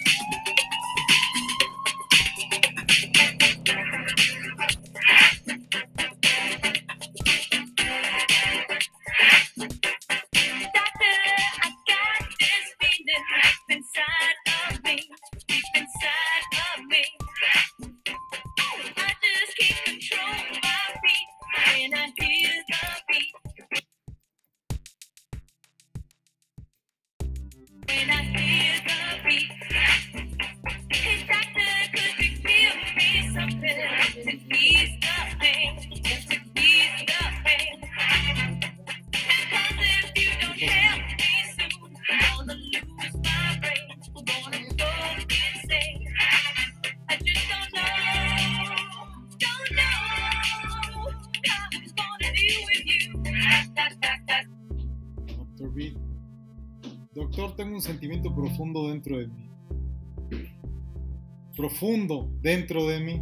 profundo 61.56 62.30
dentro 62.42 62.86
de 62.88 63.00
mí. 63.00 63.22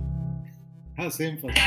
Haz 0.97 1.19
énfasis. 1.19 1.59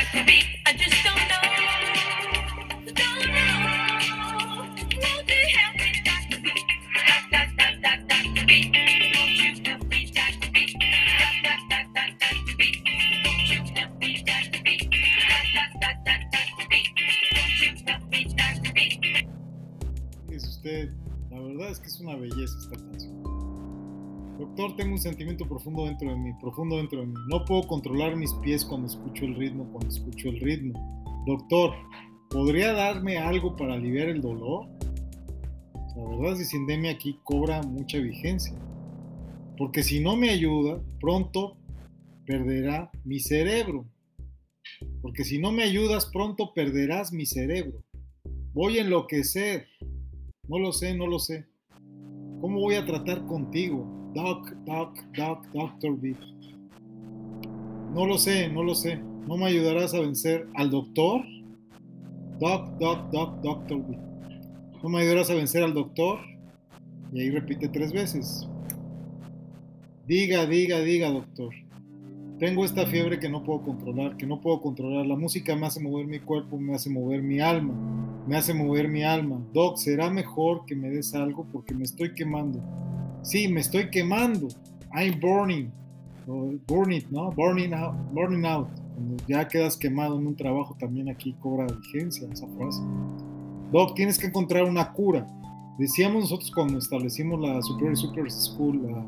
Usted, 20.29 20.91
la 21.31 21.41
verdad 21.41 21.71
es 21.71 21.79
que 21.79 21.87
es 21.87 22.01
una 22.01 22.17
belleza 22.17 22.59
esta 22.59 22.86
Doctor, 24.57 24.77
tengo 24.77 24.93
un 24.93 24.99
sentimiento 24.99 25.47
profundo 25.47 25.85
dentro 25.85 26.09
de 26.09 26.17
mí, 26.17 26.33
profundo 26.41 26.79
dentro 26.79 27.01
de 27.01 27.09
mí. 27.09 27.15
No 27.29 27.45
puedo 27.45 27.67
controlar 27.67 28.17
mis 28.17 28.33
pies 28.37 28.65
cuando 28.65 28.87
escucho 28.87 29.27
el 29.27 29.35
ritmo, 29.35 29.71
cuando 29.71 29.95
escucho 29.95 30.31
el 30.31 30.41
ritmo. 30.41 31.05
Doctor, 31.27 31.75
¿podría 32.31 32.73
darme 32.73 33.19
algo 33.19 33.55
para 33.55 33.75
aliviar 33.75 34.09
el 34.09 34.23
dolor? 34.23 34.67
La 35.95 36.09
verdad 36.09 36.33
es 36.33 36.39
que 36.39 36.45
Sindemia 36.47 36.93
aquí 36.93 37.21
cobra 37.23 37.61
mucha 37.65 37.99
vigencia. 37.99 38.55
Porque 39.59 39.83
si 39.83 40.01
no 40.01 40.17
me 40.17 40.31
ayuda, 40.31 40.81
pronto 41.01 41.59
perderá 42.25 42.91
mi 43.05 43.21
cerebro. 43.21 43.85
Porque 45.03 45.25
si 45.25 45.39
no 45.39 45.53
me 45.53 45.65
ayudas, 45.65 46.07
pronto 46.07 46.55
perderás 46.55 47.13
mi 47.13 47.27
cerebro. 47.27 47.85
Voy 48.55 48.79
a 48.79 48.85
enloquecer. 48.85 49.67
No 50.49 50.59
lo 50.59 50.73
sé, 50.73 50.97
no 50.97 51.07
lo 51.07 51.19
sé. 51.19 51.45
¿Cómo 52.41 52.61
voy 52.61 52.77
a 52.77 52.87
tratar 52.87 53.27
contigo? 53.27 53.96
Doc, 54.17 54.51
Doc, 54.64 54.97
Doc, 55.14 55.47
Doctor 55.53 56.01
B. 56.01 56.17
No 57.93 58.07
lo 58.07 58.17
sé, 58.17 58.49
no 58.49 58.62
lo 58.62 58.75
sé. 58.75 58.99
¿No 59.29 59.37
me 59.37 59.45
ayudarás 59.45 59.93
a 59.93 60.01
vencer 60.01 60.49
al 60.55 60.71
doctor? 60.71 61.21
Doc, 62.41 62.79
Doc, 62.79 63.11
Doc, 63.11 63.43
Doctor 63.43 63.87
B. 63.87 63.99
¿No 64.83 64.89
me 64.89 65.01
ayudarás 65.01 65.29
a 65.29 65.35
vencer 65.35 65.62
al 65.62 65.75
doctor? 65.75 66.21
Y 67.12 67.21
ahí 67.21 67.31
repite 67.31 67.69
tres 67.69 67.93
veces. 67.93 68.49
Diga, 70.07 70.47
diga, 70.47 70.81
diga, 70.81 71.11
doctor. 71.11 71.53
Tengo 72.39 72.64
esta 72.64 72.87
fiebre 72.87 73.19
que 73.21 73.29
no 73.29 73.45
puedo 73.45 73.61
controlar, 73.61 74.17
que 74.17 74.27
no 74.27 74.41
puedo 74.41 74.62
controlar. 74.62 75.05
La 75.05 75.17
música 75.17 75.55
me 75.57 75.67
hace 75.67 75.79
mover 75.79 76.07
mi 76.07 76.21
cuerpo, 76.21 76.57
me 76.57 76.75
hace 76.75 76.89
mover 76.89 77.21
mi 77.21 77.41
alma, 77.41 77.75
me 78.27 78.39
hace 78.39 78.55
mover 78.55 78.89
mi 78.89 79.03
alma. 79.03 79.47
Doc, 79.53 79.77
¿será 79.77 80.09
mejor 80.09 80.64
que 80.64 80.75
me 80.75 80.89
des 80.89 81.14
algo 81.14 81.45
porque 81.53 81.75
me 81.75 81.85
estoy 81.85 82.14
quemando? 82.14 82.62
Sí, 83.27 83.49
me 83.49 83.61
estoy 83.61 83.91
quemando. 83.91 84.47
I'm 84.95 85.18
burning. 85.18 85.72
burn 86.68 86.93
it, 86.93 87.09
¿no? 87.11 87.33
Burning 87.33 87.74
out. 87.74 87.97
Burning 88.12 88.47
out. 88.47 88.68
Cuando 88.95 89.16
ya 89.27 89.49
quedas 89.49 89.77
quemado 89.77 90.16
en 90.16 90.29
un 90.29 90.37
trabajo, 90.37 90.77
también 90.79 91.09
aquí 91.09 91.35
cobra 91.41 91.66
vigencia 91.66 92.29
esa 92.33 92.47
frase. 92.57 92.81
Doc, 93.72 93.97
tienes 93.97 94.16
que 94.20 94.29
encontrar 94.29 94.62
una 94.62 94.93
cura. 94.93 95.27
Decíamos 95.77 96.22
nosotros 96.22 96.53
cuando 96.53 96.79
establecimos 96.79 97.41
la 97.41 97.61
Superior 97.62 97.97
Super 97.97 98.31
School, 98.31 98.93
la 98.93 99.05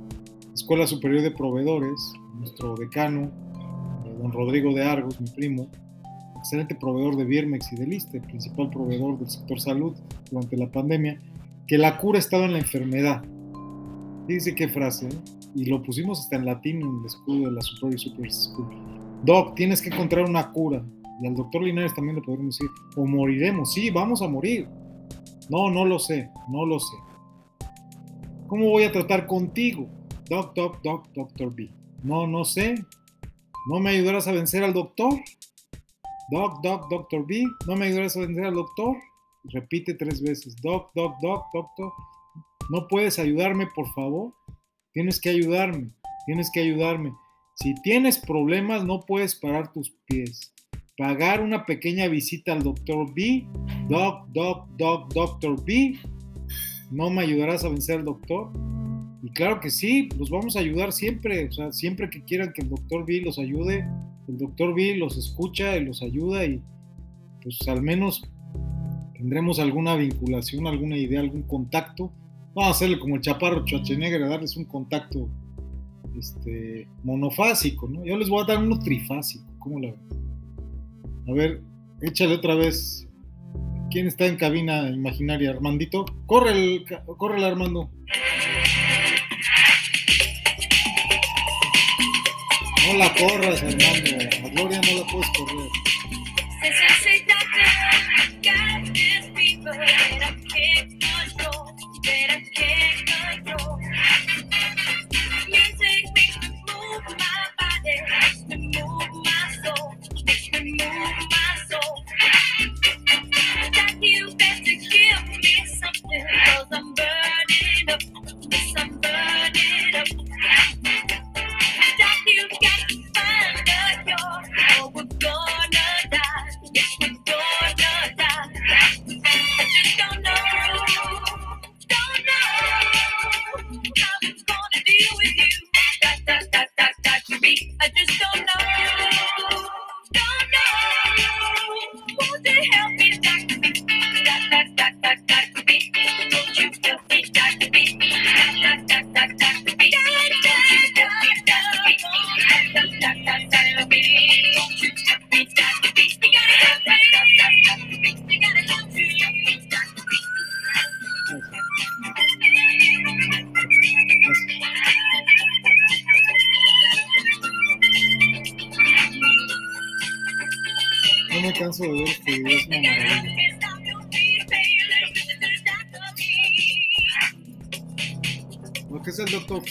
Escuela 0.52 0.88
Superior 0.88 1.22
de 1.22 1.30
Proveedores, 1.30 2.12
nuestro 2.34 2.74
decano, 2.74 3.30
eh, 4.04 4.16
don 4.20 4.32
Rodrigo 4.32 4.74
de 4.74 4.82
Argos, 4.82 5.20
mi 5.20 5.30
primo, 5.30 5.68
excelente 6.36 6.74
proveedor 6.74 7.14
de 7.14 7.24
Birmex 7.24 7.72
y 7.72 7.76
de 7.76 7.86
Liste, 7.86 8.20
principal 8.20 8.68
proveedor 8.68 9.16
del 9.16 9.30
sector 9.30 9.60
salud 9.60 9.94
durante 10.28 10.56
la 10.56 10.66
pandemia, 10.72 11.20
que 11.68 11.78
la 11.78 11.98
cura 11.98 12.18
estaba 12.18 12.46
en 12.46 12.54
la 12.54 12.58
enfermedad. 12.58 13.22
Dice 14.28 14.54
qué 14.54 14.68
frase, 14.68 15.08
y 15.54 15.64
lo 15.64 15.82
pusimos 15.82 16.20
hasta 16.20 16.36
en 16.36 16.44
latín 16.44 16.82
en 16.82 17.00
el 17.00 17.06
escudo 17.06 17.46
de 17.46 17.52
la 17.52 17.62
Superior 17.62 17.98
Super 17.98 18.30
School. 18.30 18.68
Doc, 19.24 19.54
tienes 19.54 19.80
que 19.80 19.88
encontrar 19.88 20.26
una 20.26 20.52
cura. 20.52 20.84
Y 21.22 21.26
al 21.26 21.34
doctor 21.34 21.62
Linares 21.62 21.94
también 21.94 22.16
le 22.16 22.22
podemos 22.22 22.58
decir, 22.58 22.70
o 22.94 23.06
moriremos, 23.06 23.72
sí, 23.72 23.88
vamos 23.88 24.20
a 24.20 24.28
morir. 24.28 24.68
No, 25.48 25.70
no 25.70 25.86
lo 25.86 25.98
sé, 25.98 26.28
no 26.50 26.66
lo 26.66 26.78
sé. 26.78 26.94
¿Cómo 28.48 28.68
voy 28.68 28.84
a 28.84 28.92
tratar 28.92 29.26
contigo? 29.26 29.88
Doc, 30.28 30.54
doc, 30.54 30.82
doc, 30.82 31.08
doctor 31.14 31.54
B. 31.54 31.70
No, 32.02 32.26
no 32.26 32.44
sé. 32.44 32.74
¿No 33.70 33.80
me 33.80 33.90
ayudarás 33.90 34.28
a 34.28 34.32
vencer 34.32 34.62
al 34.62 34.74
doctor? 34.74 35.14
Doc, 36.30 36.62
doc, 36.62 36.90
doctor 36.90 37.26
B. 37.26 37.44
¿No 37.66 37.76
me 37.76 37.86
ayudarás 37.86 38.14
a 38.18 38.20
vencer 38.20 38.44
al 38.44 38.54
doctor? 38.54 38.94
Repite 39.44 39.94
tres 39.94 40.20
veces. 40.20 40.54
Doc, 40.62 40.90
doc, 40.94 41.14
doc, 41.22 41.46
doctor. 41.54 41.90
¿No 42.70 42.88
puedes 42.88 43.18
ayudarme, 43.18 43.66
por 43.74 43.88
favor? 43.94 44.34
Tienes 44.92 45.20
que 45.20 45.30
ayudarme. 45.30 45.90
Tienes 46.26 46.50
que 46.52 46.60
ayudarme. 46.60 47.12
Si 47.56 47.74
tienes 47.82 48.18
problemas, 48.18 48.84
no 48.84 49.00
puedes 49.00 49.34
parar 49.34 49.72
tus 49.72 49.90
pies 50.06 50.52
pagar 50.98 51.40
una 51.40 51.64
pequeña 51.64 52.08
visita 52.08 52.52
al 52.52 52.64
doctor 52.64 53.14
B, 53.14 53.46
doc, 53.88 54.26
doc, 54.32 54.68
doc, 54.76 55.14
doctor 55.14 55.64
B, 55.64 55.96
¿no 56.90 57.08
me 57.08 57.22
ayudarás 57.22 57.64
a 57.64 57.68
vencer 57.68 58.00
al 58.00 58.04
doctor? 58.04 58.50
Y 59.22 59.30
claro 59.30 59.60
que 59.60 59.70
sí, 59.70 60.08
los 60.18 60.28
vamos 60.28 60.56
a 60.56 60.60
ayudar 60.60 60.92
siempre, 60.92 61.48
o 61.48 61.52
sea, 61.52 61.72
siempre 61.72 62.10
que 62.10 62.24
quieran 62.24 62.52
que 62.52 62.62
el 62.62 62.70
doctor 62.70 63.06
B 63.06 63.20
los 63.24 63.38
ayude, 63.38 63.88
el 64.26 64.38
doctor 64.38 64.74
B 64.74 64.96
los 64.96 65.16
escucha 65.16 65.76
y 65.76 65.84
los 65.84 66.02
ayuda 66.02 66.44
y 66.44 66.60
pues 67.42 67.56
al 67.68 67.80
menos 67.80 68.28
tendremos 69.14 69.60
alguna 69.60 69.94
vinculación, 69.94 70.66
alguna 70.66 70.96
idea, 70.96 71.20
algún 71.20 71.42
contacto. 71.42 72.12
Vamos 72.59 72.72
a 72.72 72.76
hacerle 72.76 72.98
como 72.98 73.14
el 73.14 73.20
chaparro 73.20 73.64
Schwarzenegger, 73.64 74.28
darles 74.28 74.56
un 74.56 74.64
contacto 74.64 75.28
este, 76.18 76.88
monofásico, 77.04 77.86
¿no? 77.86 78.04
Yo 78.04 78.16
les 78.16 78.28
voy 78.28 78.42
a 78.42 78.46
dar 78.46 78.59
uno 78.59 78.80
trifásico, 78.80 79.44
¿cómo 79.61 79.78
la? 79.78 79.94
A 81.28 81.32
ver, 81.34 81.62
échale 82.02 82.34
otra 82.34 82.56
vez. 82.56 83.06
¿Quién 83.92 84.09
está 84.09 84.26
en 84.26 84.34
cabina 84.34 84.88
imaginaria? 84.88 85.50
Armandito. 85.50 86.04
Corre 86.26 86.50
el, 86.50 86.84
corre 87.16 87.38
el 87.38 87.44
Armando. 87.44 87.92
No 92.88 92.98
la 92.98 93.14
corras, 93.14 93.62
Armando. 93.62 94.47
A 94.47 94.48
Gloria 94.48 94.80
no 94.80 94.98
la 94.98 95.06
puedes 95.06 95.28
correr. 95.39 95.68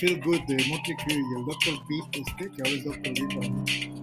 Feel 0.07 0.21
Good 0.21 0.41
de 0.47 0.55
Motley 0.69 0.95
Crue 0.95 1.21
Dr. 1.45 1.75
Beat, 1.89 2.15
este, 2.15 2.49
que 2.49 2.61
ahora 2.61 2.71
es 2.71 2.83
Dr. 2.85 3.13
Beat 3.13 3.29
para. 3.35 3.97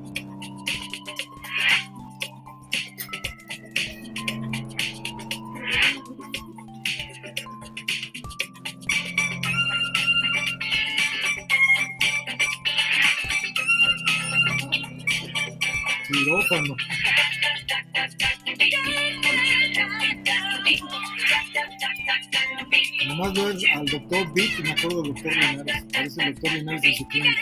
Nomás 23.06 23.38
al 23.38 23.86
doctor 23.86 24.34
Beat 24.34 24.58
y 24.58 24.62
me 24.62 24.72
acuerdo 24.72 25.02
del 25.02 25.14
doctor 25.14 25.36
Linares. 25.36 25.63
parece 26.04 26.22
el 26.22 26.34
doctor 26.34 26.52
Linares 26.52 26.82
de 26.82 26.94
su 26.94 27.08
clínica. 27.08 27.40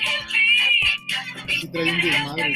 Sí 1.48 1.68
trae 1.68 1.92
un 1.92 2.00
desmadre. 2.00 2.54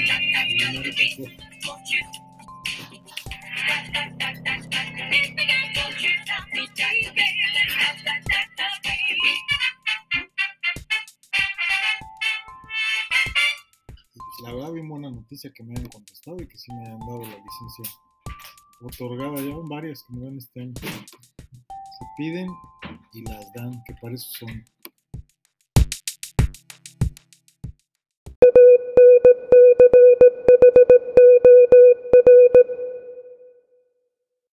Pues, 14.15 14.43
la 14.45 14.53
verdad, 14.53 14.73
bien 14.73 14.89
buena 14.89 15.11
noticia 15.11 15.53
que 15.53 15.63
me 15.65 15.75
han 15.75 15.87
contestado 15.87 16.37
y 16.41 16.47
que 16.47 16.57
sí 16.57 16.73
me 16.73 16.87
han 16.87 17.01
dado 17.01 17.23
la 17.23 17.37
licencia 17.37 17.99
otorgada. 18.81 19.37
Ya 19.43 19.57
van 19.57 19.69
varias 19.69 20.05
que 20.07 20.15
me 20.15 20.25
dan 20.25 20.37
este 20.37 20.61
año. 20.61 20.75
Se 20.77 22.05
piden 22.17 22.49
y 23.13 23.23
las 23.23 23.53
dan, 23.55 23.83
que 23.85 23.95
para 23.95 24.15
eso 24.15 24.29
son. 24.31 24.76